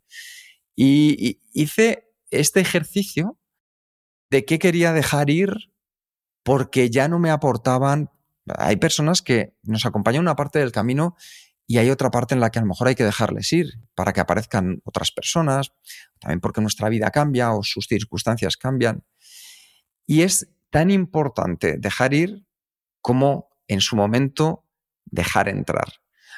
Y, 0.75 1.41
hice 1.53 2.09
este 2.31 2.61
ejercicio 2.61 3.39
de 4.31 4.45
qué 4.45 4.59
quería 4.59 4.93
dejar 4.93 5.29
ir 5.29 5.53
porque 6.43 6.91
ya 6.91 7.09
no 7.09 7.19
me 7.19 7.31
aportaban. 7.31 8.11
Hay 8.59 8.77
personas 8.77 9.23
que 9.23 9.55
nos 9.63 9.87
acompañan 9.87 10.23
una 10.23 10.37
parte 10.37 10.59
del 10.59 10.73
camino 10.73 11.17
y 11.67 11.79
hay 11.79 11.91
otra 11.91 12.11
parte 12.11 12.35
en 12.35 12.41
la 12.41 12.51
que 12.51 12.59
a 12.59 12.63
lo 12.63 12.69
mejor 12.69 12.89
hay 12.89 12.95
que 12.95 13.05
dejarles 13.05 13.53
ir 13.53 13.67
para 13.95 14.13
que 14.13 14.21
aparezcan 14.21 14.81
otras 14.85 15.13
personas, 15.13 15.73
también 16.23 16.41
porque 16.41 16.61
nuestra 16.61 16.89
vida 16.89 17.11
cambia 17.11 17.53
o 17.53 17.63
sus 17.63 17.87
circunstancias 17.87 18.57
cambian. 18.57 19.05
Y 20.07 20.23
es 20.23 20.49
tan 20.71 20.91
importante 20.91 21.77
dejar 21.79 22.15
ir 22.15 22.47
como 23.01 23.51
en 23.67 23.81
su 23.81 23.97
momento 23.97 24.65
dejar 25.05 25.49
entrar. 25.49 25.95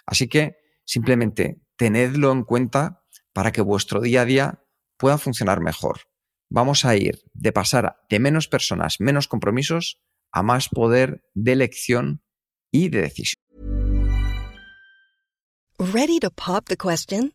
Así 0.07 0.27
que 0.29 0.57
simplemente 0.85 1.61
tenedlo 1.77 2.33
en 2.33 2.45
cuenta 2.45 3.05
para 3.33 3.53
que 3.53 3.61
vuestro 3.61 4.01
día 4.01 4.23
a 4.23 4.25
día 4.25 4.65
pueda 4.97 5.19
funcionar 5.19 5.61
mejor. 5.61 6.01
Vamos 6.49 6.85
a 6.85 6.97
ir 6.97 7.23
de 7.33 7.53
pasar 7.53 7.97
de 8.09 8.19
menos 8.19 8.49
personas, 8.49 9.01
menos 9.01 9.29
compromisos, 9.29 10.01
a 10.33 10.43
más 10.43 10.69
poder 10.69 11.25
de 11.35 11.53
elección 11.53 12.23
y 12.71 12.89
de 12.89 13.03
decisión. 13.03 13.43
Ready 15.79 16.21
to 16.21 16.31
pop 16.31 16.67
the 16.69 16.77
question? 16.77 17.35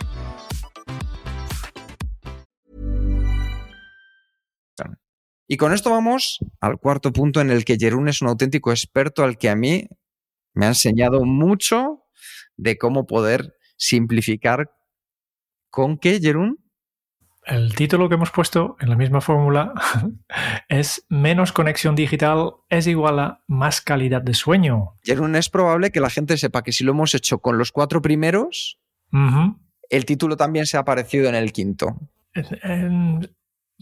Y 5.51 5.57
con 5.57 5.73
esto 5.73 5.89
vamos 5.89 6.39
al 6.61 6.77
cuarto 6.77 7.11
punto 7.11 7.41
en 7.41 7.51
el 7.51 7.65
que 7.65 7.75
Jerún 7.77 8.07
es 8.07 8.21
un 8.21 8.29
auténtico 8.29 8.71
experto 8.71 9.21
al 9.21 9.37
que 9.37 9.49
a 9.49 9.55
mí 9.57 9.85
me 10.53 10.65
ha 10.65 10.69
enseñado 10.69 11.25
mucho 11.25 12.05
de 12.55 12.77
cómo 12.77 13.05
poder 13.05 13.53
simplificar. 13.75 14.71
¿Con 15.69 15.97
qué, 15.97 16.21
Jerún? 16.21 16.63
El 17.43 17.75
título 17.75 18.07
que 18.07 18.15
hemos 18.15 18.31
puesto 18.31 18.77
en 18.79 18.91
la 18.91 18.95
misma 18.95 19.19
fórmula 19.19 19.73
es 20.69 21.05
menos 21.09 21.51
conexión 21.51 21.95
digital 21.95 22.53
es 22.69 22.87
igual 22.87 23.19
a 23.19 23.43
más 23.47 23.81
calidad 23.81 24.21
de 24.21 24.33
sueño. 24.33 24.95
Jerún, 25.03 25.35
es 25.35 25.49
probable 25.49 25.91
que 25.91 25.99
la 25.99 26.09
gente 26.09 26.37
sepa 26.37 26.63
que 26.63 26.71
si 26.71 26.85
lo 26.85 26.93
hemos 26.93 27.13
hecho 27.13 27.39
con 27.39 27.57
los 27.57 27.73
cuatro 27.73 28.01
primeros, 28.01 28.79
el 29.89 30.05
título 30.05 30.37
también 30.37 30.65
se 30.65 30.77
ha 30.77 30.79
aparecido 30.79 31.27
en 31.27 31.35
el 31.35 31.51
quinto. 31.51 31.97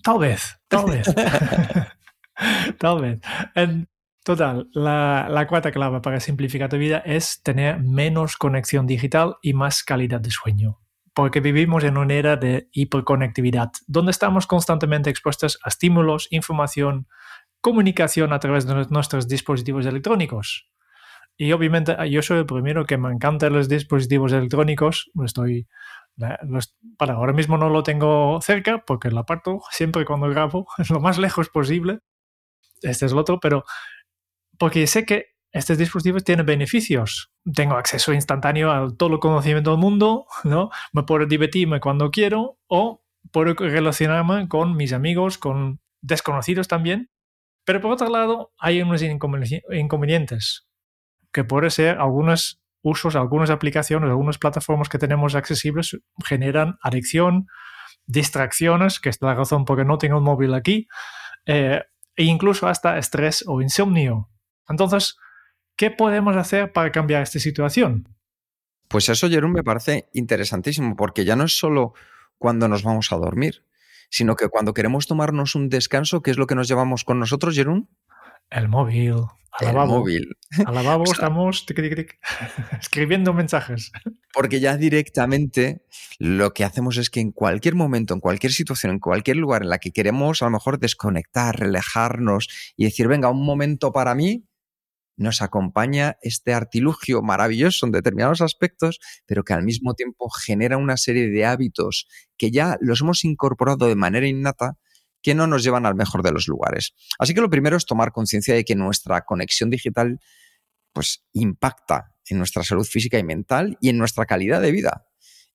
Tal 0.03 0.19
vez, 0.19 0.59
tal 0.67 0.85
vez. 0.85 1.07
tal 2.79 3.01
vez. 3.01 3.19
Total, 4.23 4.67
la, 4.73 5.27
la, 5.29 5.47
cuarta 5.47 5.71
clave 5.71 6.01
para 6.01 6.19
simplificar 6.19 6.69
tu 6.69 6.77
vida 6.77 6.99
es 6.99 7.41
tener 7.41 7.79
menos 7.79 8.37
conexión 8.37 8.85
digital 8.85 9.37
y 9.41 9.53
más 9.53 9.83
calidad 9.83 10.19
de 10.19 10.29
sueño. 10.29 10.79
Porque 11.13 11.39
vivimos 11.39 11.83
en 11.83 11.97
una 11.97 12.13
era 12.13 12.35
de 12.35 12.69
hiperconectividad, 12.71 13.71
donde 13.87 14.11
estamos 14.11 14.45
constantemente 14.45 15.09
expuestos 15.09 15.57
a 15.63 15.69
estímulos, 15.69 16.27
información, 16.31 17.07
comunicación 17.61 18.33
a 18.33 18.39
través 18.39 18.67
de 18.67 18.85
nuestros 18.89 19.27
dispositivos 19.27 19.85
electrónicos. 19.85 20.69
Y 21.35 21.53
obviamente 21.53 21.95
yo 22.09 22.21
soy 22.21 22.39
el 22.39 22.45
primero 22.45 22.85
que 22.85 22.97
me 22.97 23.11
encantan 23.11 23.53
los 23.53 23.69
dispositivos 23.69 24.33
electrónicos. 24.33 25.09
Estoy, 25.25 25.67
para 26.97 27.13
ahora 27.13 27.34
mismo 27.34 27.57
no 27.57 27.70
lo 27.70 27.84
tengo 27.84 28.39
cerca 28.41 28.84
porque 28.86 29.09
lo 29.09 29.20
aparto 29.20 29.61
siempre 29.72 30.05
cuando 30.05 30.30
grabo, 30.30 30.67
lo 30.89 30.99
más 30.99 31.17
lejos 31.17 31.49
posible. 31.49 31.99
Este 32.82 33.05
es 33.05 33.11
el 33.11 33.17
otro, 33.17 33.39
pero 33.39 33.65
porque 34.57 34.86
sé 34.88 35.05
que 35.05 35.28
estos 35.51 35.78
dispositivos 35.78 36.24
tienen 36.24 36.45
beneficios. 36.45 37.32
Tengo 37.55 37.76
acceso 37.76 38.13
instantáneo 38.13 38.72
a 38.72 38.95
todo 38.95 39.13
el 39.13 39.20
conocimiento 39.20 39.72
del 39.72 39.80
mundo, 39.80 40.28
¿no? 40.43 40.70
Me 40.93 41.03
puedo 41.03 41.26
divertirme 41.26 41.80
cuando 41.80 42.11
quiero 42.11 42.57
o 42.67 43.01
puedo 43.32 43.53
relacionarme 43.53 44.47
con 44.47 44.76
mis 44.76 44.93
amigos, 44.93 45.38
con 45.38 45.80
desconocidos 46.01 46.67
también. 46.67 47.09
Pero 47.65 47.82
por 47.82 47.91
otro 47.91 48.09
lado, 48.09 48.51
hay 48.57 48.82
unos 48.82 49.01
inconvenientes, 49.01 50.67
que 51.32 51.43
puede 51.43 51.70
ser 51.70 51.97
algunos 51.99 52.61
usos, 52.82 53.15
algunas 53.15 53.49
aplicaciones, 53.49 54.09
algunas 54.09 54.38
plataformas 54.38 54.89
que 54.89 54.97
tenemos 54.97 55.36
accesibles 55.36 55.97
generan 56.23 56.77
adicción, 56.82 57.47
distracciones, 58.05 58.99
que 58.99 59.09
es 59.09 59.21
la 59.21 59.36
razón 59.36 59.65
por 59.65 59.77
que 59.77 59.86
no 59.86 59.97
tengo 59.97 60.17
el 60.17 60.23
móvil 60.23 60.53
aquí, 60.53 60.88
eh, 61.45 61.84
e 62.15 62.23
incluso 62.23 62.67
hasta 62.67 62.97
estrés 62.97 63.43
o 63.47 63.61
insomnio. 63.61 64.30
Entonces, 64.67 65.17
¿qué 65.75 65.91
podemos 65.91 66.36
hacer 66.36 66.71
para 66.71 66.91
cambiar 66.91 67.23
esta 67.23 67.39
situación? 67.39 68.07
Pues 68.88 69.07
eso, 69.09 69.30
Jerón, 69.30 69.51
me 69.51 69.63
parece 69.63 70.09
interesantísimo, 70.13 70.95
porque 70.95 71.23
ya 71.23 71.36
no 71.36 71.43
es 71.43 71.57
solo 71.57 71.93
cuando 72.38 72.67
nos 72.67 72.84
vamos 72.84 73.11
a 73.11 73.17
dormir, 73.17 73.63
sino 74.09 74.36
que 74.36 74.47
cuando 74.47 74.73
queremos 74.73 75.05
tomarnos 75.05 75.55
un 75.55 75.69
descanso, 75.69 76.21
¿qué 76.21 76.32
es 76.32 76.38
lo 76.38 76.47
que 76.47 76.55
nos 76.55 76.67
llevamos 76.67 77.03
con 77.03 77.19
nosotros, 77.19 77.55
Jerón? 77.55 77.89
El 78.49 78.67
móvil. 78.67 79.23
Al 79.51 79.67
el 79.67 79.75
móvil. 79.75 80.37
Al 80.65 80.75
lavabo 80.75 81.03
estamos 81.05 81.65
escribiendo 82.79 83.33
mensajes. 83.33 83.91
Porque 84.33 84.59
ya 84.59 84.77
directamente 84.77 85.85
lo 86.17 86.53
que 86.53 86.63
hacemos 86.63 86.97
es 86.97 87.09
que 87.09 87.19
en 87.19 87.31
cualquier 87.31 87.75
momento, 87.75 88.13
en 88.13 88.19
cualquier 88.19 88.51
situación, 88.51 88.93
en 88.93 88.99
cualquier 88.99 89.37
lugar 89.37 89.63
en 89.63 89.69
la 89.69 89.79
que 89.79 89.91
queremos 89.91 90.41
a 90.41 90.45
lo 90.45 90.51
mejor 90.51 90.79
desconectar, 90.79 91.59
relajarnos 91.59 92.47
y 92.75 92.85
decir, 92.85 93.07
venga, 93.07 93.29
un 93.29 93.45
momento 93.45 93.91
para 93.91 94.15
mí, 94.15 94.45
nos 95.17 95.41
acompaña 95.41 96.17
este 96.21 96.53
artilugio 96.53 97.21
maravilloso 97.21 97.85
en 97.85 97.91
determinados 97.91 98.39
aspectos, 98.39 98.99
pero 99.25 99.43
que 99.43 99.53
al 99.53 99.63
mismo 99.63 99.93
tiempo 99.93 100.29
genera 100.29 100.77
una 100.77 100.95
serie 100.95 101.29
de 101.29 101.45
hábitos 101.45 102.07
que 102.37 102.51
ya 102.51 102.77
los 102.79 103.01
hemos 103.01 103.25
incorporado 103.25 103.87
de 103.87 103.95
manera 103.95 104.27
innata 104.27 104.77
que 105.22 105.36
no 105.36 105.47
nos 105.47 105.63
llevan 105.63 105.86
al 105.86 105.95
mejor 105.95 106.24
de 106.24 106.32
los 106.32 106.47
lugares. 106.47 106.93
Así 107.17 107.34
que 107.34 107.41
lo 107.41 107.49
primero 107.49 107.78
es 107.78 107.86
tomar 107.86 108.11
conciencia 108.11 108.53
de 108.53 108.63
que 108.63 108.76
nuestra 108.76 109.22
conexión 109.22 109.70
digital 109.70 110.20
pues 110.93 111.26
impacta 111.34 112.15
en 112.28 112.38
nuestra 112.38 112.63
salud 112.63 112.86
física 112.86 113.17
y 113.17 113.24
mental 113.24 113.78
y 113.82 113.89
en 113.89 113.97
nuestra 113.97 114.26
calidad 114.26 114.61
de 114.61 114.72
vida. 114.72 115.05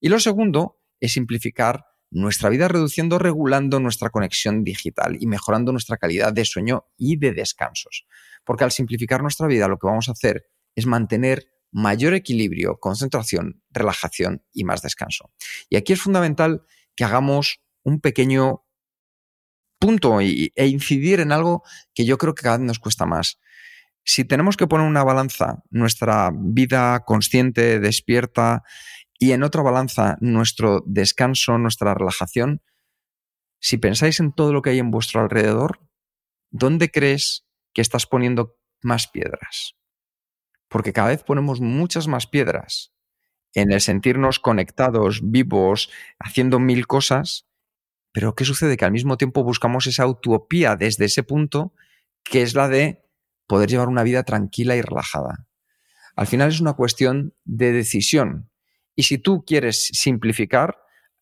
Y 0.00 0.08
lo 0.08 0.20
segundo 0.20 0.80
es 1.00 1.12
simplificar 1.12 1.86
nuestra 2.10 2.48
vida 2.48 2.68
reduciendo, 2.68 3.18
regulando 3.18 3.80
nuestra 3.80 4.10
conexión 4.10 4.62
digital 4.62 5.16
y 5.18 5.26
mejorando 5.26 5.72
nuestra 5.72 5.96
calidad 5.96 6.32
de 6.32 6.44
sueño 6.44 6.86
y 6.96 7.16
de 7.16 7.32
descansos. 7.32 8.06
Porque 8.44 8.64
al 8.64 8.70
simplificar 8.70 9.22
nuestra 9.22 9.46
vida 9.48 9.68
lo 9.68 9.78
que 9.78 9.86
vamos 9.86 10.08
a 10.08 10.12
hacer 10.12 10.46
es 10.76 10.86
mantener 10.86 11.48
mayor 11.72 12.14
equilibrio, 12.14 12.78
concentración, 12.78 13.62
relajación 13.70 14.44
y 14.52 14.64
más 14.64 14.80
descanso. 14.82 15.32
Y 15.68 15.76
aquí 15.76 15.92
es 15.92 16.00
fundamental 16.00 16.62
que 16.94 17.04
hagamos 17.04 17.60
un 17.82 18.00
pequeño 18.00 18.63
punto 19.84 20.18
e 20.22 20.66
incidir 20.66 21.20
en 21.20 21.30
algo 21.30 21.62
que 21.92 22.06
yo 22.06 22.16
creo 22.16 22.34
que 22.34 22.42
cada 22.42 22.56
vez 22.56 22.66
nos 22.66 22.78
cuesta 22.78 23.04
más. 23.04 23.38
Si 24.02 24.24
tenemos 24.24 24.56
que 24.56 24.66
poner 24.66 24.86
una 24.86 25.04
balanza 25.04 25.62
nuestra 25.68 26.30
vida 26.34 27.04
consciente, 27.04 27.80
despierta, 27.80 28.62
y 29.18 29.32
en 29.32 29.42
otra 29.42 29.60
balanza 29.60 30.16
nuestro 30.20 30.82
descanso, 30.86 31.58
nuestra 31.58 31.92
relajación, 31.92 32.62
si 33.60 33.76
pensáis 33.76 34.20
en 34.20 34.32
todo 34.32 34.54
lo 34.54 34.62
que 34.62 34.70
hay 34.70 34.78
en 34.78 34.90
vuestro 34.90 35.20
alrededor, 35.20 35.80
¿dónde 36.50 36.90
crees 36.90 37.44
que 37.74 37.82
estás 37.82 38.06
poniendo 38.06 38.56
más 38.80 39.06
piedras? 39.08 39.74
Porque 40.68 40.94
cada 40.94 41.08
vez 41.08 41.24
ponemos 41.24 41.60
muchas 41.60 42.08
más 42.08 42.26
piedras 42.26 42.94
en 43.52 43.70
el 43.70 43.82
sentirnos 43.82 44.40
conectados, 44.40 45.20
vivos, 45.22 45.90
haciendo 46.18 46.58
mil 46.58 46.86
cosas, 46.86 47.46
pero 48.14 48.36
¿qué 48.36 48.44
sucede? 48.44 48.76
Que 48.76 48.84
al 48.84 48.92
mismo 48.92 49.16
tiempo 49.16 49.42
buscamos 49.42 49.88
esa 49.88 50.06
utopía 50.06 50.76
desde 50.76 51.06
ese 51.06 51.24
punto, 51.24 51.72
que 52.22 52.42
es 52.42 52.54
la 52.54 52.68
de 52.68 53.02
poder 53.48 53.68
llevar 53.68 53.88
una 53.88 54.04
vida 54.04 54.22
tranquila 54.22 54.76
y 54.76 54.82
relajada. 54.82 55.48
Al 56.14 56.28
final 56.28 56.48
es 56.50 56.60
una 56.60 56.74
cuestión 56.74 57.34
de 57.44 57.72
decisión. 57.72 58.48
Y 58.94 59.02
si 59.02 59.18
tú 59.18 59.44
quieres 59.44 59.88
simplificar, 59.92 60.78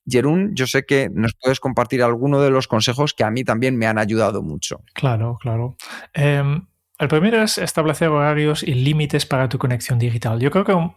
Jerún, 0.06 0.54
yo 0.54 0.66
sé 0.66 0.84
que 0.84 1.08
nos 1.10 1.32
puedes 1.40 1.60
compartir 1.60 2.02
alguno 2.02 2.42
de 2.42 2.50
los 2.50 2.68
consejos 2.68 3.14
que 3.14 3.24
a 3.24 3.30
mí 3.30 3.42
también 3.42 3.78
me 3.78 3.86
han 3.86 3.96
ayudado 3.96 4.42
mucho. 4.42 4.84
Claro, 4.92 5.38
claro. 5.40 5.76
Em, 6.12 6.66
el 6.98 7.08
primero 7.08 7.42
es 7.42 7.56
establecer 7.56 8.08
horarios 8.08 8.62
y 8.62 8.74
límites 8.74 9.24
para 9.24 9.48
tu 9.48 9.56
conexión 9.56 9.98
digital. 9.98 10.40
Yo 10.40 10.50
creo 10.50 10.66
que 10.66 10.74
un 10.74 10.94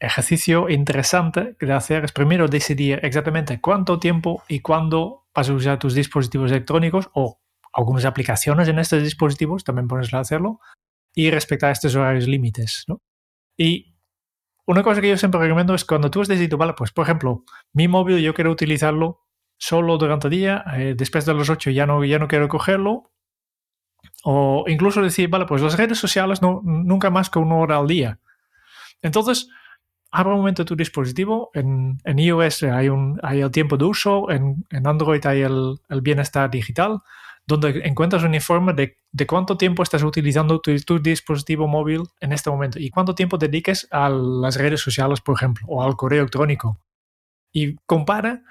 ejercicio 0.00 0.68
interesante 0.68 1.56
de 1.58 1.72
hacer 1.72 2.04
es 2.04 2.12
primero 2.12 2.48
decidir 2.48 3.00
exactamente 3.02 3.60
cuánto 3.60 3.98
tiempo 3.98 4.42
y 4.48 4.60
cuándo 4.60 5.26
vas 5.34 5.50
a 5.50 5.54
usar 5.54 5.78
tus 5.78 5.94
dispositivos 5.94 6.50
electrónicos 6.50 7.10
o 7.14 7.40
algunas 7.72 8.04
aplicaciones 8.04 8.68
en 8.68 8.78
estos 8.78 9.02
dispositivos, 9.02 9.64
también 9.64 9.88
puedes 9.88 10.12
hacerlo, 10.14 10.60
y 11.14 11.30
respetar 11.30 11.72
estos 11.72 11.94
horarios 11.94 12.28
límites. 12.28 12.84
¿no? 12.86 13.00
Y 13.56 13.94
una 14.66 14.82
cosa 14.82 15.00
que 15.00 15.08
yo 15.08 15.16
siempre 15.16 15.40
recomiendo 15.40 15.74
es 15.74 15.84
cuando 15.84 16.10
tú 16.10 16.20
has 16.20 16.28
decidido, 16.28 16.58
vale, 16.58 16.74
pues 16.74 16.92
por 16.92 17.04
ejemplo, 17.04 17.44
mi 17.72 17.88
móvil 17.88 18.18
yo 18.18 18.34
quiero 18.34 18.50
utilizarlo 18.50 19.24
solo 19.56 19.98
durante 19.98 20.28
el 20.28 20.32
día, 20.32 20.64
eh, 20.74 20.94
después 20.96 21.24
de 21.24 21.34
las 21.34 21.50
8 21.50 21.70
ya 21.70 21.86
no, 21.86 22.04
ya 22.04 22.18
no 22.18 22.28
quiero 22.28 22.48
cogerlo, 22.48 23.10
o 24.24 24.64
incluso 24.68 25.02
decir, 25.02 25.28
vale, 25.28 25.46
pues 25.46 25.62
las 25.62 25.76
redes 25.76 25.98
sociales 25.98 26.42
no, 26.42 26.60
nunca 26.64 27.10
más 27.10 27.30
que 27.30 27.38
una 27.38 27.56
hora 27.56 27.78
al 27.78 27.86
día. 27.86 28.20
Entonces, 29.02 29.48
abre 30.10 30.32
un 30.32 30.38
momento 30.38 30.64
tu 30.64 30.76
dispositivo. 30.76 31.50
En, 31.54 31.98
en 32.04 32.18
iOS 32.18 32.62
hay, 32.64 32.88
un, 32.88 33.18
hay 33.22 33.40
el 33.40 33.50
tiempo 33.50 33.76
de 33.76 33.84
uso, 33.84 34.30
en, 34.30 34.64
en 34.70 34.86
Android 34.86 35.24
hay 35.26 35.42
el, 35.42 35.78
el, 35.88 36.00
bienestar 36.00 36.50
digital. 36.50 37.00
donde 37.46 37.80
encuentras 37.84 38.22
un 38.24 38.34
informe 38.34 38.72
de, 38.74 39.26
cuánto 39.26 39.56
tiempo 39.56 39.82
estás 39.82 40.02
utilizando 40.02 40.60
tu, 40.60 40.98
dispositivo 41.00 41.66
móvil 41.66 42.02
en 42.20 42.32
este 42.32 42.50
momento 42.50 42.78
y 42.78 42.90
cuánto 42.90 43.14
tiempo 43.14 43.38
dediques 43.38 43.88
a 43.90 44.08
las 44.10 44.56
redes 44.56 44.80
sociales, 44.80 45.20
por 45.20 45.36
ejemplo, 45.36 45.66
o 45.68 45.82
al 45.82 45.96
correo 45.96 46.20
electrónico. 46.20 46.78
Y 47.52 47.76
compara 47.86 48.42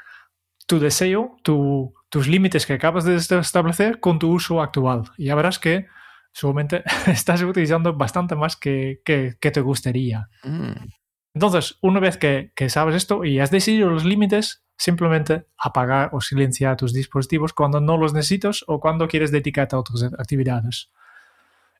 tu 0.66 0.80
deseo, 0.80 1.38
tus 1.44 2.28
límites 2.28 2.66
que 2.66 2.74
acabas 2.74 3.06
de 3.06 3.16
establecer 3.16 4.00
con 4.00 4.20
tu 4.20 4.32
uso 4.32 4.62
actual. 4.62 5.04
Y 5.18 5.26
ya 5.26 5.36
verás 5.36 5.60
que 5.60 5.88
seguramente 6.34 6.84
estás 7.08 7.42
utilizando 7.42 7.94
bastante 7.94 8.36
más 8.36 8.56
que, 8.56 9.02
te 9.04 9.62
gustaría. 9.62 10.30
Mm. 10.44 10.90
Entonces, 11.38 11.78
una 11.82 12.00
vez 12.00 12.18
que, 12.18 12.52
sabes 12.68 12.96
esto 12.96 13.24
y 13.24 13.40
has 13.40 13.52
decidido 13.52 13.92
los 13.92 14.04
límites, 14.04 14.64
simplemente 14.76 15.46
apagar 15.56 16.10
o 16.12 16.20
silenciar 16.20 16.78
tus 16.78 16.94
dispositivos 16.94 17.54
cuando 17.54 17.80
no 17.80 17.96
los 17.96 18.12
necesitas 18.12 18.64
o 18.66 18.80
cuando 18.80 19.08
quieres 19.08 19.32
dedicarte 19.32 19.76
a 19.76 19.80
otras 19.80 20.02
actividades. 20.18 20.90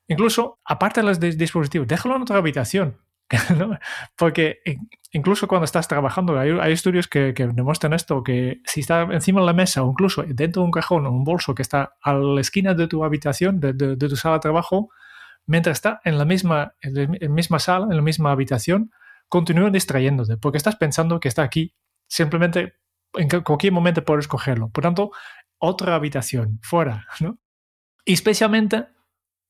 Incluso, 0.06 0.60
aparte 0.64 1.00
de 1.00 1.08
los 1.08 1.18
dispositivos, 1.18 1.88
déjalo 1.88 2.14
en 2.14 2.22
otra 2.22 2.36
habitación. 2.38 2.98
Porque 4.16 4.60
incluso 5.10 5.48
cuando 5.48 5.64
estás 5.64 5.88
trabajando, 5.88 6.38
hay, 6.38 6.72
estudios 6.72 7.08
que, 7.08 7.32
demuestran 7.32 7.94
esto, 7.94 8.22
que 8.22 8.60
si 8.64 8.78
está 8.78 9.08
encima 9.10 9.40
de 9.40 9.46
la 9.46 9.54
mesa 9.54 9.82
o 9.82 9.90
incluso 9.90 10.22
dentro 10.22 10.62
de 10.62 10.66
un 10.66 10.70
cajón 10.70 11.04
o 11.04 11.10
un 11.10 11.24
bolso 11.24 11.52
que 11.52 11.62
está 11.62 11.96
a 12.00 12.14
la 12.14 12.40
esquina 12.40 12.74
de 12.74 12.86
tu 12.86 13.02
habitación, 13.02 13.58
de, 13.58 13.96
tu 13.96 14.14
sala 14.14 14.34
de 14.34 14.40
trabajo, 14.40 14.90
mientras 15.46 15.78
está 15.78 16.00
en 16.04 16.16
la 16.16 16.24
misma, 16.24 16.74
en 16.80 17.18
la 17.20 17.28
misma 17.28 17.58
sala, 17.58 17.86
en 17.90 17.96
la 17.96 18.02
misma 18.02 18.30
habitación, 18.30 18.92
continúa 19.28 19.70
distrayéndote, 19.70 20.36
porque 20.36 20.58
estás 20.58 20.76
pensando 20.76 21.20
que 21.20 21.28
está 21.28 21.42
aquí 21.42 21.74
simplemente 22.06 22.74
en 23.14 23.28
cualquier 23.42 23.72
momento 23.72 24.04
puedes 24.04 24.28
cogerlo. 24.28 24.70
Por 24.70 24.82
tanto, 24.82 25.10
otra 25.58 25.94
habitación, 25.94 26.60
fuera, 26.62 27.06
¿no? 27.20 27.38
Y 28.04 28.12
especialmente 28.12 28.86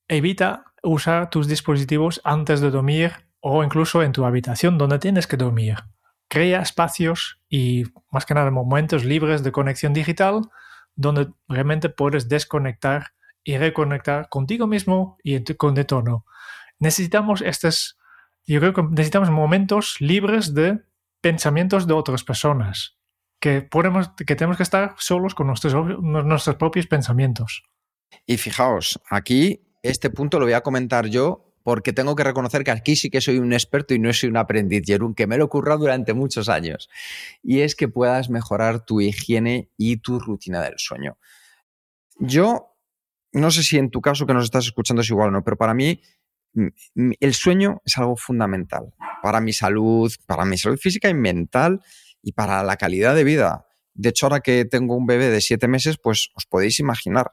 evita 0.09 0.64
usar 0.83 1.31
tus 1.31 1.49
dispositivos 1.49 2.20
antes 2.24 2.61
de 2.61 2.70
dormir 2.70 3.12
o 3.41 3.62
incluso 3.62 4.03
en 4.03 4.12
tu 4.12 4.24
habitación 4.24 4.79
donde 4.79 4.99
tienes 4.99 5.26
que 5.26 5.37
dormir. 5.37 5.76
Crea 6.29 6.61
espacios 6.61 7.41
y 7.49 7.85
más 8.11 8.26
que 8.26 8.35
nada 8.35 8.51
momentos 8.51 9.05
libres 9.05 9.43
de 9.43 9.53
conexión 9.53 9.93
digital 9.93 10.43
donde 10.95 11.29
realmente 11.47 11.89
puedes 11.89 12.29
desconectar 12.29 13.12
y 13.45 13.57
reconectar 13.57 14.29
contigo 14.29 14.66
mismo 14.66 15.16
y 15.22 15.43
con 15.55 15.79
entorno. 15.79 16.26
Necesitamos 16.81 17.41
estos, 17.41 17.98
yo 18.53 18.61
creo 18.61 18.73
que 18.73 18.83
necesitamos 18.83 19.31
momentos 19.31 20.01
libres 20.01 20.55
de 20.55 20.81
pensamientos 21.21 21.87
de 21.87 21.95
otras 21.95 22.25
personas 22.25 22.99
que, 23.41 23.69
que 24.27 24.37
tenemos 24.37 24.57
que 24.57 24.63
estar 24.63 24.95
solos 24.99 25.35
con 25.35 25.47
nuestros, 25.47 26.57
propios 26.57 26.87
pensamientos. 26.87 27.63
Y 28.27 28.37
fijaos, 28.37 29.01
aquí 29.11 29.63
este 29.83 30.11
punto 30.11 30.39
lo 30.39 30.47
voy 30.47 30.55
a 30.55 30.63
comentar 30.63 31.07
yo 31.07 31.45
porque 31.63 31.93
tengo 31.93 32.17
que 32.17 32.25
reconocer 32.25 32.65
que 32.65 32.71
aquí 32.71 32.97
sí 32.97 33.11
que 33.11 33.21
soy 33.21 33.39
un 33.39 33.53
experto 33.53 33.93
y 33.93 33.99
no 33.99 34.11
soy 34.13 34.31
un 34.31 34.39
aprendiz, 34.39 34.83
Jerún, 34.87 35.15
que 35.15 35.27
me 35.27 35.37
lo 35.37 35.45
he 35.45 35.49
currado 35.49 35.81
durante 35.81 36.15
muchos 36.15 36.49
años. 36.49 36.89
Y 37.43 37.61
es 37.61 37.75
que 37.75 37.89
puedas 37.89 38.31
mejorar 38.31 38.85
tu 38.87 39.03
higiene 39.03 39.69
y 39.77 39.99
tu 39.99 40.19
rutina 40.19 40.63
del 40.63 40.79
sueño. 40.79 41.19
Yo, 42.19 42.75
no 43.33 43.51
sé 43.51 43.63
si 43.63 43.77
en 43.77 43.91
tu 43.91 44.01
caso 44.01 44.25
que 44.25 44.33
nos 44.33 44.45
estás 44.45 44.65
escuchando 44.65 45.03
es 45.03 45.11
igual 45.11 45.29
o 45.29 45.33
no, 45.33 45.45
pero 45.45 45.59
para 45.59 45.75
mí 45.75 46.01
el 46.55 47.35
sueño 47.35 47.81
es 47.85 47.99
algo 47.99 48.17
fundamental 48.17 48.95
para 49.23 49.41
mi 49.41 49.53
salud, 49.53 50.13
para 50.27 50.45
mi 50.45 50.59
salud 50.59 50.79
física 50.79 51.09
y 51.09 51.15
mental 51.15 51.81
y 52.23 52.33
para 52.33 52.63
la 52.63 52.77
calidad 52.77 53.15
de 53.15 53.25
vida. 53.25 53.67
De 53.95 54.11
hecho, 54.11 54.27
ahora 54.27 54.41
que 54.41 54.65
tengo 54.65 54.97
un 54.97 55.07
bebé 55.07 55.29
de 55.29 55.41
siete 55.41 55.69
meses, 55.69 55.99
pues 56.03 56.31
os 56.35 56.47
podéis 56.47 56.79
imaginar. 56.81 57.33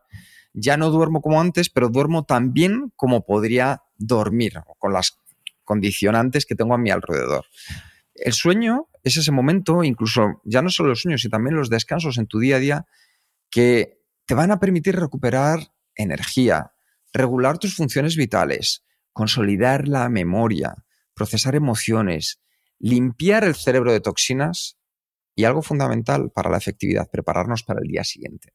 Ya 0.54 0.78
no 0.78 0.90
duermo 0.90 1.22
como 1.22 1.40
antes, 1.40 1.70
pero 1.70 1.90
duermo 1.90 2.24
tan 2.24 2.54
bien 2.54 2.92
como 2.96 3.26
podría 3.26 3.84
dormir, 3.98 4.54
con 4.80 4.94
las 4.94 5.18
condicionantes 5.64 6.46
que 6.46 6.56
tengo 6.56 6.74
a 6.74 6.78
mi 6.78 6.90
alrededor. 6.90 7.46
El 8.14 8.34
sueño 8.34 8.88
es 9.04 9.18
ese 9.18 9.32
momento, 9.32 9.84
incluso 9.84 10.42
ya 10.46 10.62
no 10.62 10.70
solo 10.70 10.90
los 10.90 11.02
sueños, 11.02 11.22
sino 11.22 11.32
también 11.32 11.56
los 11.56 11.70
descansos 11.70 12.18
en 12.18 12.28
tu 12.28 12.40
día 12.40 12.56
a 12.56 12.60
día, 12.60 12.86
que 13.52 14.00
te 14.26 14.34
van 14.34 14.52
a 14.52 14.60
permitir 14.60 14.96
recuperar 14.96 15.60
energía, 15.96 16.72
regular 17.14 17.58
tus 17.58 17.76
funciones 17.76 18.16
vitales, 18.16 18.86
consolidar 19.16 19.88
la 19.88 20.10
memoria, 20.10 20.76
procesar 21.14 21.56
emociones, 21.56 22.42
limpiar 22.80 23.46
el 23.46 23.56
cerebro 23.56 23.94
de 23.94 24.02
toxinas 24.02 24.78
y 25.36 25.46
algo 25.46 25.62
fundamental 25.62 26.32
para 26.36 26.50
la 26.50 26.58
efectividad, 26.58 27.10
prepararnos 27.10 27.64
para 27.64 27.80
el 27.80 27.88
día 27.88 28.04
siguiente. 28.04 28.52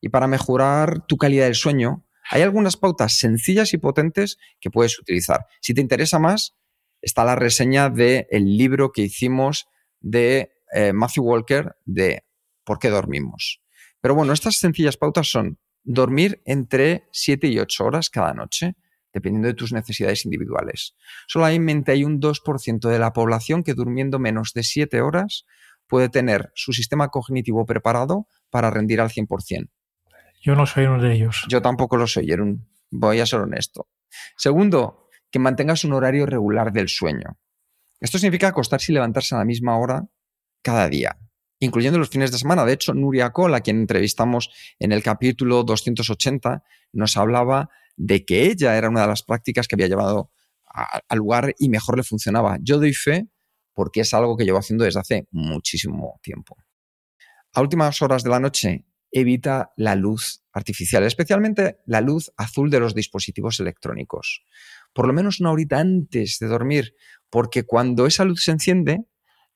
Y 0.00 0.08
para 0.08 0.26
mejorar 0.28 1.06
tu 1.06 1.18
calidad 1.18 1.44
del 1.44 1.54
sueño, 1.54 2.06
hay 2.30 2.40
algunas 2.40 2.78
pautas 2.78 3.18
sencillas 3.18 3.74
y 3.74 3.78
potentes 3.78 4.38
que 4.60 4.70
puedes 4.70 4.98
utilizar. 4.98 5.44
Si 5.60 5.74
te 5.74 5.82
interesa 5.82 6.18
más, 6.18 6.54
está 7.02 7.22
la 7.22 7.36
reseña 7.36 7.90
del 7.90 8.26
libro 8.56 8.92
que 8.92 9.02
hicimos 9.02 9.66
de 10.00 10.54
eh, 10.72 10.94
Matthew 10.94 11.24
Walker 11.24 11.76
de 11.84 12.24
¿Por 12.64 12.78
qué 12.78 12.88
dormimos? 12.88 13.60
Pero 14.00 14.14
bueno, 14.14 14.32
estas 14.32 14.56
sencillas 14.56 14.96
pautas 14.96 15.28
son 15.28 15.58
dormir 15.84 16.40
entre 16.46 17.08
7 17.12 17.48
y 17.48 17.58
8 17.58 17.84
horas 17.84 18.08
cada 18.08 18.32
noche, 18.32 18.76
dependiendo 19.12 19.48
de 19.48 19.54
tus 19.54 19.72
necesidades 19.72 20.24
individuales. 20.24 20.94
Solamente 21.26 21.92
hay 21.92 22.04
un 22.04 22.20
2% 22.20 22.88
de 22.88 22.98
la 22.98 23.12
población 23.12 23.62
que 23.62 23.74
durmiendo 23.74 24.18
menos 24.18 24.52
de 24.54 24.62
7 24.62 25.00
horas 25.00 25.44
puede 25.86 26.08
tener 26.08 26.50
su 26.54 26.72
sistema 26.72 27.08
cognitivo 27.08 27.66
preparado 27.66 28.26
para 28.50 28.70
rendir 28.70 29.00
al 29.00 29.10
100%. 29.10 29.68
Yo 30.40 30.56
no 30.56 30.66
soy 30.66 30.86
uno 30.86 31.00
de 31.00 31.12
ellos. 31.12 31.44
Yo 31.48 31.62
tampoco 31.62 31.96
lo 31.96 32.06
soy, 32.06 32.34
voy 32.90 33.20
a 33.20 33.26
ser 33.26 33.40
honesto. 33.40 33.88
Segundo, 34.36 35.08
que 35.30 35.38
mantengas 35.38 35.84
un 35.84 35.92
horario 35.92 36.26
regular 36.26 36.72
del 36.72 36.88
sueño. 36.88 37.38
Esto 38.00 38.18
significa 38.18 38.48
acostarse 38.48 38.92
y 38.92 38.94
levantarse 38.94 39.34
a 39.34 39.38
la 39.38 39.44
misma 39.44 39.78
hora 39.78 40.04
cada 40.62 40.88
día, 40.88 41.18
incluyendo 41.60 41.98
los 41.98 42.10
fines 42.10 42.32
de 42.32 42.38
semana. 42.38 42.64
De 42.64 42.72
hecho, 42.72 42.92
Nuria 42.94 43.30
Cole, 43.30 43.56
a 43.56 43.60
quien 43.60 43.78
entrevistamos 43.78 44.50
en 44.78 44.92
el 44.92 45.02
capítulo 45.02 45.62
280, 45.62 46.64
nos 46.92 47.16
hablaba 47.16 47.70
de 47.96 48.24
que 48.24 48.46
ella 48.46 48.76
era 48.76 48.88
una 48.88 49.02
de 49.02 49.08
las 49.08 49.22
prácticas 49.22 49.68
que 49.68 49.76
había 49.76 49.88
llevado 49.88 50.30
al 50.64 51.18
lugar 51.18 51.54
y 51.58 51.68
mejor 51.68 51.96
le 51.96 52.02
funcionaba. 52.02 52.58
Yo 52.62 52.78
doy 52.78 52.94
fe 52.94 53.28
porque 53.74 54.00
es 54.00 54.14
algo 54.14 54.36
que 54.36 54.44
llevo 54.44 54.58
haciendo 54.58 54.84
desde 54.84 55.00
hace 55.00 55.28
muchísimo 55.30 56.18
tiempo. 56.22 56.56
A 57.52 57.60
últimas 57.60 58.00
horas 58.00 58.22
de 58.22 58.30
la 58.30 58.40
noche, 58.40 58.86
evita 59.10 59.72
la 59.76 59.94
luz 59.94 60.42
artificial, 60.52 61.04
especialmente 61.04 61.78
la 61.86 62.00
luz 62.00 62.32
azul 62.36 62.70
de 62.70 62.80
los 62.80 62.94
dispositivos 62.94 63.60
electrónicos. 63.60 64.42
Por 64.92 65.06
lo 65.06 65.12
menos 65.12 65.40
una 65.40 65.52
horita 65.52 65.78
antes 65.78 66.38
de 66.38 66.46
dormir, 66.46 66.94
porque 67.30 67.64
cuando 67.64 68.06
esa 68.06 68.24
luz 68.24 68.44
se 68.44 68.52
enciende, 68.52 69.04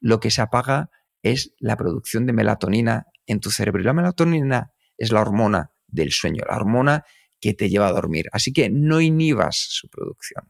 lo 0.00 0.20
que 0.20 0.30
se 0.30 0.42
apaga 0.42 0.90
es 1.22 1.54
la 1.58 1.76
producción 1.76 2.26
de 2.26 2.34
melatonina 2.34 3.06
en 3.26 3.40
tu 3.40 3.50
cerebro. 3.50 3.80
Y 3.80 3.84
la 3.84 3.94
melatonina 3.94 4.72
es 4.98 5.10
la 5.10 5.22
hormona 5.22 5.72
del 5.86 6.12
sueño, 6.12 6.44
la 6.48 6.56
hormona 6.56 7.04
que 7.40 7.54
te 7.54 7.68
lleva 7.68 7.88
a 7.88 7.92
dormir. 7.92 8.26
Así 8.32 8.52
que 8.52 8.70
no 8.70 9.00
inhibas 9.00 9.56
su 9.56 9.88
producción. 9.88 10.44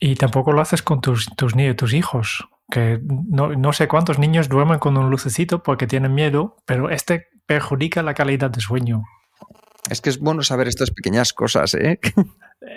Y 0.00 0.14
tampoco 0.14 0.52
lo 0.52 0.60
haces 0.60 0.82
con 0.82 1.00
tus, 1.00 1.26
tus, 1.36 1.54
tus 1.76 1.92
hijos, 1.92 2.48
que 2.70 3.00
no, 3.02 3.54
no, 3.54 3.72
sé 3.72 3.88
cuántos 3.88 4.18
niños 4.18 4.48
duermen 4.48 4.78
con 4.78 4.96
un 4.96 5.10
lucecito 5.10 5.62
porque 5.62 5.86
tienen 5.86 6.14
miedo, 6.14 6.56
pero 6.66 6.90
este 6.90 7.26
perjudica 7.46 8.02
la 8.02 8.14
calidad 8.14 8.50
de 8.50 8.60
sueño. 8.60 9.02
Es 9.90 10.00
que 10.00 10.10
es 10.10 10.18
bueno 10.18 10.42
saber 10.42 10.68
estas 10.68 10.90
pequeñas 10.90 11.32
cosas, 11.32 11.74
¿eh? 11.74 11.98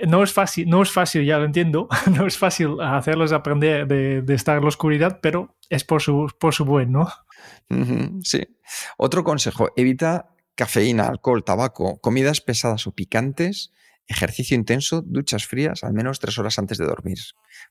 No 0.07 0.24
es 0.24 0.32
fácil, 0.32 0.70
no 0.70 0.82
es 0.82 0.91
fácil, 0.91 1.26
ya 1.26 1.38
lo 1.38 1.45
entiendo. 1.45 1.88
No 2.16 2.26
es 2.26 2.38
fácil 2.38 2.80
hacerlos 2.82 3.32
aprender 3.32 3.88
de, 3.88 4.34
estar 4.34 4.57
en 4.57 4.64
la 4.64 4.70
oscuridad, 4.70 5.20
pero 5.22 5.55
es 5.70 5.84
por 5.84 6.01
su, 6.01 6.32
por 6.39 6.53
su 6.53 6.66
buen, 6.66 6.91
¿no? 6.91 7.12
Sí. 8.24 8.47
Otro 8.97 9.24
consejo, 9.24 9.70
evita 9.76 10.30
cafeína, 10.55 11.07
alcohol, 11.07 11.43
tabaco, 11.43 11.99
comidas 12.01 12.41
pesadas 12.41 12.87
o 12.87 12.93
picantes, 12.93 13.71
ejercicio 14.07 14.55
intenso, 14.55 15.01
duchas 15.01 15.45
frías 15.45 15.83
al 15.83 15.93
menos 15.93 16.19
tres 16.19 16.37
horas 16.37 16.59
antes 16.59 16.77
de 16.77 16.85
dormir. 16.85 17.17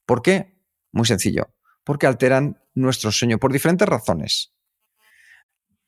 ¿Por 0.07 0.23
qué? 0.23 0.59
Muy 0.93 1.07
sencillo, 1.07 1.55
porque 1.85 2.07
alteran 2.07 2.61
nuestro 2.75 3.13
sueño 3.13 3.39
por 3.39 3.53
diferentes 3.53 3.89
razones. 3.89 4.53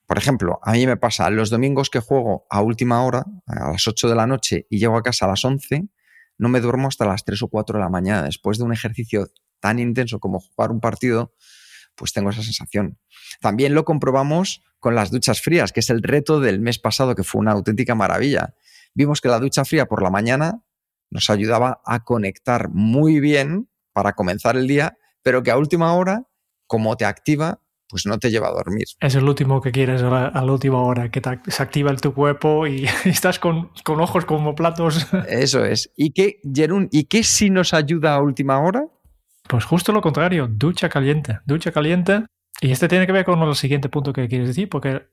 Por 0.07 0.19
ejemplo, 0.19 0.61
a 0.63 0.73
mí 0.73 0.87
me 0.87 0.97
pasa 0.97 1.31
los 1.31 1.49
domingos 1.49 1.89
que 1.89 2.01
juego 2.01 2.47
a 2.51 2.61
última 2.61 3.05
hora, 3.05 3.25
a 3.47 3.71
las 3.71 3.89
8 3.89 4.09
de 4.09 4.15
la 4.15 4.27
noche, 4.27 4.67
y 4.69 4.79
llego 4.79 4.97
a 4.97 5.03
casa 5.03 5.25
a 5.25 5.29
las 5.29 5.45
11, 5.45 5.89
no 6.39 6.49
me 6.49 6.61
duermo 6.61 6.89
hasta 6.89 7.07
las 7.07 7.25
3 7.25 7.43
o 7.43 7.49
4 7.49 7.79
de 7.79 7.83
la 7.83 7.89
mañana. 7.89 8.25
Después 8.25 8.59
de 8.59 8.65
un 8.65 8.73
ejercicio 8.73 9.29
tan 9.61 9.79
intenso 9.79 10.19
como 10.19 10.41
jugar 10.41 10.71
un 10.71 10.81
partido, 10.81 11.35
pues 11.95 12.13
tengo 12.13 12.31
esa 12.31 12.43
sensación. 12.43 12.99
También 13.41 13.75
lo 13.75 13.85
comprobamos 13.85 14.63
con 14.79 14.95
las 14.95 15.11
duchas 15.11 15.41
frías, 15.41 15.73
que 15.73 15.81
es 15.81 15.91
el 15.91 16.03
reto 16.03 16.41
del 16.41 16.61
mes 16.61 16.79
pasado, 16.79 17.15
que 17.15 17.23
fue 17.23 17.41
una 17.41 17.53
auténtica 17.53 17.95
maravilla. 17.95 18.55
Vimos 18.95 19.21
que 19.21 19.29
la 19.29 19.39
ducha 19.39 19.65
fría 19.65 19.87
por 19.87 20.03
la 20.03 20.11
mañana 20.11 20.63
nos 21.11 21.31
ayudaba 21.31 21.81
a 21.85 22.05
conectar 22.05 22.71
muy 22.71 23.21
bien 23.21 23.69
para 23.93 24.15
comenzar 24.15 24.57
el 24.57 24.67
día, 24.67 24.97
pero 25.23 25.43
que 25.43 25.51
a 25.51 25.59
última 25.59 25.95
hora, 25.95 26.27
como 26.67 26.97
te 26.97 27.05
activa, 27.05 27.61
pues 27.89 28.07
no 28.07 28.19
te 28.19 28.31
lleva 28.31 28.49
a 28.49 28.53
dormir. 28.53 28.87
Es 29.01 29.15
el 29.15 29.29
último 29.29 29.61
que 29.61 29.71
quieres 29.71 30.03
a 30.03 30.31
la, 30.31 30.45
última 30.45 30.83
hora, 30.83 31.11
que 31.11 31.21
se 31.49 31.63
activa 31.63 31.91
el 31.91 32.01
tu 32.01 32.15
cuerpo 32.15 32.67
y, 32.67 32.87
estás 33.05 33.39
con, 33.39 33.71
con, 33.85 34.01
ojos 34.01 34.25
como 34.25 34.55
platos. 34.55 35.07
Eso 35.29 35.63
es. 35.65 35.93
¿Y 35.95 36.13
qué, 36.13 36.41
Jerún, 36.55 36.89
¿y 36.91 37.05
qué 37.05 37.23
si 37.23 37.51
nos 37.51 37.75
ayuda 37.75 38.15
a 38.15 38.23
última 38.23 38.59
hora? 38.61 38.87
Pues 39.53 39.67
justo 39.67 39.93
lo 39.93 40.01
contrario, 40.01 40.49
ducha 40.49 40.89
caliente. 40.89 41.41
Ducha 41.45 41.73
caliente. 41.73 42.25
Y 42.63 42.71
este 42.71 42.89
tiene 42.89 43.05
que 43.07 43.13
ver 43.13 43.27
con 43.27 43.39
el 43.43 43.55
siguiente 43.55 43.91
punto 43.91 44.15
que 44.15 44.27
quieres 44.27 44.49
decir, 44.49 44.67
porque 44.71 45.11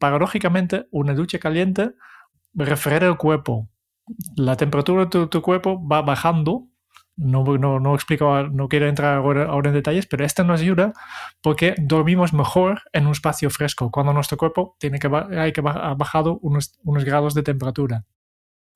paradójicamente 0.00 0.88
una 0.90 1.14
ducha 1.14 1.38
caliente 1.38 1.92
refrera 2.52 3.06
el 3.06 3.16
cuerpo. 3.16 3.68
La 4.34 4.56
temperatura 4.56 5.04
de 5.04 5.28
tu 5.28 5.40
cuerpo 5.40 5.80
va 5.86 6.02
bajando 6.02 6.66
no, 7.14 7.44
no, 7.44 7.78
no 7.78 7.94
explico, 7.94 8.42
no 8.48 8.68
quiero 8.68 8.88
entrar 8.88 9.18
ahora, 9.18 9.68
en 9.68 9.74
detalles, 9.74 10.08
pero 10.08 10.24
esto 10.24 10.42
nos 10.42 10.60
ayuda 10.60 10.92
porque 11.40 11.76
dormimos 11.78 12.32
mejor 12.32 12.82
en 12.92 13.06
un 13.06 13.12
espacio 13.12 13.50
fresco, 13.50 13.92
cuando 13.92 14.12
nuestro 14.12 14.36
cuerpo 14.36 14.74
tiene 14.80 14.98
que, 14.98 15.08
hay 15.38 15.52
que 15.52 15.60
ha 15.64 15.94
bajado 15.94 16.40
unos, 16.42 16.76
unos 16.82 17.04
grados 17.04 17.34
de 17.34 17.44
temperatura. 17.44 18.04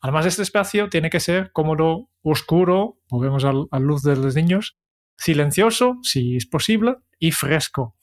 Además, 0.01 0.25
este 0.25 0.43
espacio 0.43 0.89
tiene 0.89 1.11
que 1.11 1.19
ser 1.19 1.51
cómodo, 1.51 2.09
oscuro, 2.23 3.01
volvemos 3.11 3.45
a 3.45 3.53
la 3.53 3.79
luz 3.81 4.03
de 4.03 4.15
los 4.15 4.37
niños, 4.37 4.79
silencioso, 5.21 5.99
si 6.03 6.37
es 6.37 6.47
posible, 6.47 6.97
y 7.19 7.31
fresco. 7.31 7.95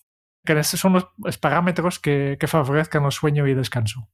Que 0.45 0.53
estos 0.53 0.79
son 0.79 0.93
los 0.93 1.37
parámetros 1.39 1.99
que, 1.99 2.37
que 2.39 2.47
favorezcan 2.47 3.03
el 3.03 3.11
sueño 3.11 3.47
y 3.47 3.55
descanso. 3.55 4.09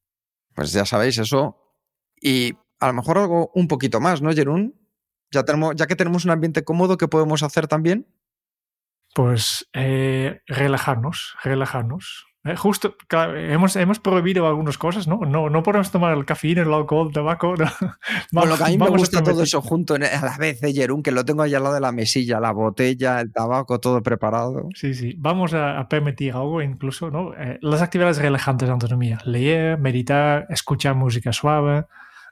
Pues 0.55 0.71
ya 0.71 0.85
sabéis 0.85 1.17
eso. 1.17 1.59
Y 2.19 2.53
a 2.79 2.87
lo 2.87 2.93
mejor 2.93 3.17
algo 3.17 3.51
un 3.53 3.67
poquito 3.67 3.99
más, 3.99 4.21
¿no, 4.21 4.31
Jerún? 4.31 4.79
Ya, 5.31 5.43
tenemos, 5.43 5.75
ya 5.75 5.85
que 5.85 5.95
tenemos 5.95 6.25
un 6.25 6.31
ambiente 6.31 6.63
cómodo, 6.63 6.97
¿qué 6.97 7.07
podemos 7.07 7.43
hacer 7.43 7.67
también? 7.67 8.07
Pues 9.13 9.69
eh, 9.73 10.41
relajarnos, 10.47 11.35
relajarnos. 11.43 12.25
Eh, 12.45 12.57
justo, 12.57 12.95
hemos, 13.35 13.75
hemos 13.77 13.99
prohibido 13.99 14.45
algunas 14.47 14.77
cosas, 14.77 15.07
¿no? 15.07 15.19
¿no? 15.19 15.49
No 15.49 15.63
podemos 15.63 15.91
tomar 15.91 16.17
el 16.17 16.25
café, 16.25 16.51
el 16.51 16.73
alcohol, 16.73 17.07
el 17.07 17.13
tabaco. 17.13 17.55
No. 17.55 17.65
Bueno, 18.31 18.57
que 18.57 18.63
a 18.63 18.67
mí 18.67 18.77
me 18.77 18.89
gusta 18.89 19.23
todo 19.23 19.43
eso 19.43 19.61
junto 19.61 19.95
a 19.95 19.99
la 19.99 20.37
vez, 20.37 20.59
de 20.59 20.73
Jerún, 20.73 21.03
que 21.03 21.11
lo 21.11 21.23
tengo 21.23 21.43
allá 21.43 21.57
al 21.57 21.63
lado 21.63 21.75
de 21.75 21.81
la 21.81 21.91
mesilla, 21.91 22.39
la 22.39 22.51
botella, 22.51 23.21
el 23.21 23.31
tabaco, 23.31 23.79
todo 23.79 24.01
preparado. 24.01 24.67
Sí, 24.75 24.93
sí. 24.93 25.15
Vamos 25.17 25.53
a, 25.53 25.87
permitir 25.87 26.33
algo 26.33 26.61
incluso, 26.61 27.11
¿no? 27.11 27.33
Eh, 27.35 27.59
las 27.61 27.81
actividades 27.81 28.17
relajantes 28.17 28.67
de 28.67 28.73
autonomía. 28.73 29.19
Leer, 29.25 29.77
meditar, 29.77 30.47
escuchar 30.49 30.95
música 30.95 31.31
suave, 31.31 31.85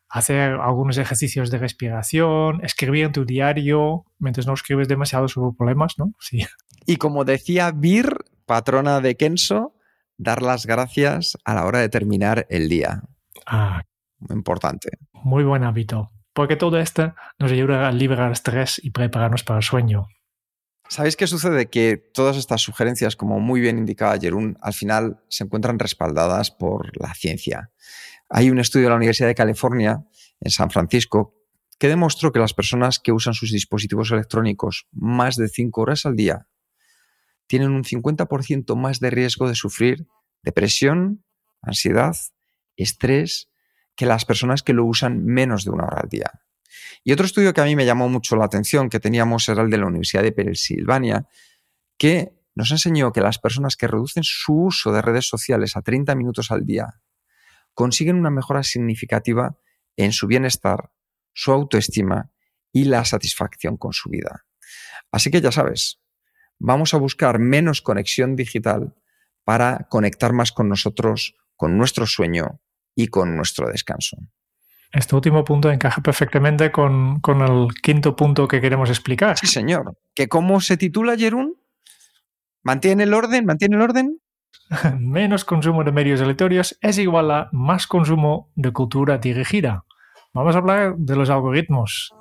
hacer 0.10 0.56
algunos 0.56 0.98
ejercicios 0.98 1.52
de 1.52 1.58
respiración, 1.58 2.60
escribir 2.64 3.06
en 3.06 3.12
tu 3.14 3.26
diario, 3.26 4.06
mientras 4.20 4.46
no 4.46 4.54
escribes 4.54 4.88
demasiado 4.88 5.28
sobre 5.28 5.56
problemas, 5.56 5.98
¿no? 5.98 6.14
Sí. 6.20 6.46
Y 6.86 6.98
como 6.98 7.24
decía 7.24 7.72
Bir, 7.72 8.18
patrona 8.46 9.00
de 9.00 9.16
Kenso, 9.16 9.74
dar 10.22 10.44
las 10.44 10.66
gracias 10.66 11.38
a 11.44 11.56
la 11.56 11.66
hora 11.66 11.80
de 11.80 11.90
terminar 11.90 12.46
el 12.50 12.70
día. 12.70 13.04
Ah. 13.46 13.82
Muy 14.20 14.38
importante. 14.38 15.00
Muy 15.14 15.44
buen 15.44 15.64
hábito, 15.64 16.12
porque 16.34 16.56
todo 16.56 16.78
esto 16.78 17.16
nos 17.40 17.52
ayuda 17.52 17.88
a 17.88 17.92
liberar 17.92 18.32
estrés 18.32 18.80
y 18.84 18.92
prepararnos 18.92 19.44
para 19.44 19.58
el 19.58 19.64
sueño. 19.64 20.08
¿Sabéis 20.88 21.16
qué 21.16 21.26
sucede? 21.26 21.70
Que 21.70 21.98
todas 21.98 22.38
estas 22.38 22.62
sugerencias, 22.62 23.16
como 23.16 23.40
muy 23.40 23.62
bien 23.62 23.80
indicaba 23.80 24.20
Jerún, 24.20 24.58
al 24.62 24.74
final 24.74 25.24
se 25.28 25.44
encuentran 25.44 25.80
respaldadas 25.80 26.52
por 26.52 26.92
la 27.02 27.14
ciencia. 27.16 27.72
Hay 28.30 28.52
un 28.52 28.60
estudio 28.60 28.86
de 28.86 28.90
la 28.92 28.98
Universidad 28.98 29.28
de 29.28 29.36
California, 29.36 30.04
en 30.40 30.52
San 30.52 30.70
Francisco, 30.70 31.34
que 31.80 31.88
demostró 31.88 32.32
que 32.32 32.40
las 32.40 32.54
personas 32.54 33.00
que 33.00 33.12
usan 33.12 33.34
sus 33.34 33.52
dispositivos 33.52 34.12
electrónicos 34.12 34.88
más 34.92 35.36
de 35.36 35.48
5 35.48 35.82
horas 35.82 36.06
al 36.06 36.16
día 36.16 36.48
tienen 37.52 37.72
un 37.72 37.84
50% 37.84 38.78
más 38.78 39.02
de 39.02 39.10
riesgo 39.10 39.50
de 39.50 39.56
sufrir 39.56 40.08
depresión, 40.42 41.26
ansiedad, 41.62 42.16
estrés, 42.78 43.50
que 43.94 44.06
las 44.06 44.24
personas 44.24 44.64
que 44.64 44.72
lo 44.72 44.86
usan 44.86 45.26
menos 45.26 45.66
de 45.66 45.72
una 45.72 45.84
hora 45.84 46.00
al 46.02 46.08
día. 46.08 46.32
Y 47.04 47.12
otro 47.12 47.26
estudio 47.26 47.54
que 47.54 47.60
a 47.60 47.66
mí 47.66 47.76
me 47.76 47.86
llamó 47.86 48.08
mucho 48.08 48.38
la 48.38 48.46
atención, 48.46 48.88
que 48.88 49.02
teníamos, 49.02 49.50
era 49.50 49.64
el 49.64 49.70
de 49.70 49.80
la 49.80 49.88
Universidad 49.88 50.24
de 50.24 50.32
Pensilvania, 50.32 51.28
que 51.98 52.32
nos 52.56 52.72
enseñó 52.72 53.12
que 53.12 53.20
las 53.20 53.38
personas 53.38 53.76
que 53.76 53.88
reducen 53.88 54.24
su 54.24 54.54
uso 54.54 54.94
de 54.94 55.02
redes 55.02 55.28
sociales 55.28 55.76
a 55.76 55.82
30 55.82 56.16
minutos 56.16 56.52
al 56.52 56.66
día 56.66 57.02
consiguen 57.74 58.16
una 58.16 58.30
mejora 58.30 58.64
significativa 58.64 59.58
en 59.98 60.14
su 60.14 60.26
bienestar, 60.26 60.90
su 61.34 61.52
autoestima 61.52 62.32
y 62.72 62.86
la 62.86 63.04
satisfacción 63.04 63.76
con 63.76 63.92
su 63.92 64.10
vida. 64.10 64.46
Así 65.12 65.30
que 65.32 65.42
ya 65.42 65.52
sabes, 65.52 66.01
vamos 66.62 66.94
a 66.94 66.98
buscar 66.98 67.40
menos 67.40 67.82
conexión 67.82 68.36
digital 68.36 68.94
para 69.44 69.88
conectar 69.90 70.32
más 70.32 70.52
con 70.52 70.70
nosotros, 70.70 71.36
con 71.56 71.78
nuestro 71.78 72.06
sueño 72.06 72.62
y 72.96 73.08
con 73.08 73.36
nuestro 73.36 73.68
descanso. 73.70 74.18
Este 74.94 75.16
último 75.16 75.44
punto 75.44 75.72
encaja 75.72 76.02
perfectamente 76.02 76.72
con, 76.72 77.22
el 77.26 77.68
quinto 77.82 78.16
punto 78.16 78.48
que 78.48 78.62
queremos 78.62 78.90
explicar. 78.90 79.38
Sí, 79.38 79.48
señor. 79.48 79.98
¿Que 80.14 80.28
cómo 80.28 80.62
se 80.62 80.78
titula, 80.78 81.18
Jerún? 81.18 81.56
¿Mantiene 82.62 83.04
el 83.04 83.14
orden? 83.14 83.46
¿Mantiene 83.46 83.78
el 83.78 83.82
orden? 83.82 84.20
menos 85.00 85.46
consumo 85.46 85.84
de 85.84 85.92
medios 85.92 86.22
aleatorios 86.22 86.78
es 86.82 86.98
igual 86.98 87.32
a 87.32 87.50
más 87.52 87.88
consumo 87.88 88.52
de 88.56 88.72
cultura 88.72 89.18
dirigida. 89.18 89.86
Vamos 90.34 90.56
a 90.56 90.60
hablar 90.60 90.96
de 90.98 91.16
los 91.16 91.30
algoritmos. 91.30 92.14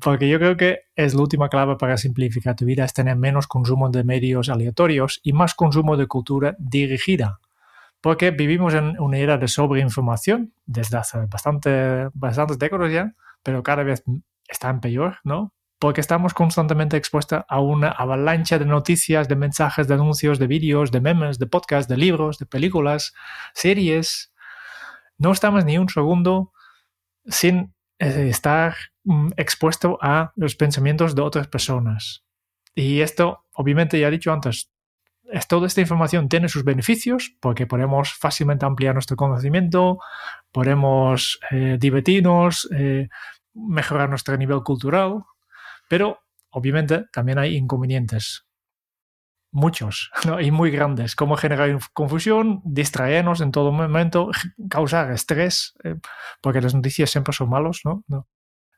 Porque 0.00 0.28
yo 0.28 0.38
creo 0.38 0.56
que 0.56 0.80
es 0.94 1.14
la 1.14 1.22
última 1.22 1.48
clave 1.48 1.76
para 1.76 1.96
simplificar 1.96 2.54
tu 2.54 2.64
vida, 2.64 2.84
es 2.84 2.92
tener 2.92 3.16
menos 3.16 3.46
consumo 3.46 3.88
de 3.90 4.04
medios 4.04 4.48
aleatorios 4.48 5.20
y 5.22 5.32
más 5.32 5.54
consumo 5.54 5.96
de 5.96 6.06
cultura 6.06 6.56
dirigida. 6.58 7.40
Porque 8.00 8.30
vivimos 8.30 8.74
en 8.74 9.00
una 9.00 9.18
era 9.18 9.38
de 9.38 9.48
sobreinformación 9.48 10.52
desde 10.64 10.98
hace 10.98 11.18
bastante, 11.26 12.08
bastantes 12.14 12.58
décadas 12.58 12.92
ya, 12.92 13.14
pero 13.42 13.62
cada 13.62 13.82
vez 13.82 14.04
está 14.48 14.70
en 14.70 14.80
peor, 14.80 15.18
¿no? 15.24 15.52
porque 15.78 16.00
estamos 16.00 16.32
constantemente 16.32 16.96
expuestos 16.96 17.44
a 17.46 17.60
una 17.60 17.90
avalancha 17.90 18.58
de 18.58 18.64
noticias, 18.64 19.28
de 19.28 19.36
mensajes, 19.36 19.86
de 19.88 19.94
anuncios, 19.94 20.38
de 20.38 20.46
vídeos, 20.46 20.90
de 20.90 21.00
memes, 21.00 21.38
de 21.38 21.46
podcasts, 21.46 21.88
de 21.88 21.96
libros, 21.98 22.38
de 22.38 22.46
películas, 22.46 23.12
series. 23.52 24.32
No 25.18 25.32
estamos 25.32 25.64
ni 25.64 25.76
un 25.76 25.88
segundo 25.88 26.52
sin 27.26 27.74
estar 27.98 28.76
mm, 29.04 29.30
expuesto 29.36 29.98
a 30.00 30.32
los 30.36 30.56
pensamientos 30.56 31.14
de 31.14 31.22
otras 31.22 31.48
personas. 31.48 32.24
Y 32.74 33.00
esto, 33.00 33.44
obviamente, 33.54 33.98
ya 33.98 34.08
he 34.08 34.10
dicho 34.10 34.32
antes, 34.32 34.70
toda 35.48 35.66
esta 35.66 35.80
información 35.80 36.28
tiene 36.28 36.48
sus 36.48 36.64
beneficios 36.64 37.34
porque 37.40 37.66
podemos 37.66 38.12
fácilmente 38.12 38.64
ampliar 38.64 38.94
nuestro 38.94 39.16
conocimiento, 39.16 39.98
podemos 40.52 41.40
eh, 41.50 41.76
divertirnos, 41.80 42.68
eh, 42.76 43.08
mejorar 43.54 44.08
nuestro 44.08 44.36
nivel 44.36 44.62
cultural, 44.62 45.24
pero 45.88 46.20
obviamente 46.50 47.06
también 47.12 47.38
hay 47.38 47.56
inconvenientes. 47.56 48.45
Muchos 49.52 50.10
y 50.40 50.50
muy 50.50 50.70
grandes, 50.70 51.14
como 51.14 51.36
generar 51.36 51.78
confusión, 51.92 52.60
distraernos 52.64 53.40
en 53.40 53.52
todo 53.52 53.72
momento, 53.72 54.30
causar 54.68 55.12
estrés, 55.12 55.74
eh, 55.84 55.96
porque 56.40 56.60
las 56.60 56.74
noticias 56.74 57.10
siempre 57.10 57.32
son 57.32 57.48
malos, 57.48 57.80
¿no? 57.84 58.04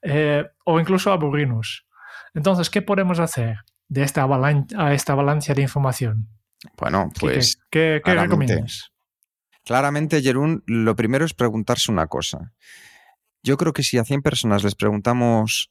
Eh, 0.03 0.45
o 0.64 0.79
incluso 0.79 1.12
aburrirnos. 1.12 1.87
Entonces, 2.35 2.71
¿qué 2.71 2.83
podemos 2.83 3.19
hacer 3.19 3.59
de 3.89 4.03
esta, 4.03 4.23
avalancha, 4.23 4.93
esta 4.93 5.14
avalancha 5.14 5.55
de 5.55 5.62
información? 5.62 6.29
Bueno, 6.77 7.11
pues. 7.19 7.59
¿Qué, 7.71 8.01
qué, 8.05 8.14
recomiendas? 8.14 8.93
Claramente, 9.64 10.23
Jerún, 10.23 10.62
lo 10.66 10.95
primero 10.95 11.25
es 11.25 11.35
preguntarse 11.35 11.91
una 11.91 12.07
cosa. 12.07 12.53
Yo 13.43 13.57
creo 13.57 13.73
que 13.73 13.83
si 13.83 13.99
a 13.99 14.05
100 14.05 14.23
personas 14.23 14.62
les 14.64 14.75
preguntamos 14.75 15.71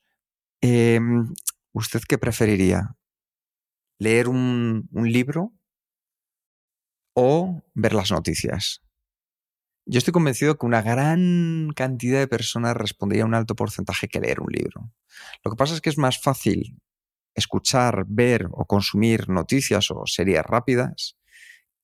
Em, 0.62 1.34
¿Usted 1.74 2.02
qué 2.08 2.18
preferiría? 2.18 2.96
¿Leer 4.00 4.28
un, 4.28 4.88
libro 4.92 5.54
o 7.16 7.64
ver 7.74 7.94
las 7.94 8.12
noticias? 8.12 8.82
Yo 9.86 9.98
estoy 9.98 10.12
convencido 10.12 10.58
que 10.58 10.66
una 10.66 10.82
gran 10.82 11.70
cantidad 11.76 12.20
de 12.20 12.28
personas 12.28 12.76
respondería 12.76 13.26
un 13.26 13.34
alto 13.34 13.56
porcentaje 13.56 14.08
que 14.08 14.20
leer 14.20 14.42
un 14.42 14.52
libro. 14.52 14.92
Lo 15.44 15.52
que 15.52 15.58
pasa 15.58 15.74
es 15.74 15.82
que 15.82 15.90
es 15.90 15.98
más 15.98 16.22
fácil 16.22 16.78
escuchar, 17.34 18.06
ver 18.08 18.48
o 18.52 18.66
consumir 18.66 19.30
noticias 19.30 19.90
o 19.92 20.04
series 20.06 20.44
rápidas 20.44 21.18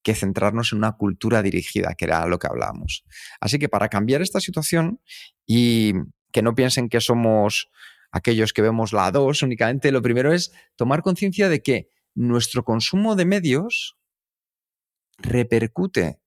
que 0.04 0.16
centrarnos 0.16 0.74
en 0.74 0.80
una 0.80 0.92
cultura 0.94 1.42
dirigida, 1.42 1.96
que 1.96 2.06
era 2.06 2.28
lo 2.28 2.38
que 2.38 2.48
hablábamos. 2.48 3.06
Así 3.40 3.58
que 3.58 3.70
para 3.70 3.90
cambiar 3.90 4.22
esta 4.22 4.42
situación 4.42 5.00
y 5.46 5.94
que 6.32 6.42
no 6.42 6.56
piensen 6.56 6.90
que 6.90 7.00
somos 7.00 7.70
aquellos 8.12 8.54
que 8.54 8.62
vemos 8.62 8.94
la 8.94 9.10
2 9.12 9.42
únicamente, 9.44 9.92
lo 9.92 10.02
primero 10.02 10.34
es 10.34 10.52
tomar 10.76 11.02
conciencia 11.02 11.50
de 11.50 11.64
que 11.64 11.90
nuestro 12.16 12.64
consumo 12.64 13.16
de 13.16 13.26
medios 13.26 13.98
repercute 15.18 16.20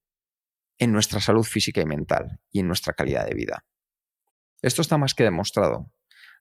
en 0.79 0.93
nuestra 0.93 1.21
salud 1.21 1.45
física 1.45 1.81
y 1.81 1.87
mental 1.87 2.41
y 2.51 2.61
en 2.61 2.67
nuestra 2.67 2.93
calidad 2.93 3.27
de 3.27 3.35
vida. 3.35 3.65
Esto 4.63 4.83
está 4.83 4.99
más 4.99 5.15
que 5.15 5.25
demostrado. 5.25 5.93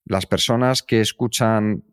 Las 0.03 0.25
personas 0.25 0.83
que 0.83 1.01
escuchan 1.01 1.83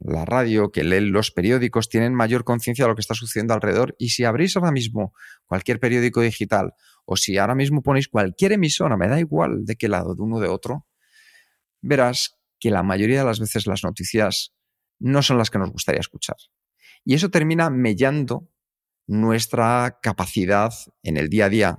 la 0.00 0.24
radio, 0.24 0.72
que 0.72 0.82
leen 0.82 1.12
los 1.12 1.30
periódicos, 1.30 1.88
tienen 1.88 2.14
mayor 2.14 2.44
conciencia 2.44 2.84
de 2.84 2.88
lo 2.88 2.94
que 2.94 3.02
está 3.02 3.14
sucediendo 3.14 3.52
alrededor. 3.52 3.94
Y 3.98 4.10
si 4.10 4.24
abrís 4.24 4.56
ahora 4.56 4.72
mismo 4.72 5.12
cualquier 5.44 5.78
periódico 5.78 6.22
digital 6.22 6.72
o 7.04 7.16
si 7.16 7.36
ahora 7.36 7.54
mismo 7.54 7.82
ponéis 7.82 8.08
cualquier 8.08 8.52
emisora, 8.52 8.96
me 8.96 9.08
da 9.08 9.20
igual 9.20 9.64
de 9.66 9.76
qué 9.76 9.88
lado, 9.88 10.14
de 10.14 10.22
uno 10.22 10.36
o 10.36 10.40
de 10.40 10.48
otro, 10.48 10.86
verás 11.82 12.38
que 12.58 12.70
la 12.70 12.82
mayoría 12.82 13.20
de 13.20 13.24
las 13.26 13.40
veces 13.40 13.66
las 13.66 13.84
noticias 13.84 14.54
no 14.98 15.22
son 15.22 15.38
las 15.38 15.50
que 15.50 15.58
nos 15.58 15.70
gustaría 15.70 16.00
escuchar. 16.00 16.36
Y 17.04 17.14
eso 17.14 17.30
termina 17.30 17.70
mellando 17.70 18.48
nuestra 19.06 19.98
capacidad 20.02 20.72
en 21.02 21.16
el 21.16 21.28
día 21.28 21.46
a 21.46 21.48
día 21.48 21.78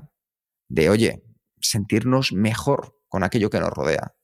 de, 0.67 0.89
oye, 0.89 1.23
sentirnos 1.61 2.33
mejor 2.33 2.99
con 3.07 3.23
aquello 3.23 3.49
que 3.49 3.59
nos 3.59 3.69
rodea. 3.69 4.15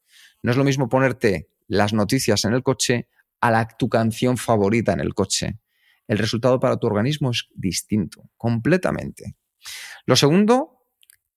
No 0.44 0.52
es 0.52 0.58
lo 0.58 0.64
mismo 0.64 0.90
ponerte 0.90 1.50
las 1.68 1.94
noticias 1.94 2.46
en 2.46 2.54
el 2.54 2.64
coche 2.64 3.08
a 3.42 3.52
la, 3.52 3.68
tu 3.68 3.90
canción 3.90 4.38
favorita 4.38 4.94
en 4.94 5.00
el 5.00 5.14
coche. 5.14 5.60
El 6.08 6.18
resultado 6.18 6.60
para 6.60 6.78
tu 6.78 6.88
organismo 6.88 7.32
es 7.32 7.48
distinto, 7.54 8.30
completamente. 8.38 9.36
Lo 10.06 10.16
segundo 10.16 10.78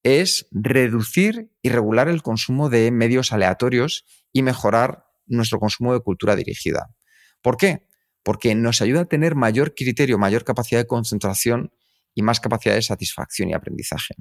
es 0.03 0.47
reducir 0.51 1.53
y 1.63 1.69
regular 1.69 2.09
el 2.09 2.23
consumo 2.23 2.71
de 2.71 2.91
medios 2.91 3.33
aleatorios 3.33 4.05
y 4.33 4.43
mejorar 4.43 5.07
nuestro 5.27 5.59
consumo 5.59 5.93
de 5.93 6.01
cultura 6.01 6.37
dirigida. 6.37 6.95
¿Por 7.43 7.57
qué? 7.57 7.87
Porque 8.23 8.55
nos 8.55 8.83
ayuda 8.83 9.03
a 9.03 9.05
tener 9.07 9.35
mayor 9.35 9.75
criterio, 9.75 10.19
mayor 10.19 10.45
capacidad 10.45 10.81
de 10.81 10.87
concentración 10.87 11.73
y 12.15 12.23
más 12.23 12.41
capacidad 12.41 12.75
de 12.75 12.83
satisfacción 12.83 13.51
y 13.51 13.55
aprendizaje. 13.55 14.15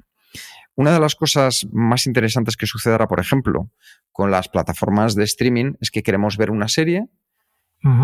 Una 0.74 0.92
de 0.92 1.00
las 1.00 1.14
cosas 1.14 1.66
más 1.72 2.06
interesantes 2.06 2.56
que 2.56 2.66
sucederá, 2.66 3.06
por 3.08 3.20
ejemplo, 3.20 3.70
con 4.12 4.30
las 4.30 4.48
plataformas 4.48 5.14
de 5.14 5.24
streaming 5.24 5.74
es 5.80 5.90
que 5.90 6.02
queremos 6.02 6.36
ver 6.36 6.50
una 6.50 6.68
serie 6.68 7.08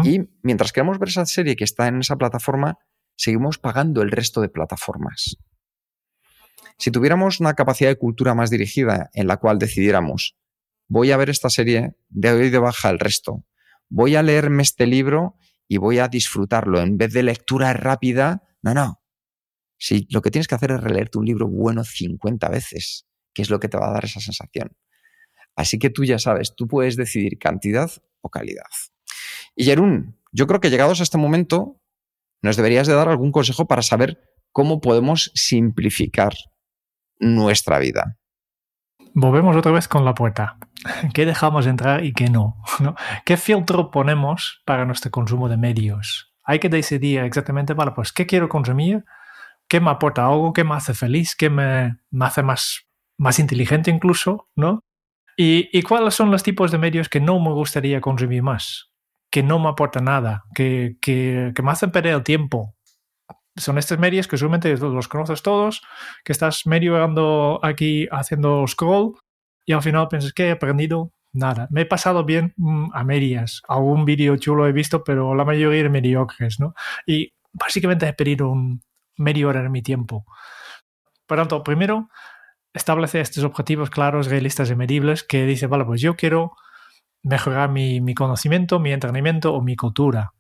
y 0.05 0.21
mientras 0.43 0.73
queremos 0.73 0.99
ver 0.99 1.11
esa 1.11 1.27
serie 1.27 1.55
que 1.55 1.65
está 1.65 1.87
en 1.87 2.01
esa 2.01 2.17
plataforma, 2.17 2.79
seguimos 3.15 3.59
pagando 3.59 4.01
el 4.01 4.11
resto 4.11 4.41
de 4.41 4.49
plataformas. 4.49 5.37
Si 6.79 6.91
tuviéramos 6.91 7.41
una 7.41 7.55
capacidad 7.55 7.91
de 7.91 7.99
cultura 7.99 8.35
más 8.35 8.51
dirigida 8.51 9.11
en 9.13 9.27
la 9.27 9.37
cual 9.37 9.59
decidiéramos, 9.59 10.37
voy 10.89 11.11
a 11.11 11.17
ver 11.17 11.31
esta 11.31 11.51
serie, 11.51 11.95
de 12.09 12.31
hoy 12.31 12.51
de 12.51 12.59
baja 12.59 12.91
el 12.91 12.99
resto, 12.99 13.45
voy 13.89 14.17
a 14.17 14.23
leerme 14.23 14.63
este 14.63 14.87
libro 14.87 15.37
y 15.69 15.79
voy 15.79 15.99
a 15.99 16.09
disfrutarlo 16.09 16.81
en 16.81 16.97
vez 16.97 17.13
de 17.13 17.23
lectura 17.23 17.73
rápida, 17.73 18.43
no, 18.63 18.75
no. 18.75 19.03
Si 19.79 20.07
lo 20.11 20.23
que 20.23 20.31
tienes 20.31 20.49
que 20.49 20.55
hacer 20.55 20.73
es 20.73 20.81
releerte 20.81 21.19
un 21.19 21.27
libro 21.27 21.49
bueno 21.49 21.85
50 21.85 22.49
veces, 22.49 23.07
que 23.35 23.43
es 23.43 23.51
lo 23.51 23.61
que 23.61 23.69
te 23.69 23.77
va 23.77 23.89
a 23.89 23.93
dar 23.93 24.05
esa 24.05 24.21
sensación. 24.21 24.71
Así 25.55 25.79
que 25.79 25.91
tú 25.91 26.05
ya 26.05 26.19
sabes, 26.19 26.55
tú 26.55 26.67
puedes 26.69 26.97
decidir 26.97 27.39
cantidad 27.39 27.91
o 28.21 28.31
calidad. 28.31 28.65
Y 29.55 29.65
Jerún, 29.65 30.19
yo 30.33 30.47
creo 30.47 30.61
que 30.61 30.71
llegados 30.71 31.01
a 31.01 31.03
este 31.03 31.19
momento, 31.19 31.81
nos 32.43 32.57
deberías 32.57 32.87
de 32.87 32.95
dar 32.95 33.09
algún 33.09 33.33
consejo 33.33 33.67
para 33.67 33.83
saber 33.83 34.21
cómo 34.53 34.81
podemos 34.81 35.33
simplificar 35.35 36.35
nuestra 37.19 37.79
vida. 37.79 38.19
Volvemos 39.19 39.57
otra 39.57 39.73
vez 39.73 39.89
con 39.89 40.05
la 40.05 40.15
puerta. 40.15 40.59
¿Qué 41.15 41.25
dejamos 41.25 41.67
entrar 41.67 42.05
y 42.05 42.13
qué 42.13 42.29
no? 42.31 42.63
¿Qué 43.25 43.39
filtro 43.39 43.91
ponemos 43.91 44.61
para 44.67 44.85
nuestro 44.85 45.11
consumo 45.11 45.49
de 45.49 45.57
medios? 45.57 46.35
Hay 46.45 46.59
que 46.59 46.69
decidir 46.69 47.21
exactamente, 47.21 47.73
vale, 47.73 47.93
pues, 47.93 48.13
¿qué 48.13 48.27
quiero 48.27 48.51
consumir? 48.51 49.05
¿Qué 49.69 49.81
me 49.81 49.91
aporta 49.91 50.27
algo? 50.27 50.53
¿Qué 50.53 50.65
me 50.65 50.75
hace 50.75 50.93
feliz? 50.93 51.35
¿Qué 51.35 51.49
me, 51.49 51.97
hace 52.21 52.43
más, 52.43 52.87
más 53.17 53.39
inteligente 53.39 53.91
incluso? 53.91 54.51
¿no? 54.55 54.85
¿Y, 55.35 55.71
¿Y 55.73 55.81
cuáles 55.81 56.13
son 56.13 56.31
los 56.31 56.43
tipos 56.43 56.71
de 56.71 56.77
medios 56.77 57.09
que 57.09 57.21
no 57.21 57.41
me 57.41 57.53
gustaría 57.53 58.03
consumir 58.03 58.43
más? 58.43 58.91
que 59.31 59.43
no 59.43 59.59
me 59.59 59.69
aporta 59.69 60.01
nada, 60.01 60.45
que, 60.55 60.97
que, 61.01 61.53
me 61.63 61.71
hacen 61.71 61.91
perder 61.91 62.15
el 62.15 62.23
tiempo. 62.23 62.76
Son 63.57 63.79
estos 63.79 63.99
medios 63.99 64.29
que 64.29 64.37
usualmente 64.37 64.77
los 64.77 65.09
conoces 65.09 65.43
todos, 65.43 65.83
que 66.25 66.33
estás 66.33 66.67
medio 66.67 67.03
ando 67.03 67.59
aquí 67.63 68.07
haciendo 68.11 68.67
scroll 68.67 69.15
y 69.65 69.73
al 69.73 69.83
final 69.83 70.09
piensas 70.09 70.33
que 70.33 70.49
he 70.49 70.51
aprendido 70.51 71.13
nada. 71.33 71.67
Me 71.71 71.83
he 71.83 71.87
pasado 71.87 72.25
bien 72.25 72.55
mm, 72.57 72.91
a 72.93 73.05
medias. 73.05 73.63
Algún 73.69 74.05
vídeo 74.05 74.37
chulo 74.37 74.67
he 74.67 74.73
visto, 74.73 75.05
pero 75.05 75.35
la 75.35 75.45
mayoría 75.45 75.83
de 75.83 75.89
mediocres, 75.89 76.61
¿no? 76.61 76.75
Y 77.07 77.33
básicamente 77.53 78.07
he 78.07 78.13
perdido 78.13 78.51
un 78.51 78.83
medio 79.17 79.49
hora 79.49 79.63
de 79.63 79.69
mi 79.69 79.83
tiempo. 79.83 80.25
Por 81.27 81.39
tanto, 81.39 81.63
primero, 81.63 82.09
establece 82.73 83.21
estos 83.21 83.45
objetivos 83.45 83.91
claros, 83.91 84.29
realistas 84.29 84.71
y 84.71 84.77
medibles 84.77 85.25
que 85.25 85.47
dice, 85.47 85.67
vale, 85.67 85.85
pues 85.85 86.01
yo 86.01 86.17
quiero 86.17 86.53
mejorar 87.23 87.71
mi, 87.71 88.15
conocimiento, 88.15 88.79
mi 88.79 88.93
entrenamiento 88.93 89.55
o 89.55 89.63
mi 89.63 89.77
cultura. 89.77 90.33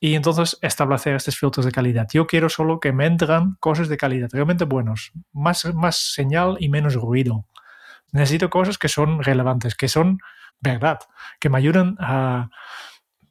Y 0.00 0.14
entonces 0.14 0.58
establecer 0.60 1.14
estos 1.14 1.38
filtros 1.38 1.64
de 1.64 1.72
calidad. 1.72 2.08
Yo 2.12 2.26
quiero 2.26 2.48
solo 2.48 2.80
que 2.80 2.92
me 2.92 3.06
entran 3.06 3.56
cosas 3.60 3.88
de 3.88 3.96
calidad, 3.96 4.28
realmente 4.32 4.64
buenos. 4.64 5.12
Más, 5.32 5.64
más 5.74 6.12
señal 6.12 6.56
y 6.60 6.68
menos 6.68 6.94
ruido. 6.94 7.46
Necesito 8.12 8.50
cosas 8.50 8.78
que 8.78 8.88
son 8.88 9.22
relevantes, 9.22 9.74
que 9.74 9.88
son 9.88 10.18
verdad, 10.60 10.98
que 11.40 11.48
me 11.48 11.58
ayuden 11.58 11.96
a... 11.98 12.50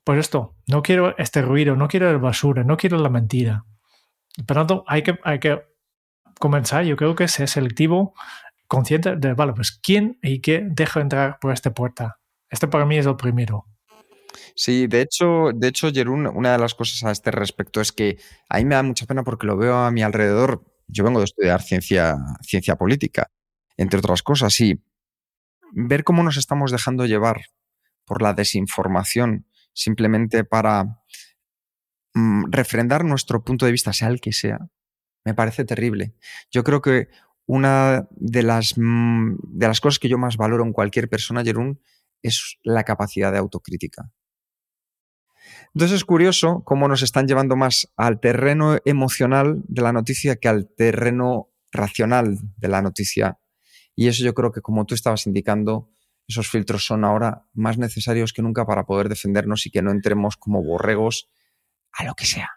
Pues 0.04 0.20
esto, 0.20 0.56
no 0.68 0.82
quiero 0.82 1.18
este 1.18 1.42
ruido, 1.42 1.76
no 1.76 1.88
quiero 1.88 2.12
la 2.12 2.18
basura, 2.18 2.64
no 2.64 2.76
quiero 2.76 2.98
la 2.98 3.10
mentira. 3.10 3.66
Por 4.46 4.58
lo 4.58 4.66
tanto, 4.66 4.84
hay 4.88 5.04
que, 5.04 5.18
hay 5.24 5.40
que 5.40 5.64
comenzar, 6.40 6.84
yo 6.84 6.98
creo 6.98 7.16
que 7.16 7.30
ser 7.30 7.48
selectivo, 7.48 8.14
consciente 8.68 9.16
de, 9.16 9.34
vale, 9.34 9.54
pues 9.54 9.72
quién 9.72 10.20
y 10.22 10.42
qué 10.42 10.66
dejo 10.66 11.00
entrar 11.00 11.38
por 11.40 11.54
esta 11.54 11.74
puerta 11.74 12.20
este 12.54 12.68
para 12.68 12.86
mí 12.86 12.98
es 12.98 13.08
el 13.08 13.16
primero. 13.16 13.66
Sí, 14.56 14.88
de 14.88 15.02
hecho, 15.02 15.52
de 15.54 15.68
hecho, 15.68 15.92
Jerún, 15.92 16.28
una 16.28 16.54
de 16.54 16.58
las 16.58 16.76
cosas 16.76 17.04
a 17.04 17.12
este 17.12 17.32
respecto 17.32 17.82
es 17.82 17.92
que 17.92 18.18
a 18.50 18.58
mí 18.58 18.66
me 18.66 18.76
da 18.76 18.84
mucha 18.84 19.06
pena 19.06 19.24
porque 19.24 19.48
lo 19.48 19.58
veo 19.58 19.76
a 19.78 19.92
mi 19.92 20.04
alrededor. 20.04 20.64
Yo 20.88 21.04
vengo 21.04 21.20
de 21.20 21.26
estudiar 21.26 21.62
ciencia, 21.62 22.18
ciencia 22.42 22.76
política, 22.76 23.28
entre 23.78 24.00
otras 24.00 24.24
cosas, 24.24 24.60
y 24.60 24.82
ver 25.74 26.04
cómo 26.04 26.24
nos 26.24 26.38
estamos 26.38 26.72
dejando 26.72 27.06
llevar 27.06 27.42
por 28.06 28.22
la 28.22 28.34
desinformación 28.34 29.48
simplemente 29.74 30.44
para 30.44 31.00
mm, 32.14 32.52
refrendar 32.52 33.04
nuestro 33.06 33.44
punto 33.44 33.66
de 33.66 33.72
vista, 33.72 33.94
sea 33.94 34.08
el 34.10 34.22
que 34.22 34.34
sea, 34.34 34.60
me 35.26 35.34
parece 35.34 35.66
terrible. 35.66 36.16
Yo 36.52 36.64
creo 36.64 36.82
que 36.82 37.08
una 37.46 38.08
de 38.12 38.44
las, 38.44 38.76
mm, 38.78 39.36
de 39.44 39.68
las 39.68 39.82
cosas 39.82 40.00
que 40.00 40.10
yo 40.10 40.18
más 40.18 40.38
valoro 40.38 40.64
en 40.64 40.74
cualquier 40.74 41.10
persona, 41.10 41.44
Jerún, 41.44 41.82
es 42.22 42.58
la 42.64 42.84
capacidad 42.84 43.32
de 43.32 43.40
autocrítica. 43.40 44.12
Entonces 45.74 45.98
es 45.98 46.06
curioso 46.06 46.64
cómo 46.66 46.88
nos 46.88 47.02
están 47.02 47.28
llevando 47.28 47.56
más 47.56 47.92
al 47.98 48.20
terreno 48.20 48.78
emocional 48.86 49.64
de 49.68 49.82
la 49.82 49.92
noticia 49.92 50.36
que 50.36 50.48
al 50.48 50.68
terreno 50.68 51.50
racional 51.72 52.38
de 52.58 52.68
la 52.68 52.82
noticia. 52.82 53.40
Y 53.96 54.08
eso 54.08 54.24
yo 54.24 54.34
creo 54.34 54.52
que, 54.52 54.62
como 54.62 54.86
tú 54.86 54.94
estabas 54.94 55.26
indicando, 55.26 55.90
esos 56.28 56.48
filtros 56.48 56.86
son 56.86 57.04
ahora 57.04 57.48
más 57.54 57.78
necesarios 57.78 58.34
que 58.34 58.42
nunca 58.42 58.66
para 58.66 58.86
poder 58.86 59.10
defendernos 59.10 59.66
y 59.66 59.72
que 59.72 59.82
no 59.82 59.92
entremos 59.92 60.38
como 60.38 60.64
borregos 60.64 61.30
a 61.92 62.06
lo 62.06 62.14
que 62.14 62.26
sea. 62.26 62.50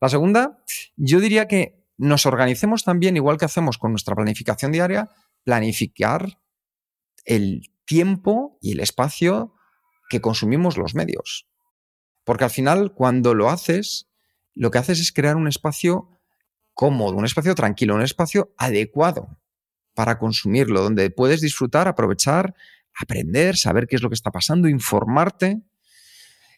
La 0.00 0.08
segunda, 0.08 0.62
yo 0.96 1.20
diría 1.20 1.46
que 1.46 1.86
nos 1.96 2.26
organicemos 2.26 2.84
también, 2.84 3.16
igual 3.16 3.38
que 3.38 3.44
hacemos 3.44 3.78
con 3.78 3.92
nuestra 3.92 4.14
planificación 4.14 4.72
diaria, 4.72 5.10
planificar 5.44 6.40
el 7.24 7.72
tiempo 7.84 8.58
y 8.60 8.72
el 8.72 8.80
espacio 8.80 9.54
que 10.08 10.20
consumimos 10.20 10.76
los 10.76 10.94
medios. 10.94 11.47
Porque 12.28 12.44
al 12.44 12.50
final, 12.50 12.92
cuando 12.92 13.32
lo 13.32 13.48
haces, 13.48 14.06
lo 14.54 14.70
que 14.70 14.76
haces 14.76 15.00
es 15.00 15.12
crear 15.12 15.36
un 15.36 15.48
espacio 15.48 16.20
cómodo, 16.74 17.16
un 17.16 17.24
espacio 17.24 17.54
tranquilo, 17.54 17.94
un 17.94 18.02
espacio 18.02 18.52
adecuado 18.58 19.40
para 19.94 20.18
consumirlo, 20.18 20.82
donde 20.82 21.08
puedes 21.08 21.40
disfrutar, 21.40 21.88
aprovechar, 21.88 22.54
aprender, 23.00 23.56
saber 23.56 23.86
qué 23.86 23.96
es 23.96 24.02
lo 24.02 24.10
que 24.10 24.14
está 24.14 24.30
pasando, 24.30 24.68
informarte, 24.68 25.62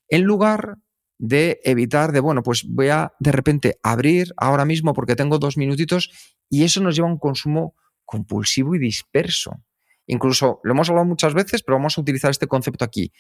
en 0.09 0.23
lugar 0.25 0.79
de 1.19 1.61
evitar 1.63 2.11
de, 2.11 2.19
bueno, 2.19 2.43
pues 2.43 2.65
voy 2.67 2.89
a 2.89 3.13
de 3.21 3.31
repente 3.31 3.79
abrir 3.85 4.35
ahora 4.39 4.65
mismo 4.65 4.93
porque 4.93 5.15
tengo 5.15 5.39
dos 5.39 5.57
minutitos 5.57 6.11
y 6.49 6.65
eso 6.65 6.81
nos 6.81 6.97
lleva 6.97 7.07
a 7.07 7.13
un 7.13 7.19
consumo 7.21 7.77
compulsivo 8.05 8.75
y 8.75 8.81
disperso. 8.81 9.63
Incluso 10.09 10.61
lo 10.65 10.73
hemos 10.73 10.89
hablado 10.89 11.07
muchas 11.07 11.33
veces, 11.33 11.63
pero 11.63 11.79
vamos 11.79 11.97
a 11.97 12.01
utilizar 12.01 12.33
este 12.33 12.49
concepto 12.49 12.85
aquí. 12.85 13.13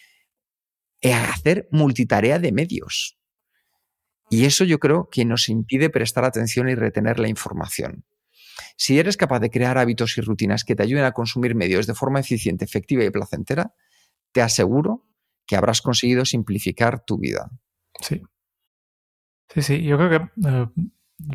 Hacer 1.02 1.68
multitarea 1.70 2.38
de 2.38 2.52
medios. 2.52 3.18
Y 4.28 4.44
eso 4.44 4.64
yo 4.64 4.78
creo 4.78 5.08
que 5.10 5.24
nos 5.24 5.48
impide 5.48 5.90
prestar 5.90 6.24
atención 6.24 6.68
y 6.68 6.74
retener 6.74 7.18
la 7.18 7.28
información. 7.28 8.04
Si 8.76 8.98
eres 8.98 9.16
capaz 9.16 9.40
de 9.40 9.50
crear 9.50 9.76
hábitos 9.78 10.16
y 10.16 10.20
rutinas 10.20 10.64
que 10.64 10.76
te 10.76 10.82
ayuden 10.82 11.04
a 11.04 11.12
consumir 11.12 11.54
medios 11.54 11.86
de 11.86 11.94
forma 11.94 12.20
eficiente, 12.20 12.64
efectiva 12.64 13.04
y 13.04 13.10
placentera, 13.10 13.74
te 14.32 14.42
aseguro 14.42 15.06
que 15.46 15.56
habrás 15.56 15.82
conseguido 15.82 16.24
simplificar 16.24 17.04
tu 17.04 17.18
vida. 17.18 17.50
Sí. 18.00 18.22
Sí, 19.52 19.62
sí, 19.62 19.82
yo 19.82 19.98
creo 19.98 20.10
que 20.10 20.48
eh, 20.48 20.66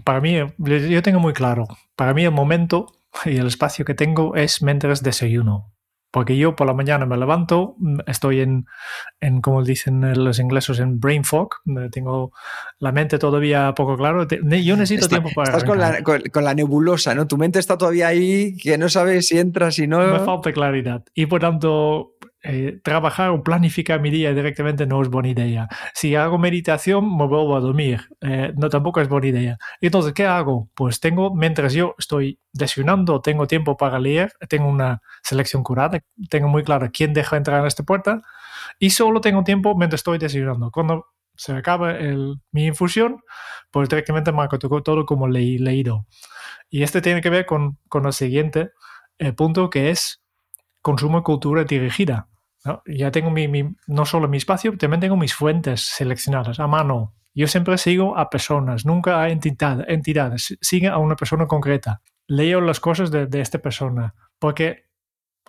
para 0.06 0.22
mí, 0.22 0.38
yo 0.58 1.04
tengo 1.04 1.20
muy 1.20 1.34
claro, 1.34 1.66
para 1.98 2.14
mí 2.14 2.24
el 2.24 2.32
momento 2.32 2.88
y 3.26 3.38
el 3.38 3.48
espacio 3.48 3.84
que 3.84 3.94
tengo 3.94 4.36
es 4.36 4.62
mientras 4.62 5.04
desayuno. 5.04 5.75
Porque 6.16 6.38
yo 6.38 6.56
por 6.56 6.66
la 6.66 6.74
mañana 6.74 7.06
me 7.06 7.18
levanto, 7.18 7.76
mm, 7.78 8.00
estoy 8.08 8.40
en, 8.40 8.68
en 9.20 9.42
como 9.42 9.62
dicen 9.66 10.24
los 10.24 10.40
ingleses, 10.40 10.80
en 10.80 10.98
brain 10.98 11.26
fog, 11.26 11.50
tengo 11.92 12.32
la 12.80 12.94
mente 12.94 13.20
todavía 13.20 13.74
poco 13.76 13.98
claro. 13.98 14.26
Yo 14.26 14.78
necesito 14.78 15.10
tiempo 15.10 15.30
para... 15.36 15.50
Estás 15.50 15.66
con 15.66 15.78
la, 15.78 16.02
con, 16.04 16.44
la, 16.46 16.54
nebulosa, 16.54 17.14
¿no? 17.14 17.28
Tu 17.28 17.38
mente 17.38 17.60
está 17.60 17.78
todavía 17.78 18.08
ahí, 18.08 18.56
que 18.56 18.78
no 18.78 18.88
sabes 18.88 19.28
si 19.28 19.40
entras, 19.40 19.76
si 19.76 19.88
no... 19.88 20.00
Me 20.08 20.20
falta 20.22 20.54
claridad. 20.54 21.04
Y 21.14 21.26
por 21.26 21.42
tanto, 21.42 22.15
eh, 22.48 22.80
trabajar 22.84 23.32
o 23.32 23.44
planificar 23.44 24.00
mi 24.00 24.10
día 24.12 24.34
directamente 24.34 24.86
no 24.86 25.02
es 25.02 25.10
buena 25.10 25.30
idea. 25.30 25.68
Si 25.94 26.16
hago 26.16 26.38
meditación, 26.38 27.06
me 27.18 27.28
vuelvo 27.28 27.56
a 27.56 27.60
dormir. 27.60 28.02
Eh, 28.22 28.54
no, 28.56 28.70
tampoco 28.70 29.02
es 29.02 29.10
buena 29.10 29.28
idea. 29.28 29.58
Entonces, 29.82 30.14
¿qué 30.14 30.26
hago? 30.26 30.70
Pues 30.76 31.00
tengo, 31.00 31.34
mientras 31.34 31.74
yo 31.74 31.96
estoy 31.98 32.40
desayunando, 32.54 33.22
tengo 33.22 33.48
tiempo 33.48 33.78
para 33.78 34.00
leer, 34.00 34.34
tengo 34.48 34.68
una 34.68 35.02
selección 35.24 35.64
curada, 35.64 36.00
tengo 36.30 36.48
muy 36.48 36.64
claro 36.64 36.90
quién 36.94 37.14
deja 37.14 37.38
entrar 37.38 37.62
en 37.62 37.68
esta 37.68 37.84
puerta 37.84 38.22
y 38.80 38.92
solo 38.92 39.22
tengo 39.22 39.44
tiempo 39.44 39.76
mientras 39.76 40.00
estoy 40.00 40.18
desayunando. 40.18 40.72
Cuando 40.72 41.08
se 41.36 41.54
acaba 41.54 41.96
mi 42.52 42.66
infusión, 42.68 43.22
pues 43.72 43.90
directamente 43.90 44.32
marco 44.32 44.58
todo 44.60 45.06
como 45.06 45.28
leído. 45.28 46.06
Y 46.70 46.84
este 46.84 47.02
tiene 47.02 47.22
que 47.22 47.30
ver 47.30 47.46
con, 47.46 47.78
con 47.90 48.06
el 48.06 48.14
siguiente 48.14 48.72
eh, 49.18 49.34
punto 49.34 49.70
que 49.70 49.90
es 49.90 50.22
consumo 50.82 51.24
cultura 51.24 51.64
dirigida. 51.64 52.28
¿No? 52.66 52.82
Ya 52.86 53.12
tengo 53.12 53.30
mi, 53.32 53.48
no 53.88 54.06
solo 54.06 54.28
mi 54.28 54.38
espacio, 54.38 54.78
también 54.78 55.00
tengo 55.00 55.18
mis 55.18 55.34
fuentes 55.34 55.82
seleccionadas 55.82 56.60
a 56.60 56.68
mano. 56.68 57.14
Yo 57.34 57.48
siempre 57.48 57.78
sigo 57.78 58.18
a 58.18 58.30
personas, 58.30 58.86
nunca 58.86 59.22
a 59.22 59.30
entidad, 59.30 59.84
entidades. 59.90 60.58
Sigue 60.62 60.88
a 60.88 60.98
una 60.98 61.16
persona 61.16 61.48
concreta. 61.48 62.02
Leo 62.28 62.62
las 62.62 62.80
cosas 62.80 63.12
de, 63.12 63.28
esta 63.42 63.60
persona, 63.60 64.16
porque 64.40 64.86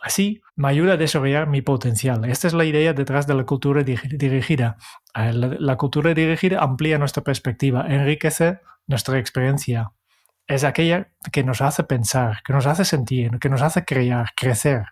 así 0.02 0.42
me 0.56 0.68
ayuda 0.68 0.94
a 0.94 0.96
desarrollar 0.96 1.48
mi 1.48 1.62
potencial. 1.62 2.24
Esta 2.24 2.48
es 2.48 2.54
la 2.54 2.64
idea 2.64 2.92
detrás 2.92 3.26
de 3.26 3.34
la 3.34 3.44
cultura 3.44 3.82
dirigida. 3.84 4.76
Eh, 5.14 5.32
la 5.32 5.76
cultura 5.76 6.12
dirigida 6.12 6.60
amplía 6.60 6.98
nuestra 6.98 7.22
perspectiva, 7.22 7.86
enriquece 7.88 8.60
nuestra 8.86 9.18
experiencia. 9.18 9.92
Es 10.48 10.64
aquella 10.64 11.08
que 11.32 11.44
nos 11.44 11.60
hace 11.60 11.84
pensar, 11.84 12.42
que 12.44 12.52
nos 12.52 12.66
hace 12.66 12.84
sentir, 12.84 13.38
que 13.38 13.48
nos 13.48 13.62
hace 13.62 13.84
crear, 13.84 14.30
crecer. 14.36 14.86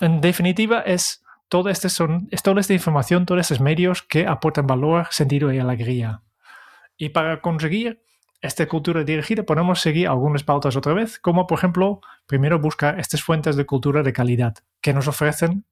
En 0.00 0.20
definitiva, 0.20 0.80
es, 0.80 1.22
todo 1.48 1.68
este 1.68 1.88
son, 1.88 2.28
es 2.30 2.42
toda 2.42 2.60
esta 2.60 2.72
información, 2.72 3.26
todos 3.26 3.42
estos 3.42 3.60
medios 3.60 4.02
que 4.02 4.26
aportan 4.26 4.66
valor, 4.66 5.06
sentido 5.10 5.52
y 5.52 5.58
alegría. 5.58 6.22
Y 6.96 7.10
para 7.10 7.40
conseguir 7.40 8.02
esta 8.40 8.66
cultura 8.66 9.04
dirigida, 9.04 9.42
podemos 9.42 9.80
seguir 9.80 10.08
algunas 10.08 10.42
pautas 10.42 10.74
otra 10.76 10.94
vez, 10.94 11.18
como 11.18 11.46
por 11.46 11.58
ejemplo, 11.58 12.00
primero 12.26 12.58
buscar 12.58 12.98
estas 12.98 13.22
fuentes 13.22 13.56
de 13.56 13.66
cultura 13.66 14.02
de 14.02 14.12
calidad 14.12 14.54
que 14.80 14.94
nos 14.94 15.06
ofrecen 15.08 15.66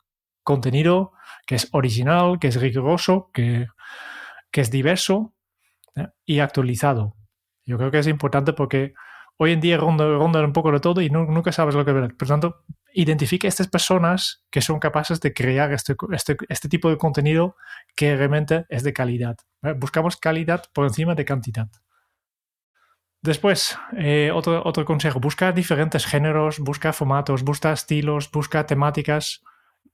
contenido 0.45 1.13
que 1.47 1.55
es 1.55 1.69
original, 1.73 2.39
que 2.39 2.49
es 2.49 2.61
riguroso, 2.61 3.31
que, 3.33 3.69
que 4.51 4.61
es 4.61 4.71
diverso 4.71 5.35
¿eh? 5.97 6.09
y 6.27 6.41
actualizado. 6.41 7.17
Yo 7.65 7.79
creo 7.79 7.91
que 7.91 7.99
es 7.99 8.07
importante 8.07 8.53
porque 8.53 8.95
hoy 9.39 9.53
en 9.53 9.61
día 9.61 9.77
ronda, 9.77 10.05
ronda 10.05 10.45
un 10.45 10.53
poco 10.53 10.71
de 10.71 10.81
todo 10.81 11.01
y 11.01 11.11
nunca 11.11 11.53
sabes 11.53 11.75
lo 11.75 11.85
que 11.85 11.93
ver. 11.93 12.17
Por 12.17 12.29
lo 12.29 12.35
tanto, 12.35 12.65
identifique 12.93 13.47
a 13.47 13.49
estas 13.49 13.69
personas 13.69 14.45
que 14.51 14.61
son 14.61 14.79
capaces 14.81 15.21
de 15.21 15.33
crear 15.33 15.73
este, 15.73 15.95
este, 16.13 16.37
este 16.49 16.69
tipo 16.69 16.91
de 16.91 16.99
contenido 16.99 17.57
que 17.97 18.17
realmente 18.17 18.67
es 18.69 18.83
de 18.83 18.93
calidad. 18.93 19.37
Buscamos 19.77 20.17
calidad 20.17 20.65
por 20.73 20.87
encima 20.87 21.15
de 21.15 21.25
cantidad. 21.25 21.69
Después, 23.23 23.77
eh, 23.97 24.31
otro, 24.33 24.63
otro 24.65 24.85
consejo, 24.85 25.19
busca 25.19 25.51
diferentes 25.53 26.07
géneros, 26.07 26.61
busca 26.61 26.93
formatos, 26.93 27.43
busca 27.43 27.73
estilos, 27.73 28.31
busca 28.31 28.65
temáticas 28.65 29.43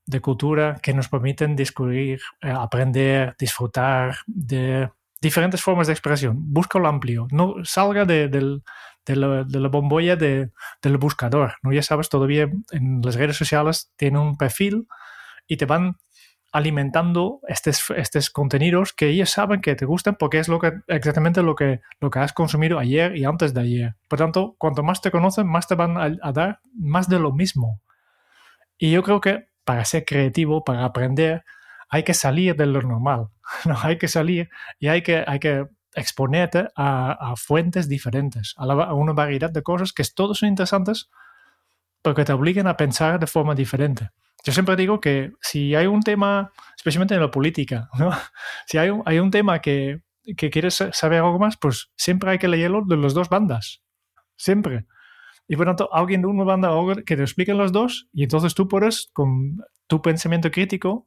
de 0.06 0.20
cultura 0.20 0.78
que 0.82 0.92
nos 0.92 1.08
permiten 1.08 1.56
descubrir, 1.56 2.20
eh, 2.42 2.50
aprender, 2.50 3.34
disfrutar 3.38 4.16
de 4.26 4.90
diferentes 5.22 5.62
formas 5.62 5.86
de 5.86 5.94
expresión. 5.94 6.36
Busca 6.38 6.78
lo 6.78 6.88
amplio, 6.88 7.26
no 7.30 7.64
salga 7.64 8.04
del, 8.04 8.62
de 9.06 9.16
la, 9.16 9.44
de 9.44 9.60
la 9.60 9.68
bombolla 9.68 10.16
de, 10.16 10.50
del 10.82 10.96
buscador. 10.96 11.54
¿no? 11.62 11.72
Ya 11.72 11.82
sabes, 11.82 12.08
todavía 12.08 12.48
en 12.70 13.00
las 13.02 13.14
redes 13.16 13.36
sociales 13.36 13.92
tienen 13.96 14.20
un 14.20 14.36
perfil 14.36 14.86
y 15.46 15.56
te 15.56 15.66
van 15.66 15.96
alimentando 16.54 17.40
estos, 17.48 17.90
estos 17.96 18.30
contenidos 18.30 18.92
que 18.92 19.08
ellos 19.08 19.28
saben 19.28 19.60
que 19.60 19.74
te 19.74 19.86
gustan 19.86 20.14
porque 20.14 20.38
es 20.38 20.46
lo 20.46 20.60
que, 20.60 20.72
exactamente 20.86 21.42
lo 21.42 21.56
que, 21.56 21.80
lo 22.00 22.10
que 22.10 22.20
has 22.20 22.32
consumido 22.32 22.78
ayer 22.78 23.16
y 23.16 23.24
antes 23.24 23.52
de 23.54 23.60
ayer. 23.60 23.94
Por 24.08 24.20
tanto, 24.20 24.54
cuanto 24.56 24.84
más 24.84 25.00
te 25.00 25.10
conocen, 25.10 25.48
más 25.48 25.66
te 25.66 25.74
van 25.74 25.96
a, 25.98 26.32
dar 26.32 26.60
más 26.72 27.08
de 27.08 27.18
lo 27.18 27.32
mismo. 27.32 27.80
Y 28.78 28.92
yo 28.92 29.02
creo 29.02 29.20
que 29.20 29.48
para 29.64 29.84
ser 29.84 30.04
creativo, 30.04 30.62
para 30.62 30.84
aprender, 30.84 31.44
hay 31.88 32.04
que 32.04 32.14
salir 32.14 32.54
de 32.54 32.66
lo 32.66 32.82
normal. 32.82 33.30
¿no? 33.64 33.76
Hay 33.82 33.98
que 33.98 34.06
salir 34.06 34.48
y 34.78 34.86
hay 34.86 35.02
que, 35.02 35.24
hay 35.26 35.40
que 35.40 35.66
exponerte 35.94 36.68
a, 36.76 37.34
fuentes 37.36 37.88
diferentes, 37.88 38.54
a, 38.56 38.94
una 38.94 39.12
variedad 39.12 39.50
de 39.50 39.62
cosas 39.62 39.92
que 39.92 40.04
todos 40.14 40.38
son 40.38 40.48
interesantes 40.48 41.10
porque 42.02 42.24
te 42.24 42.32
obligan 42.32 42.66
a 42.66 42.76
pensar 42.76 43.18
de 43.18 43.26
forma 43.26 43.54
diferente. 43.54 44.10
Yo 44.44 44.52
siempre 44.52 44.76
digo 44.76 45.00
que 45.00 45.32
si 45.40 45.74
hay 45.74 45.86
un 45.86 46.02
tema, 46.02 46.52
especialmente 46.76 47.14
en 47.14 47.20
la 47.20 47.30
política, 47.30 47.88
si 48.66 48.78
hay 48.78 48.90
un, 48.90 49.02
hay 49.06 49.18
un 49.18 49.30
tema 49.30 49.60
que, 49.60 50.02
que 50.36 50.50
quieres 50.50 50.84
saber 50.92 51.20
algo 51.20 51.38
más, 51.38 51.56
pues 51.56 51.90
siempre 51.96 52.30
hay 52.30 52.38
que 52.38 52.48
leerlo 52.48 52.82
de 52.86 52.96
las 52.96 53.14
dos 53.14 53.28
bandas. 53.28 53.82
Siempre. 54.36 54.86
Y 55.46 55.56
por 55.56 55.66
tanto, 55.66 55.92
alguien 55.94 56.22
de 56.22 56.28
una 56.28 56.44
banda 56.44 56.70
que 57.06 57.16
te 57.16 57.22
expliquen 57.22 57.58
los 57.58 57.72
dos 57.72 58.08
y 58.12 58.24
entonces 58.24 58.54
tú 58.54 58.68
puedes, 58.68 59.10
con 59.12 59.58
tu 59.86 60.00
pensamiento 60.02 60.50
crítico, 60.50 61.06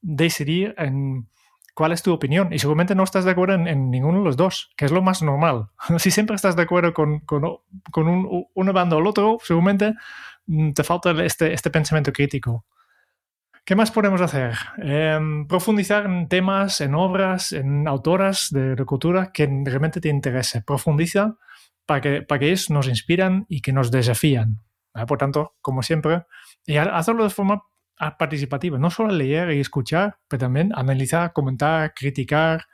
decidir 0.00 0.74
en 0.76 1.28
cuál 1.74 1.92
es 1.92 2.02
tu 2.02 2.12
opinión. 2.12 2.52
Y 2.52 2.58
seguramente 2.58 2.94
no 2.94 3.04
estás 3.04 3.24
de 3.24 3.30
acuerdo 3.30 3.54
en, 3.54 3.90
ninguno 3.90 4.18
de 4.18 4.24
los 4.24 4.36
dos, 4.36 4.70
que 4.76 4.84
es 4.84 4.92
lo 4.92 5.02
más 5.02 5.22
normal. 5.22 5.68
si 5.98 6.10
siempre 6.10 6.36
estás 6.36 6.56
de 6.56 6.62
acuerdo 6.62 6.92
con, 6.92 7.20
con, 7.20 7.44
un, 7.96 8.46
una 8.54 8.72
banda 8.72 8.96
o 8.96 9.00
el 9.00 9.06
otro, 9.06 9.38
seguramente 9.42 9.94
mm, 10.46 10.72
te 10.72 10.84
falta 10.84 11.10
este, 11.24 11.52
este 11.52 11.70
pensamiento 11.70 12.12
crítico. 12.12 12.64
¿Qué 13.64 13.76
más 13.76 13.92
podemos 13.92 14.20
hacer? 14.20 14.54
Em, 14.78 15.46
profundizar 15.46 16.04
en 16.06 16.28
temas, 16.28 16.80
en 16.80 16.96
obras, 16.96 17.52
en 17.52 17.86
autoras 17.86 18.48
de, 18.50 18.74
cultura 18.84 19.30
que 19.32 19.46
realmente 19.64 20.00
te 20.00 20.08
interese. 20.08 20.62
Profundiza 20.62 21.36
para 21.86 22.00
que, 22.00 22.22
para 22.22 22.40
que 22.40 22.46
ellos 22.46 22.70
nos 22.70 22.88
inspiran 22.88 23.46
y 23.48 23.60
que 23.60 23.72
nos 23.72 23.92
desafían. 23.92 24.62
Por 25.06 25.16
tanto, 25.16 25.54
como 25.62 25.82
siempre, 25.82 26.24
y 26.66 26.76
hacerlo 26.76 27.24
de 27.24 27.30
forma 27.30 27.62
participativa, 28.18 28.78
no 28.78 28.90
solo 28.90 29.12
leer 29.12 29.52
y 29.52 29.60
escuchar, 29.60 30.16
pero 30.28 30.40
también 30.40 30.72
analizar, 30.74 31.32
comentar, 31.32 31.94
criticar, 31.94 32.66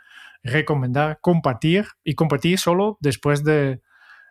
recomendar, 0.43 1.18
compartir 1.20 1.87
y 2.05 2.14
compartir 2.14 2.59
solo 2.59 2.97
después 3.01 3.45
de, 3.45 3.83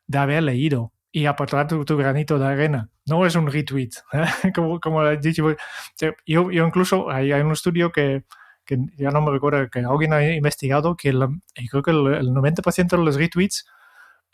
de 0.07 0.17
haber 0.17 0.43
leído 0.43 0.93
y 1.11 1.25
aportar 1.25 1.67
tu, 1.67 1.97
granito 1.97 2.37
de 2.39 2.47
arena. 2.47 2.89
No 3.05 3.25
es 3.25 3.35
un 3.35 3.47
retweet, 3.47 3.91
como, 4.55 4.79
como 4.79 5.05
he 5.05 5.17
dicho. 5.17 5.55
Yo, 5.99 6.51
yo 6.51 6.65
incluso 6.65 7.09
hay, 7.09 7.31
hay 7.31 7.41
un 7.41 7.51
estudio 7.51 7.91
que, 7.91 8.23
que, 8.65 8.77
ya 8.97 9.11
no 9.11 9.21
me 9.21 9.31
recuerdo, 9.31 9.69
que 9.69 9.79
alguien 9.79 10.13
ha 10.13 10.23
investigado 10.33 10.95
que 10.95 11.11
creo 11.11 11.83
que 11.83 11.91
el, 11.91 12.07
el 12.07 12.29
90% 12.29 12.89
de 12.89 12.97
los 12.97 13.15
retweets 13.15 13.65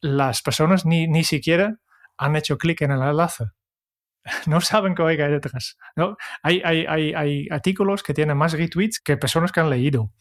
las 0.02 0.42
personas 0.42 0.86
ni, 0.86 1.08
ni 1.08 1.24
siquiera 1.24 1.78
han 2.18 2.36
hecho 2.36 2.58
clic 2.58 2.82
en 2.82 2.92
el 2.92 3.02
enlace. 3.02 3.46
no 4.48 4.62
saben 4.62 4.96
qué 4.96 5.04
hay 5.04 5.18
detrás. 5.18 5.78
¿no? 5.96 6.18
Hay, 6.42 6.62
hay, 6.64 6.86
hay, 6.86 7.14
hay, 7.14 7.48
artículos 7.50 8.04
que 8.04 8.14
tienen 8.14 8.38
más 8.38 8.54
retweets 8.54 9.00
que 9.00 9.18
personas 9.18 9.52
que 9.52 9.60
han 9.60 9.70
leído. 9.70 10.12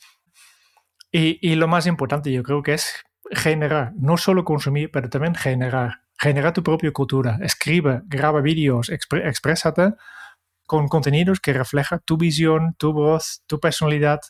Y, 1.11 1.38
y, 1.46 1.57
lo 1.57 1.68
más 1.68 1.86
importante 1.86 2.32
yo 2.32 2.42
creo 2.42 2.62
que 2.62 2.74
es 2.74 3.05
generar, 3.30 3.92
no 3.96 4.16
solo 4.16 4.44
consumir, 4.44 4.90
pero 4.90 5.11
también 5.11 5.34
generar. 5.34 6.00
Generar 6.18 6.53
tu 6.53 6.62
propia 6.62 6.92
cultura. 6.92 7.38
Escribe, 7.42 8.03
graba 8.05 8.40
vídeos, 8.40 8.90
exprésate 8.90 9.94
con 10.66 10.88
contenidos 10.88 11.40
que 11.40 11.53
reflejan 11.53 12.00
tu 12.05 12.16
visión, 12.16 12.74
tu 12.78 12.92
voz, 12.92 13.42
tu 13.46 13.59
personalidad. 13.59 14.20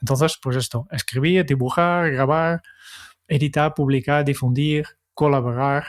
Entonces, 0.00 0.38
pues 0.40 0.56
esto, 0.56 0.86
escribir, 0.90 1.44
dibujar, 1.46 2.10
grabar, 2.10 2.62
editar, 3.26 3.74
publicar, 3.74 4.24
difundir, 4.24 4.86
colaborar, 5.14 5.86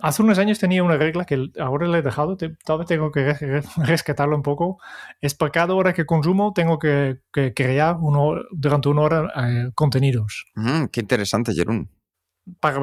hace 0.00 0.22
unos 0.22 0.38
años 0.38 0.58
tenía 0.58 0.82
una 0.82 0.96
regla 0.96 1.24
que 1.24 1.50
ahora 1.58 1.88
le 1.88 1.98
he 1.98 2.02
dejado, 2.02 2.36
tal 2.36 2.78
vez 2.78 2.86
tengo 2.86 3.10
que 3.10 3.34
rescatarlo 3.76 4.36
un 4.36 4.42
poco. 4.42 4.78
Es 5.20 5.34
por 5.34 5.50
cada 5.52 5.74
hora 5.74 5.94
que 5.94 6.04
consumo 6.04 6.52
tengo 6.54 6.78
que, 6.78 7.20
crear 7.54 7.96
uno, 8.00 8.42
durante 8.50 8.88
una 8.88 9.02
hora 9.02 9.32
eh, 9.36 9.70
contenidos. 9.74 10.44
Mm, 10.54 10.86
qué 10.86 11.00
interesante, 11.00 11.54
Jerón. 11.54 11.90
Para, 12.60 12.80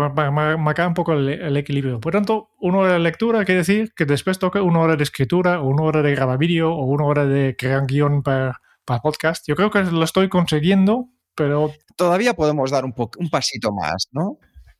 marcar 0.57 0.87
un 0.87 0.93
poco 0.93 1.13
el, 1.13 1.57
equilibrio. 1.57 1.99
Por 1.99 2.13
tanto, 2.13 2.49
una 2.59 2.79
hora 2.79 2.93
de 2.93 2.99
lectura 2.99 3.43
quiere 3.43 3.59
decir 3.59 3.91
que 3.95 4.05
después 4.05 4.39
toca 4.39 4.61
una 4.61 4.79
hora 4.79 4.95
de 4.95 5.03
escritura, 5.03 5.61
o 5.61 5.67
una 5.67 5.83
hora 5.83 6.01
de 6.01 6.15
grabar 6.15 6.37
vídeo, 6.37 6.73
o 6.73 6.85
una 6.85 7.05
hora 7.05 7.25
de 7.25 7.55
crear 7.57 7.81
un 7.81 7.87
guion 7.87 8.23
para, 8.23 8.61
para 8.85 9.01
podcast. 9.01 9.45
Yo 9.47 9.55
creo 9.55 9.69
que 9.69 9.83
lo 9.83 10.03
estoy 10.03 10.29
consiguiendo, 10.29 11.09
pero... 11.35 11.71
Todavía 11.95 12.35
podemos 12.35 12.71
dar 12.71 12.85
un, 12.85 12.93
un 12.95 13.29
pasito 13.29 13.71
más, 13.73 14.07
¿no? 14.11 14.37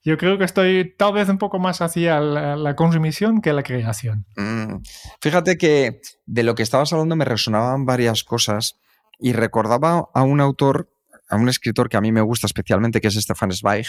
Yo 0.08 0.18
creo 0.18 0.38
que 0.38 0.46
estoy 0.46 0.96
tal 0.96 1.12
vez 1.12 1.28
un 1.28 1.38
poco 1.38 1.60
más 1.60 1.82
hacia 1.82 2.22
la, 2.22 2.76
consumición 2.78 3.42
que 3.42 3.52
la 3.52 3.62
creación. 3.62 4.26
Mm, 4.38 4.78
fíjate 5.20 5.58
que 5.58 6.00
de 6.26 6.44
lo 6.44 6.56
que 6.56 6.64
estabas 6.64 6.94
hablando 6.94 7.18
me 7.18 7.26
resonaban 7.26 7.86
varias 7.86 8.24
cosas 8.24 8.80
y 9.20 9.34
recordaba 9.34 10.08
a 10.14 10.24
un 10.24 10.40
autor, 10.40 10.90
a 11.28 11.36
un 11.36 11.50
escritor 11.50 11.90
que 11.90 11.98
a 11.98 12.02
mí 12.02 12.14
me 12.14 12.22
gusta 12.22 12.48
especialmente, 12.48 13.02
que 13.02 13.10
es 13.10 13.16
Stefan 13.16 13.52
Zweig. 13.52 13.88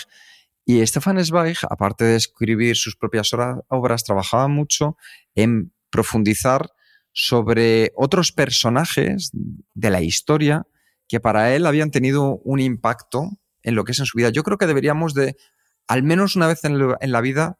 Y 0.64 0.84
Stefan 0.84 1.24
Zweig, 1.24 1.58
aparte 1.70 2.04
de 2.04 2.16
escribir 2.16 2.74
sus 2.74 2.96
propias 2.96 3.30
obras, 3.68 4.02
trabajaba 4.02 4.48
mucho 4.48 4.96
en 5.36 5.72
profundizar 5.88 6.68
sobre 7.12 7.92
otros 7.94 8.32
personajes 8.32 9.30
de 9.72 9.90
la 9.90 10.02
historia 10.02 10.66
que 11.06 11.20
para 11.20 11.54
él 11.54 11.64
habían 11.64 11.92
tenido 11.92 12.40
un 12.42 12.58
impacto 12.58 13.38
en 13.62 13.76
lo 13.76 13.84
que 13.84 13.92
es 13.92 14.00
en 14.00 14.06
su 14.06 14.18
vida. 14.18 14.30
Yo 14.30 14.42
creo 14.42 14.58
que 14.58 14.66
deberíamos 14.66 15.14
de, 15.14 15.36
al 15.88 16.02
menos 16.02 16.36
una 16.36 16.46
vez 16.46 16.64
en, 16.64 16.78
la 17.12 17.20
vida, 17.20 17.58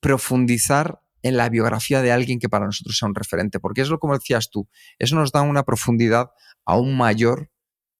profundizar 0.00 1.00
en 1.22 1.36
la 1.36 1.48
biografía 1.48 2.02
de 2.02 2.12
alguien 2.12 2.38
que 2.38 2.48
para 2.48 2.66
nosotros 2.66 2.98
sea 2.98 3.08
un 3.08 3.14
referente, 3.14 3.58
porque 3.58 3.80
es 3.80 3.88
lo 3.88 3.98
como 3.98 4.16
decías 4.16 4.50
tú, 4.50 4.68
eso 4.98 5.16
nos 5.16 5.32
da 5.32 5.40
una 5.40 5.64
profundidad 5.64 6.30
aún 6.64 6.96
mayor 6.96 7.50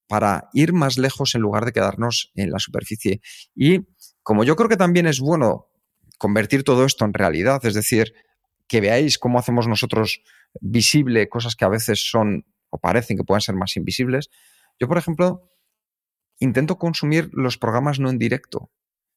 para 0.08 0.48
ir 0.52 0.72
más 0.72 0.98
lejos 0.98 1.34
en 1.34 1.40
lugar 1.40 1.64
de 1.64 1.72
quedarnos 1.72 2.30
en 2.34 2.52
la 2.52 2.58
superficie. 2.58 3.20
Y 3.54 3.80
como 4.22 4.44
yo 4.44 4.54
creo 4.54 4.68
que 4.68 4.76
también 4.76 5.06
es 5.06 5.18
bueno 5.18 5.68
convertir 6.18 6.62
todo 6.62 6.84
esto 6.84 7.04
en 7.04 7.14
realidad, 7.14 7.64
es 7.64 7.74
decir, 7.74 8.12
que 8.68 8.80
veáis 8.80 9.18
cómo 9.18 9.38
hacemos 9.38 9.66
nosotros 9.66 10.22
visible 10.60 11.28
cosas 11.28 11.56
que 11.56 11.64
a 11.64 11.68
veces 11.68 12.08
son 12.08 12.44
o 12.70 12.78
parecen 12.78 13.16
que 13.16 13.24
pueden 13.24 13.40
ser 13.40 13.54
más 13.54 13.76
invisibles, 13.76 14.28
yo, 14.78 14.86
por 14.86 14.98
ejemplo, 14.98 15.50
intento 16.38 16.78
consumir 16.78 17.30
los 17.32 17.56
programas 17.56 17.98
no 17.98 18.10
en 18.10 18.18
directo, 18.18 18.70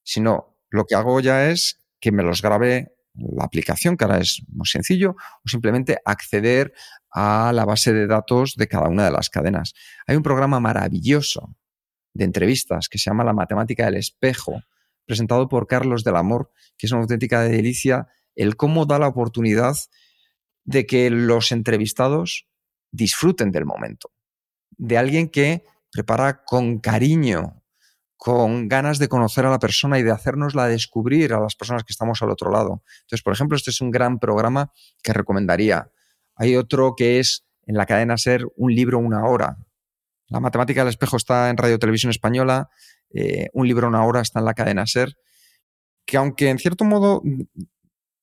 sino 0.09 0.57
lo 0.69 0.85
que 0.85 0.95
hago 0.95 1.19
ya 1.19 1.49
es 1.49 1.79
que 1.99 2.11
me 2.11 2.23
los 2.23 2.41
grabe 2.41 2.95
la 3.13 3.43
aplicación, 3.43 3.95
que 3.95 4.05
ahora 4.05 4.19
es 4.19 4.41
muy 4.47 4.65
sencillo, 4.65 5.15
o 5.45 5.47
simplemente 5.47 5.99
acceder 6.03 6.73
a 7.11 7.51
la 7.53 7.65
base 7.65 7.93
de 7.93 8.07
datos 8.07 8.55
de 8.55 8.67
cada 8.67 8.87
una 8.87 9.05
de 9.05 9.11
las 9.11 9.29
cadenas. 9.29 9.73
Hay 10.07 10.15
un 10.15 10.23
programa 10.23 10.59
maravilloso 10.59 11.55
de 12.13 12.25
entrevistas 12.25 12.89
que 12.89 12.97
se 12.97 13.09
llama 13.09 13.23
La 13.23 13.33
Matemática 13.33 13.85
del 13.85 13.95
Espejo, 13.95 14.63
presentado 15.05 15.47
por 15.47 15.67
Carlos 15.67 16.03
del 16.03 16.15
Amor, 16.15 16.51
que 16.77 16.87
es 16.87 16.91
una 16.91 17.01
auténtica 17.01 17.41
delicia 17.41 18.07
el 18.35 18.55
cómo 18.55 18.85
da 18.85 18.97
la 18.97 19.07
oportunidad 19.07 19.75
de 20.63 20.85
que 20.85 21.09
los 21.09 21.51
entrevistados 21.51 22.47
disfruten 22.91 23.51
del 23.51 23.65
momento 23.65 24.11
de 24.79 24.97
alguien 24.97 25.29
que 25.29 25.65
prepara 25.91 26.43
con 26.43 26.79
cariño, 26.79 27.58
con 28.19 28.67
ganas 28.67 28.99
de 28.99 29.07
conocer 29.07 29.45
a 29.45 29.49
la 29.49 29.59
persona 29.59 29.97
y 29.97 30.03
de 30.03 30.11
hacernosla 30.11 30.67
descubrir 30.67 31.31
a 31.31 31.39
las 31.39 31.55
personas 31.55 31.85
que 31.85 31.93
estamos 31.93 32.21
al 32.21 32.29
otro 32.29 32.51
lado. 32.51 32.83
Entonces, 33.03 33.23
por 33.23 33.31
ejemplo, 33.31 33.55
este 33.55 33.71
es 33.71 33.79
un 33.79 33.91
gran 33.91 34.19
programa 34.19 34.73
que 35.01 35.13
recomendaría. 35.13 35.89
Hay 36.35 36.57
otro 36.57 36.95
que 36.97 37.21
es 37.21 37.45
en 37.65 37.77
la 37.77 37.85
cadena 37.85 38.17
Ser 38.17 38.45
un 38.57 38.75
libro 38.75 38.99
una 38.99 39.25
hora. 39.25 39.57
La 40.27 40.41
matemática 40.41 40.81
del 40.81 40.89
espejo 40.89 41.15
está 41.15 41.49
en 41.49 41.55
Radio 41.55 41.79
Televisión 41.79 42.09
Española, 42.09 42.69
eh, 43.13 43.47
un 43.53 43.65
libro 43.65 43.87
una 43.87 44.05
hora 44.05 44.19
está 44.19 44.39
en 44.39 44.45
la 44.45 44.53
cadena 44.53 44.85
Ser, 44.85 45.17
que 46.05 46.17
aunque 46.17 46.49
en 46.49 46.59
cierto 46.59 46.83
modo 46.83 47.23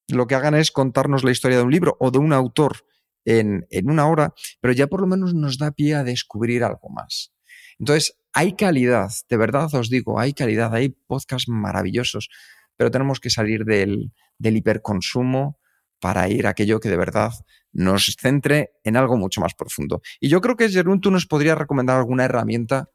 lo 0.08 0.26
que 0.26 0.34
hagan 0.34 0.54
es 0.54 0.70
contarnos 0.72 1.24
la 1.24 1.30
historia 1.30 1.56
de 1.56 1.62
un 1.62 1.72
libro 1.72 1.96
o 2.00 2.10
de 2.10 2.18
un 2.18 2.34
autor 2.34 2.84
en, 3.24 3.66
una 3.84 4.08
hora, 4.08 4.34
pero 4.60 4.74
ya 4.74 4.88
por 4.88 5.00
lo 5.00 5.06
menos 5.06 5.32
nos 5.32 5.56
da 5.56 5.70
pie 5.70 5.94
a 5.94 6.04
descubrir 6.04 6.64
algo 6.64 6.90
más. 6.90 7.32
Entonces, 7.78 8.18
hay 8.36 8.52
calidad, 8.52 9.10
de 9.30 9.36
verdad 9.38 9.74
os 9.74 9.88
digo, 9.88 10.20
hay 10.20 10.34
calidad, 10.34 10.74
hay 10.74 10.90
podcasts 10.90 11.48
maravillosos, 11.48 12.28
pero 12.76 12.90
tenemos 12.90 13.18
que 13.18 13.30
salir 13.30 13.64
del, 13.64 14.12
hiperconsumo 14.38 15.58
para 16.02 16.28
ir 16.28 16.46
a 16.46 16.50
aquello 16.50 16.78
que 16.78 16.90
de 16.90 16.98
verdad 16.98 17.32
nos 17.72 18.14
centre 18.20 18.72
en 18.84 18.98
algo 18.98 19.16
mucho 19.16 19.40
más 19.40 19.54
profundo. 19.54 20.02
Y 20.20 20.28
yo 20.28 20.42
creo 20.42 20.54
que, 20.54 20.68
Jerún, 20.68 21.00
tú 21.00 21.10
nos 21.10 21.24
podrías 21.24 21.56
recomendar 21.56 21.96
alguna 21.96 22.26
herramienta 22.26 22.90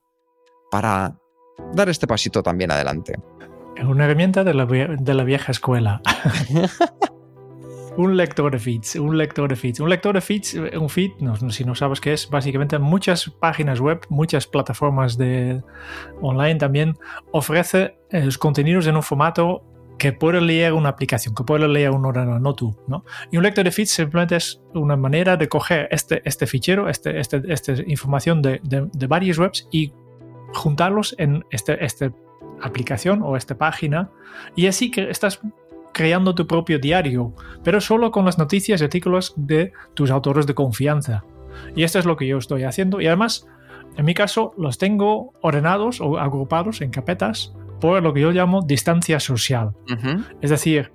para 0.69 1.17
dar 1.73 1.89
este 1.89 2.05
pasito 2.05 2.43
también 2.43 2.69
adelante. 2.69 3.15
Una 3.83 4.05
herramienta 4.05 4.43
de 4.43 4.53
la, 4.53 4.67
de 4.67 5.13
la 5.15 5.23
vieja 5.23 5.51
escuela. 5.51 6.03
Un 7.97 8.15
lector 8.15 8.51
de 8.51 8.59
feeds, 8.59 8.95
un 8.95 9.17
lector 9.17 9.49
de 9.49 9.55
feeds. 9.55 9.79
Un 9.79 9.89
lector 9.89 10.13
de 10.15 10.21
feeds, 10.21 10.53
un 10.53 10.89
feed, 10.89 11.11
no, 11.19 11.35
si 11.51 11.65
no 11.65 11.75
sabes 11.75 11.99
qué 11.99 12.13
es, 12.13 12.29
básicamente 12.29 12.79
muchas 12.79 13.29
páginas 13.29 13.79
web, 13.79 14.01
muchas 14.09 14.47
plataformas 14.47 15.17
de 15.17 15.61
online 16.21 16.55
también 16.55 16.97
ofrece 17.31 17.97
eh, 18.09 18.23
los 18.23 18.37
contenidos 18.37 18.87
en 18.87 18.95
un 18.95 19.03
formato 19.03 19.63
que 19.97 20.13
puede 20.13 20.41
leer 20.41 20.73
una 20.73 20.89
aplicación, 20.89 21.35
que 21.35 21.43
puede 21.43 21.67
leer 21.67 21.91
un 21.91 22.05
ordenador, 22.05 22.41
no 22.41 22.55
tú. 22.55 22.75
¿no? 22.87 23.03
Y 23.29 23.37
un 23.37 23.43
lector 23.43 23.65
de 23.65 23.71
feeds 23.71 23.91
simplemente 23.91 24.37
es 24.37 24.61
una 24.73 24.95
manera 24.95 25.37
de 25.37 25.47
coger 25.47 25.87
este, 25.91 26.21
este 26.25 26.47
fichero, 26.47 26.89
este, 26.89 27.19
este, 27.19 27.43
esta 27.47 27.73
información 27.85 28.41
de, 28.41 28.61
de, 28.63 28.87
de 28.91 29.07
varias 29.07 29.37
webs 29.37 29.67
y 29.69 29.93
juntarlos 30.53 31.13
en 31.17 31.43
este, 31.51 31.83
esta 31.83 32.11
aplicación 32.61 33.21
o 33.23 33.35
esta 33.35 33.57
página 33.57 34.11
y 34.55 34.67
así 34.67 34.91
que 34.91 35.09
estás 35.09 35.41
creando 35.93 36.35
tu 36.35 36.47
propio 36.47 36.79
diario, 36.79 37.33
pero 37.63 37.81
solo 37.81 38.11
con 38.11 38.25
las 38.25 38.37
noticias 38.37 38.81
y 38.81 38.83
artículos 38.83 39.33
de 39.35 39.73
tus 39.93 40.11
autores 40.11 40.47
de 40.47 40.55
confianza. 40.55 41.23
Y 41.75 41.83
esto 41.83 41.99
es 41.99 42.05
lo 42.05 42.17
que 42.17 42.27
yo 42.27 42.37
estoy 42.37 42.63
haciendo. 42.63 43.01
Y 43.01 43.07
además, 43.07 43.47
en 43.97 44.05
mi 44.05 44.13
caso, 44.13 44.53
los 44.57 44.77
tengo 44.77 45.33
ordenados 45.41 46.01
o 46.01 46.17
agrupados 46.17 46.81
en 46.81 46.91
carpetas 46.91 47.53
por 47.79 48.01
lo 48.01 48.13
que 48.13 48.21
yo 48.21 48.31
llamo 48.31 48.61
distancia 48.61 49.19
social. 49.19 49.73
Es 50.39 50.49
decir, 50.49 50.91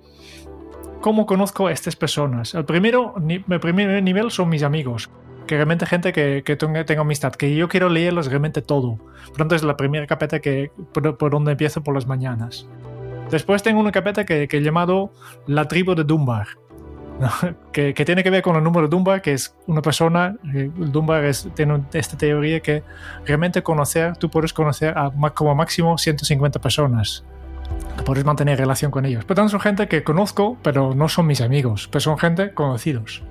¿cómo 1.01 1.25
conozco 1.25 1.67
a 1.67 1.71
estas 1.71 1.95
personas? 1.95 2.55
El, 2.55 2.65
primero, 2.65 3.15
el 3.27 3.59
primer 3.59 4.01
nivel 4.01 4.31
son 4.31 4.49
mis 4.49 4.63
amigos, 4.63 5.09
que 5.45 5.55
realmente 5.55 5.85
gente 5.85 6.13
que, 6.13 6.43
que 6.45 6.55
tengo, 6.55 7.01
amistad, 7.01 7.33
que 7.33 7.55
yo 7.55 7.67
quiero 7.67 7.89
leerlos 7.89 8.27
realmente 8.27 8.61
todo. 8.61 8.97
Pronto 9.35 9.55
es 9.55 9.63
la 9.63 9.75
primera 9.75 10.07
carpeta 10.07 10.39
que, 10.39 10.71
por 10.93 11.31
donde 11.31 11.51
empiezo 11.51 11.83
por 11.83 11.93
las 11.93 12.07
mañanas. 12.07 12.67
Después 13.29 13.61
tengo 13.61 13.79
una 13.79 13.91
carpeta 13.91 14.25
que, 14.25 14.47
he 14.49 14.61
llamado 14.61 15.11
La 15.47 15.65
tribu 15.65 15.95
de 15.95 16.03
Dunbar, 16.03 16.47
que, 17.73 17.93
tiene 17.93 18.23
que 18.23 18.29
ver 18.29 18.41
con 18.41 18.55
el 18.55 18.63
número 18.63 18.87
de 18.87 18.91
Dunbar, 18.91 19.21
que 19.21 19.33
es 19.33 19.55
una 19.65 19.81
persona, 19.81 20.35
eh, 20.55 20.71
Dunbar 20.75 21.25
es, 21.25 21.49
tiene 21.53 21.83
esta 21.93 22.17
teoría 22.17 22.61
que 22.61 22.83
realmente 23.25 23.61
conocer, 23.63 24.15
tú 24.17 24.29
puedes 24.29 24.53
conocer 24.53 24.97
a, 24.97 25.11
como 25.33 25.53
máximo 25.55 25.97
150 25.97 26.59
personas. 26.61 27.25
Puedes 28.05 28.23
mantener 28.23 28.57
relación 28.57 28.91
con 28.91 29.05
ellos. 29.05 29.25
Pero 29.25 29.49
son 29.49 29.59
gente 29.59 29.87
que 29.89 30.03
conozco, 30.03 30.57
pero 30.61 30.95
no 30.95 31.09
son 31.09 31.27
mis 31.27 31.41
amigos, 31.41 31.89
pero 31.91 31.99
son 31.99 32.17
gente 32.17 32.53
conocidos. 32.53 33.23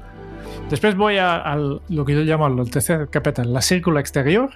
Después 0.69 0.95
voy 0.95 1.17
a, 1.17 1.57
lo 1.89 2.05
que 2.05 2.13
yo 2.13 2.21
llamo 2.21 2.49
la 2.51 2.65
tercera 2.65 3.07
carpeta, 3.07 3.45
la 3.45 3.63
círculo 3.63 3.99
exterior, 3.99 4.51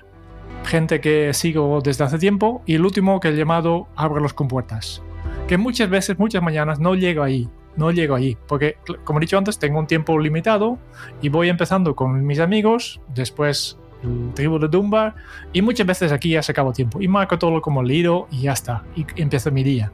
gente 0.65 1.01
que 1.01 1.33
sigo 1.33 1.81
desde 1.83 2.05
hace 2.05 2.19
tiempo, 2.19 2.63
y 2.67 2.75
el 2.75 2.85
último 2.85 3.21
que 3.21 3.29
he 3.29 3.37
llamado 3.37 3.87
Abre 3.97 4.21
los 4.21 4.35
compuertas 4.35 5.03
que 5.51 5.59
muchas 5.59 5.91
veces, 5.91 6.17
muchas 6.17 6.45
mañanas 6.45 6.79
no 6.79 6.95
llego 6.95 7.25
ahí, 7.25 7.49
no 7.75 7.91
llego 7.91 8.15
ahí, 8.15 8.37
porque 8.47 8.77
como 9.03 9.19
he 9.19 9.23
dicho 9.23 9.37
antes, 9.37 9.59
tengo 9.59 9.81
un 9.81 9.89
tiempo 9.89 10.17
limitado 10.17 10.79
y 11.23 11.29
voy 11.29 11.49
empezando 11.49 11.97
con 11.97 12.25
mis 12.25 12.39
amigos, 12.39 13.01
después 13.17 13.77
el 14.05 14.33
tribu 14.35 14.61
de 14.61 14.69
Dunbar 14.69 15.17
y 15.53 15.61
muchas 15.61 15.89
veces 15.89 16.13
aquí 16.13 16.31
ya 16.31 16.43
se 16.45 16.53
acaba 16.53 16.73
tiempo 16.73 17.03
y 17.03 17.09
marco 17.09 17.37
todo 17.37 17.61
como 17.61 17.83
leído 17.83 18.29
y 18.31 18.43
ya 18.43 18.53
está, 18.53 18.85
y 18.95 19.05
empiezo 19.17 19.51
mi 19.51 19.65
día. 19.65 19.91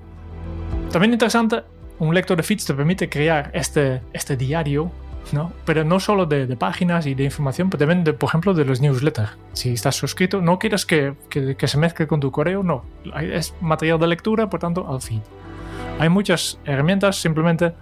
También 0.93 1.15
interesante, 1.15 1.63
un 2.01 2.15
lector 2.15 2.37
de 2.37 2.43
feeds 2.43 2.67
te 2.67 2.75
permite 2.75 3.09
crear 3.09 3.51
este, 3.55 4.03
este 4.13 4.37
diario 4.37 4.93
¿no? 5.33 5.53
Pero 5.65 5.85
no 5.85 6.01
solo 6.01 6.27
de, 6.27 6.55
páginas 6.57 7.07
y 7.07 7.15
de 7.15 7.25
información, 7.25 7.71
pero 7.71 7.79
también, 7.81 8.05
de, 8.05 8.13
por 8.13 8.29
ejemplo, 8.29 8.55
de 8.55 8.65
los 8.65 8.81
newsletters. 8.81 9.37
Si 9.55 9.73
estás 9.73 9.97
suscrito, 9.97 10.41
no 10.41 10.59
quieres 10.59 10.87
que, 10.87 11.15
que, 11.31 11.57
que, 11.57 11.67
se 11.67 11.79
mezcle 11.79 12.07
con 12.07 12.21
tu 12.21 12.31
correo, 12.31 12.63
no. 12.63 12.85
Es 13.21 13.53
material 13.61 13.99
de 13.99 14.07
lectura, 14.07 14.49
por 14.49 14.61
tanto, 14.61 14.89
al 14.89 15.01
feed. 15.01 15.23
Hay 15.99 16.11
muchas 16.11 16.61
herramientas 16.67 17.17
simplemente 17.17 17.73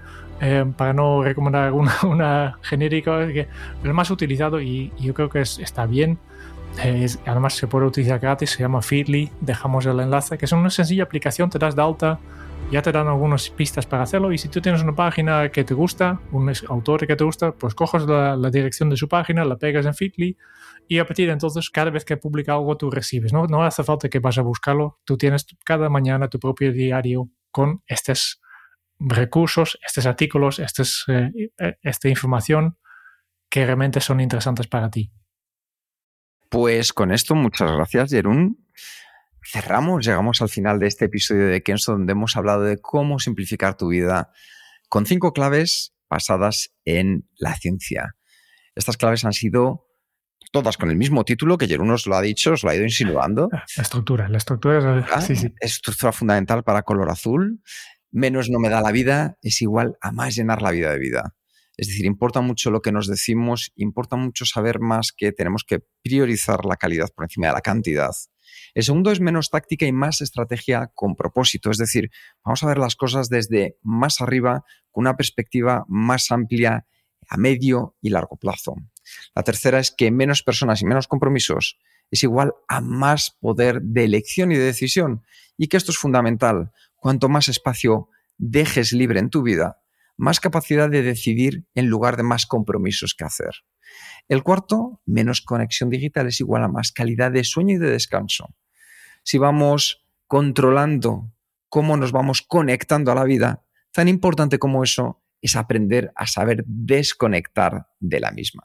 eh, 0.41 0.65
para 0.77 0.93
no 0.93 1.25
recomendar 1.25 1.73
una, 1.73 1.97
una 2.05 2.59
genérica, 2.63 3.27
que 3.27 3.49
el 3.83 3.93
más 3.93 4.11
utilizado 4.11 4.61
y, 4.61 4.93
yo 5.01 5.15
creo 5.15 5.29
que 5.29 5.41
está 5.41 5.87
bien. 5.87 6.19
además 7.27 7.55
se 7.55 7.67
puede 7.67 7.87
utilizar 7.87 8.21
gratis, 8.21 8.51
se 8.51 8.61
llama 8.61 8.83
Feedly, 8.83 9.31
dejamos 9.41 9.87
el 9.87 9.99
enlace, 9.99 10.39
que 10.39 10.45
es 10.45 10.53
una 10.53 10.71
sencilla 10.71 11.03
aplicación, 11.03 11.51
te 11.51 11.59
das 11.59 11.75
de 11.75 11.83
alta, 11.83 12.21
ya 12.71 12.83
te 12.83 12.93
dan 12.93 13.09
algunas 13.09 13.51
pistas 13.51 13.85
para 13.85 14.05
hacerlo 14.05 14.33
y 14.33 14.39
si 14.39 14.49
tú 14.49 14.61
tienes 14.61 14.83
una 14.83 14.95
página 14.95 15.49
que 15.51 15.65
te 15.65 15.75
gusta, 15.75 16.21
un 16.31 16.53
autor 16.69 17.07
que 17.07 17.17
te 17.17 17.25
gusta, 17.25 17.53
pues 17.53 17.75
coges 17.75 18.07
la, 18.07 18.37
dirección 18.51 18.91
de 18.91 18.97
su 18.97 19.09
página, 19.09 19.45
la 19.45 19.57
pegas 19.57 19.87
en 19.87 19.95
Feedly 19.95 20.37
y 20.89 20.99
a 20.99 21.07
partir 21.07 21.27
de 21.27 21.33
entonces 21.33 21.69
cada 21.71 21.91
vez 21.91 22.05
que 22.05 22.17
publica 22.17 22.53
algo 22.53 22.77
tú 22.77 22.91
recibes, 22.91 23.33
no, 23.33 23.47
no 23.47 23.65
hace 23.65 23.83
falta 23.83 24.09
que 24.09 24.21
vas 24.21 24.39
a 24.39 24.43
buscarlo, 24.43 24.99
tú 25.05 25.17
tienes 25.17 25.47
cada 25.65 25.89
mañana 25.89 26.29
tu 26.29 26.39
propio 26.39 26.73
diario 26.73 27.29
con 27.55 27.85
estos 27.87 28.41
recursos, 28.99 29.79
estos 29.87 30.07
artículos, 30.07 30.59
estos, 30.59 31.05
eh, 31.07 31.31
eh, 31.57 31.77
esta 31.83 32.09
información 32.09 32.77
que 33.49 33.65
realmente 33.65 34.01
son 34.01 34.21
interesantes 34.21 34.67
para 34.67 34.91
ti. 34.91 35.13
Pues 36.51 36.93
con 36.93 37.13
esto, 37.13 37.37
muchas 37.37 37.71
gracias, 37.71 38.11
Jerún. 38.11 38.67
cerramos, 39.53 40.05
llegamos 40.05 40.43
al 40.43 40.49
final 40.49 40.81
de 40.81 40.89
este 40.89 41.05
episodio 41.05 41.47
de 41.47 41.63
Kenso 41.63 41.93
donde 41.93 42.11
hemos 42.13 42.37
hablado 42.37 42.63
de 42.63 42.79
cómo 42.79 43.21
simplificar 43.21 43.77
tu 43.77 43.87
vida 43.89 44.33
con 44.89 45.07
cinco 45.07 45.33
claves 45.33 45.95
basadas 46.11 46.75
en 46.85 47.29
la 47.37 47.55
ciencia. 47.55 48.17
Estas 48.75 48.97
claves 48.97 49.25
han 49.25 49.33
sido 49.33 49.84
todas 50.51 50.77
con 50.77 50.91
el 50.91 50.97
mismo 50.97 51.25
título, 51.25 51.59
que 51.59 51.67
Jerón 51.67 51.89
nos 51.89 52.07
lo 52.07 52.17
ha 52.17 52.23
dicho, 52.23 52.53
os 52.53 52.63
lo 52.63 52.71
ha 52.71 52.75
ido 52.75 52.85
insinuando. 52.85 53.49
La 53.51 53.83
estructura, 53.83 54.29
la 54.29 54.39
estructura 54.39 55.01
es, 55.01 55.07
ah, 55.13 55.21
sí, 55.21 55.37
sí. 55.37 55.53
estructura 55.61 56.13
fundamental 56.13 56.63
para 56.65 56.83
color 56.83 57.11
azul. 57.11 57.61
Menos 58.11 58.49
no 58.51 58.59
me 58.59 58.69
da 58.69 58.81
la 58.81 58.93
vida 58.93 59.37
es 59.43 59.61
igual 59.61 59.97
a 60.01 60.13
más 60.13 60.37
llenar 60.37 60.63
la 60.63 60.71
vida 60.71 60.91
de 60.93 60.99
vida. 60.99 61.35
Es 61.77 61.89
decir, 61.89 62.07
importa 62.07 62.41
mucho 62.41 62.71
lo 62.71 62.81
que 62.81 62.93
nos 62.93 63.09
decimos, 63.09 63.73
importa 63.75 64.17
mucho 64.17 64.45
saber 64.45 64.79
más 64.79 65.13
que 65.13 65.33
tenemos 65.33 65.65
que 65.65 65.81
priorizar 66.03 66.65
la 66.65 66.77
calidad 66.77 67.09
por 67.15 67.25
encima 67.25 67.49
de 67.49 67.55
la 67.55 67.61
cantidad. 67.61 68.13
El 68.75 68.85
segundo 68.85 69.11
es 69.11 69.21
menos 69.21 69.51
táctica 69.51 69.87
y 69.87 69.93
más 69.93 70.21
estrategia 70.21 70.91
con 70.95 71.17
propósito, 71.17 71.71
es 71.71 71.79
decir, 71.79 72.11
vamos 72.45 72.63
a 72.63 72.67
ver 72.67 72.79
las 72.79 72.95
cosas 72.95 73.29
desde 73.29 73.77
más 73.83 74.21
arriba, 74.21 74.65
con 74.91 75.03
una 75.03 75.17
perspectiva 75.17 75.85
más 75.89 76.31
amplia 76.31 76.87
a 77.29 77.37
medio 77.37 77.97
y 78.01 78.11
largo 78.11 78.37
plazo. 78.37 78.77
La 79.35 79.43
tercera 79.43 79.79
es 79.79 79.91
que 79.91 80.11
menos 80.11 80.43
personas 80.43 80.83
y 80.83 80.87
menos 80.87 81.09
compromisos 81.09 81.79
es 82.11 82.23
igual 82.23 82.55
a 82.69 82.81
más 82.81 83.37
poder 83.41 83.81
de 83.83 84.05
elección 84.05 84.53
y 84.53 84.57
de 84.57 84.65
decisión, 84.65 85.25
y 85.57 85.69
que 85.69 85.77
esto 85.77 85.91
es 85.91 85.99
fundamental. 85.99 86.73
Cuanto 86.97 87.29
más 87.29 87.49
espacio 87.49 88.09
dejes 88.39 88.93
libre 88.93 89.21
en 89.21 89.31
tu 89.31 89.43
vida, 89.43 89.81
más 90.17 90.41
capacidad 90.41 90.89
de 90.89 91.03
decidir 91.03 91.67
en 91.75 91.87
lugar 91.87 92.17
de 92.17 92.23
más 92.23 92.47
compromisos 92.47 93.15
que 93.15 93.25
hacer. 93.25 93.55
El 94.29 94.43
cuarto, 94.43 95.01
menos 95.05 95.41
conexión 95.41 95.91
digital 95.91 96.27
es 96.27 96.41
igual 96.41 96.65
a 96.65 96.69
más 96.69 96.93
calidad 96.93 97.33
de 97.33 97.45
sueño 97.45 97.77
y 97.77 97.79
de 97.79 97.91
descanso. 97.91 98.55
Si 99.23 99.39
vamos 99.39 100.07
controlando 100.27 101.33
cómo 101.69 101.97
nos 101.97 102.13
vamos 102.13 102.43
conectando 102.43 103.13
a 103.13 103.15
la 103.15 103.25
vida, 103.25 103.65
tan 103.93 104.09
importante 104.09 104.59
como 104.59 104.83
eso 104.83 105.24
es 105.45 105.57
aprender 105.57 106.11
a 106.17 106.27
saber 106.27 106.65
desconectar 106.67 107.89
de 108.01 108.19
la 108.19 108.31
misma. 108.31 108.65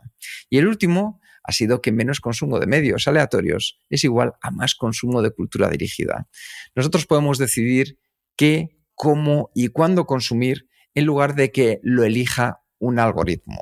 Y 0.50 0.60
el 0.60 0.68
último 0.68 1.20
ha 1.44 1.52
sido 1.52 1.82
que 1.82 1.92
menos 1.92 2.22
consumo 2.22 2.58
de 2.58 2.68
medios 2.68 3.06
aleatorios 3.06 3.82
es 3.90 4.06
igual 4.06 4.36
a 4.42 4.50
más 4.52 4.76
consumo 4.76 5.22
de 5.22 5.32
cultura 5.32 5.70
dirigida. 5.70 6.30
Nosotros 6.76 7.06
podemos 7.06 7.38
decidir 7.38 8.00
qué, 8.38 8.80
cómo 8.96 9.52
y 9.54 9.68
cuándo 9.68 10.06
consumir 10.06 10.70
en 10.96 11.04
lugar 11.04 11.36
de 11.36 11.52
que 11.52 11.82
lo 11.84 12.06
elija 12.06 12.64
un 12.78 12.98
algoritmo. 12.98 13.62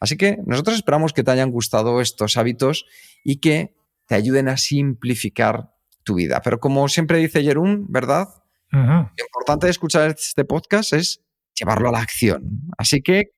Así 0.00 0.16
que 0.16 0.38
nosotros 0.46 0.76
esperamos 0.76 1.12
que 1.12 1.22
te 1.22 1.30
hayan 1.32 1.50
gustado 1.50 2.00
estos 2.00 2.38
hábitos 2.38 2.86
y 3.22 3.36
que 3.36 3.76
te 4.06 4.14
ayuden 4.14 4.48
a 4.48 4.56
simplificar 4.56 5.74
tu 6.04 6.14
vida. 6.14 6.40
Pero 6.42 6.58
como 6.58 6.88
siempre 6.88 7.18
dice 7.18 7.42
Jerún, 7.42 7.84
¿verdad? 7.90 8.28
Lo 8.70 9.10
importante 9.24 9.66
de 9.66 9.72
escuchar 9.72 10.10
este 10.10 10.44
podcast 10.44 10.94
es 10.94 11.25
llevarlo 11.58 11.88
a 11.88 11.92
la 11.92 12.00
acción. 12.00 12.60
Así 12.78 13.02
que, 13.02 13.30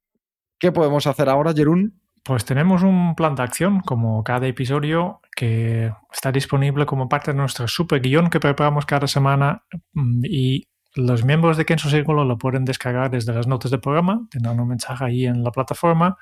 ¿qué 0.58 0.72
podemos 0.72 1.06
hacer 1.06 1.28
ahora, 1.28 1.52
Jerún? 1.52 2.00
Pues 2.24 2.44
tenemos 2.44 2.82
un 2.82 3.14
plan 3.14 3.34
de 3.34 3.42
acción, 3.42 3.80
como 3.80 4.22
cada 4.22 4.46
episodio, 4.46 5.20
que 5.34 5.92
está 6.12 6.30
disponible 6.32 6.84
como 6.84 7.08
parte 7.08 7.30
de 7.32 7.38
nuestro 7.38 7.68
super 7.68 8.00
guion 8.00 8.28
que 8.28 8.40
preparamos 8.40 8.84
cada 8.84 9.06
semana 9.06 9.64
mm, 9.94 10.24
y 10.24 10.68
los 10.94 11.24
miembros 11.24 11.56
de 11.56 11.64
Kenso 11.64 11.88
Círculo 11.90 12.24
lo 12.24 12.38
pueden 12.38 12.64
descargar 12.64 13.10
desde 13.10 13.32
las 13.32 13.46
notas 13.46 13.70
del 13.70 13.80
programa, 13.80 14.26
tendrán 14.30 14.58
un 14.58 14.68
mensaje 14.68 15.04
ahí 15.04 15.26
en 15.26 15.44
la 15.44 15.52
plataforma. 15.52 16.16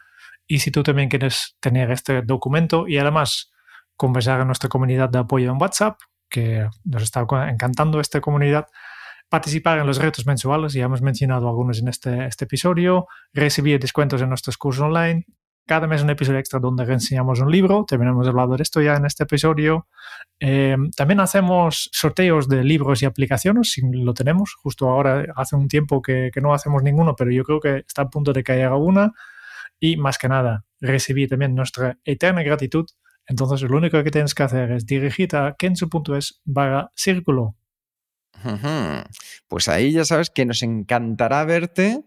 Y 0.47 0.59
si 0.59 0.71
tú 0.71 0.83
también 0.83 1.09
quieres 1.09 1.57
tener 1.61 1.91
este 1.91 2.23
documento 2.23 2.87
y 2.87 2.99
además 2.99 3.53
conversar 3.97 4.41
en 4.41 4.47
nuestra 4.49 4.69
comunidad 4.69 5.09
de 5.09 5.19
apoyo 5.19 5.51
en 5.51 5.61
WhatsApp, 5.61 5.99
que 6.29 6.69
nos 6.85 7.03
está 7.03 7.27
encantando 7.49 8.01
esta 8.01 8.21
comunidad, 8.21 8.67
participar 9.29 9.79
en 9.79 9.87
los 9.87 9.99
retos 9.99 10.27
mensuales, 10.27 10.73
ya 10.73 10.85
hemos 10.85 11.03
mencionado 11.03 11.49
algunos 11.49 11.81
en 11.81 11.89
este, 11.89 12.27
este 12.27 12.45
episodio, 12.45 13.07
recibir 13.33 13.81
descuentos 13.81 14.23
en 14.23 14.29
nuestros 14.29 14.57
cursos 14.57 14.85
online, 14.85 15.27
cada 15.67 15.89
mes 15.89 16.03
un 16.03 16.11
episodio 16.11 16.39
extra 16.39 16.61
donde 16.61 16.85
enseñamos 16.85 17.41
un 17.41 17.51
libro, 17.51 17.85
también 17.85 18.13
hemos 18.13 18.29
hablado 18.29 18.57
de 18.57 18.63
esto 18.63 18.81
ya 18.81 18.95
en 18.95 19.05
este 19.05 19.25
episodio. 19.25 19.89
Eh, 20.39 20.77
también 20.97 21.19
hacemos 21.19 21.91
sorteos 21.93 22.49
de 22.49 22.63
libros 22.63 23.03
y 23.03 23.05
aplicaciones, 23.05 23.73
si 23.73 23.83
lo 23.83 24.15
tenemos. 24.15 24.55
Justo 24.55 24.89
ahora 24.89 25.27
hace 25.35 25.57
un 25.57 25.67
tiempo 25.67 26.01
que, 26.01 26.31
no 26.41 26.55
hacemos 26.55 26.85
ninguno, 26.85 27.17
pero 27.17 27.33
yo 27.33 27.43
creo 27.43 27.59
que 27.59 27.79
está 27.79 28.03
a 28.03 28.11
punto 28.11 28.33
de 28.33 28.45
que 28.45 28.53
haya 28.53 28.73
una. 28.77 29.13
Y 29.81 29.97
más 29.97 30.19
que 30.19 30.29
nada, 30.29 30.65
recibir 30.81 31.29
también 31.29 31.55
nuestra 31.57 31.99
eterna 32.05 32.45
gratitud. 32.45 32.87
Entonces, 33.27 33.69
lo 33.69 33.77
único 33.77 34.03
que 34.05 34.11
tienes 34.13 34.35
que 34.35 34.45
hacer 34.45 34.71
es 34.71 34.87
dirigir 34.87 35.35
a 35.35 35.57
kenzo.es 35.59 36.43
barra 36.45 36.93
círculo. 36.95 37.57
Pues 39.49 39.69
ahí 39.69 39.93
ya 39.93 40.05
sabes 40.05 40.31
que 40.31 40.45
nos 40.45 40.63
encantará 40.63 41.45
verte 41.45 42.05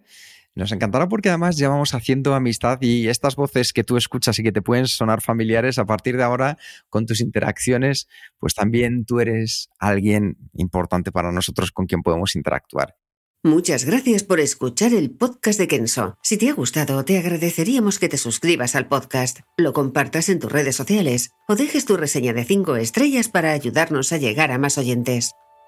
nos 0.60 0.74
encantará 0.74 1.08
porque 1.08 1.30
además 1.30 1.58
llevamos 1.58 1.94
haciendo 1.94 2.34
amistad 2.34 2.80
y 2.82 3.08
estas 3.08 3.36
voces 3.38 3.72
que 3.72 3.86
tú 3.86 3.96
escuchas 3.96 4.38
y 4.40 4.44
que 4.44 4.52
te 4.52 4.62
pueden 4.62 4.88
sonar 4.88 5.22
familiares 5.22 5.80
a 5.80 5.86
partir 5.86 6.18
de 6.18 6.24
ahora 6.24 6.58
con 6.90 7.06
tus 7.06 7.22
interacciones, 7.22 8.10
pues 8.40 8.56
también 8.56 9.06
tú 9.06 9.22
eres 9.22 9.70
alguien 9.80 10.38
importante 10.54 11.14
para 11.14 11.32
nosotros 11.32 11.72
con 11.72 11.86
quien 11.86 12.02
podemos 12.02 12.36
interactuar. 12.36 12.98
Muchas 13.42 13.86
gracias 13.86 14.26
por 14.26 14.42
escuchar 14.42 14.94
el 14.94 15.12
podcast 15.12 15.58
de 15.60 15.70
Kenso. 15.70 16.18
Si 16.22 16.36
te 16.36 16.50
ha 16.50 16.54
gustado, 16.54 17.06
te 17.06 17.18
agradeceríamos 17.18 17.98
que 17.98 18.10
te 18.10 18.18
suscribas 18.18 18.76
al 18.76 18.90
podcast, 18.90 19.40
lo 19.56 19.72
compartas 19.72 20.28
en 20.28 20.40
tus 20.40 20.52
redes 20.52 20.76
sociales 20.76 21.32
o 21.48 21.56
dejes 21.56 21.86
tu 21.86 21.96
reseña 21.96 22.34
de 22.34 22.44
5 22.44 22.76
estrellas 22.76 23.30
para 23.30 23.54
ayudarnos 23.54 24.12
a 24.12 24.18
llegar 24.18 24.52
a 24.52 24.58
más 24.58 24.78
oyentes. 24.78 25.32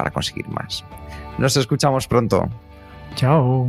para 0.00 0.10
conseguir 0.10 0.48
más. 0.48 0.82
Nos 1.36 1.54
escuchamos 1.58 2.08
pronto. 2.08 2.48
Chao. 3.16 3.68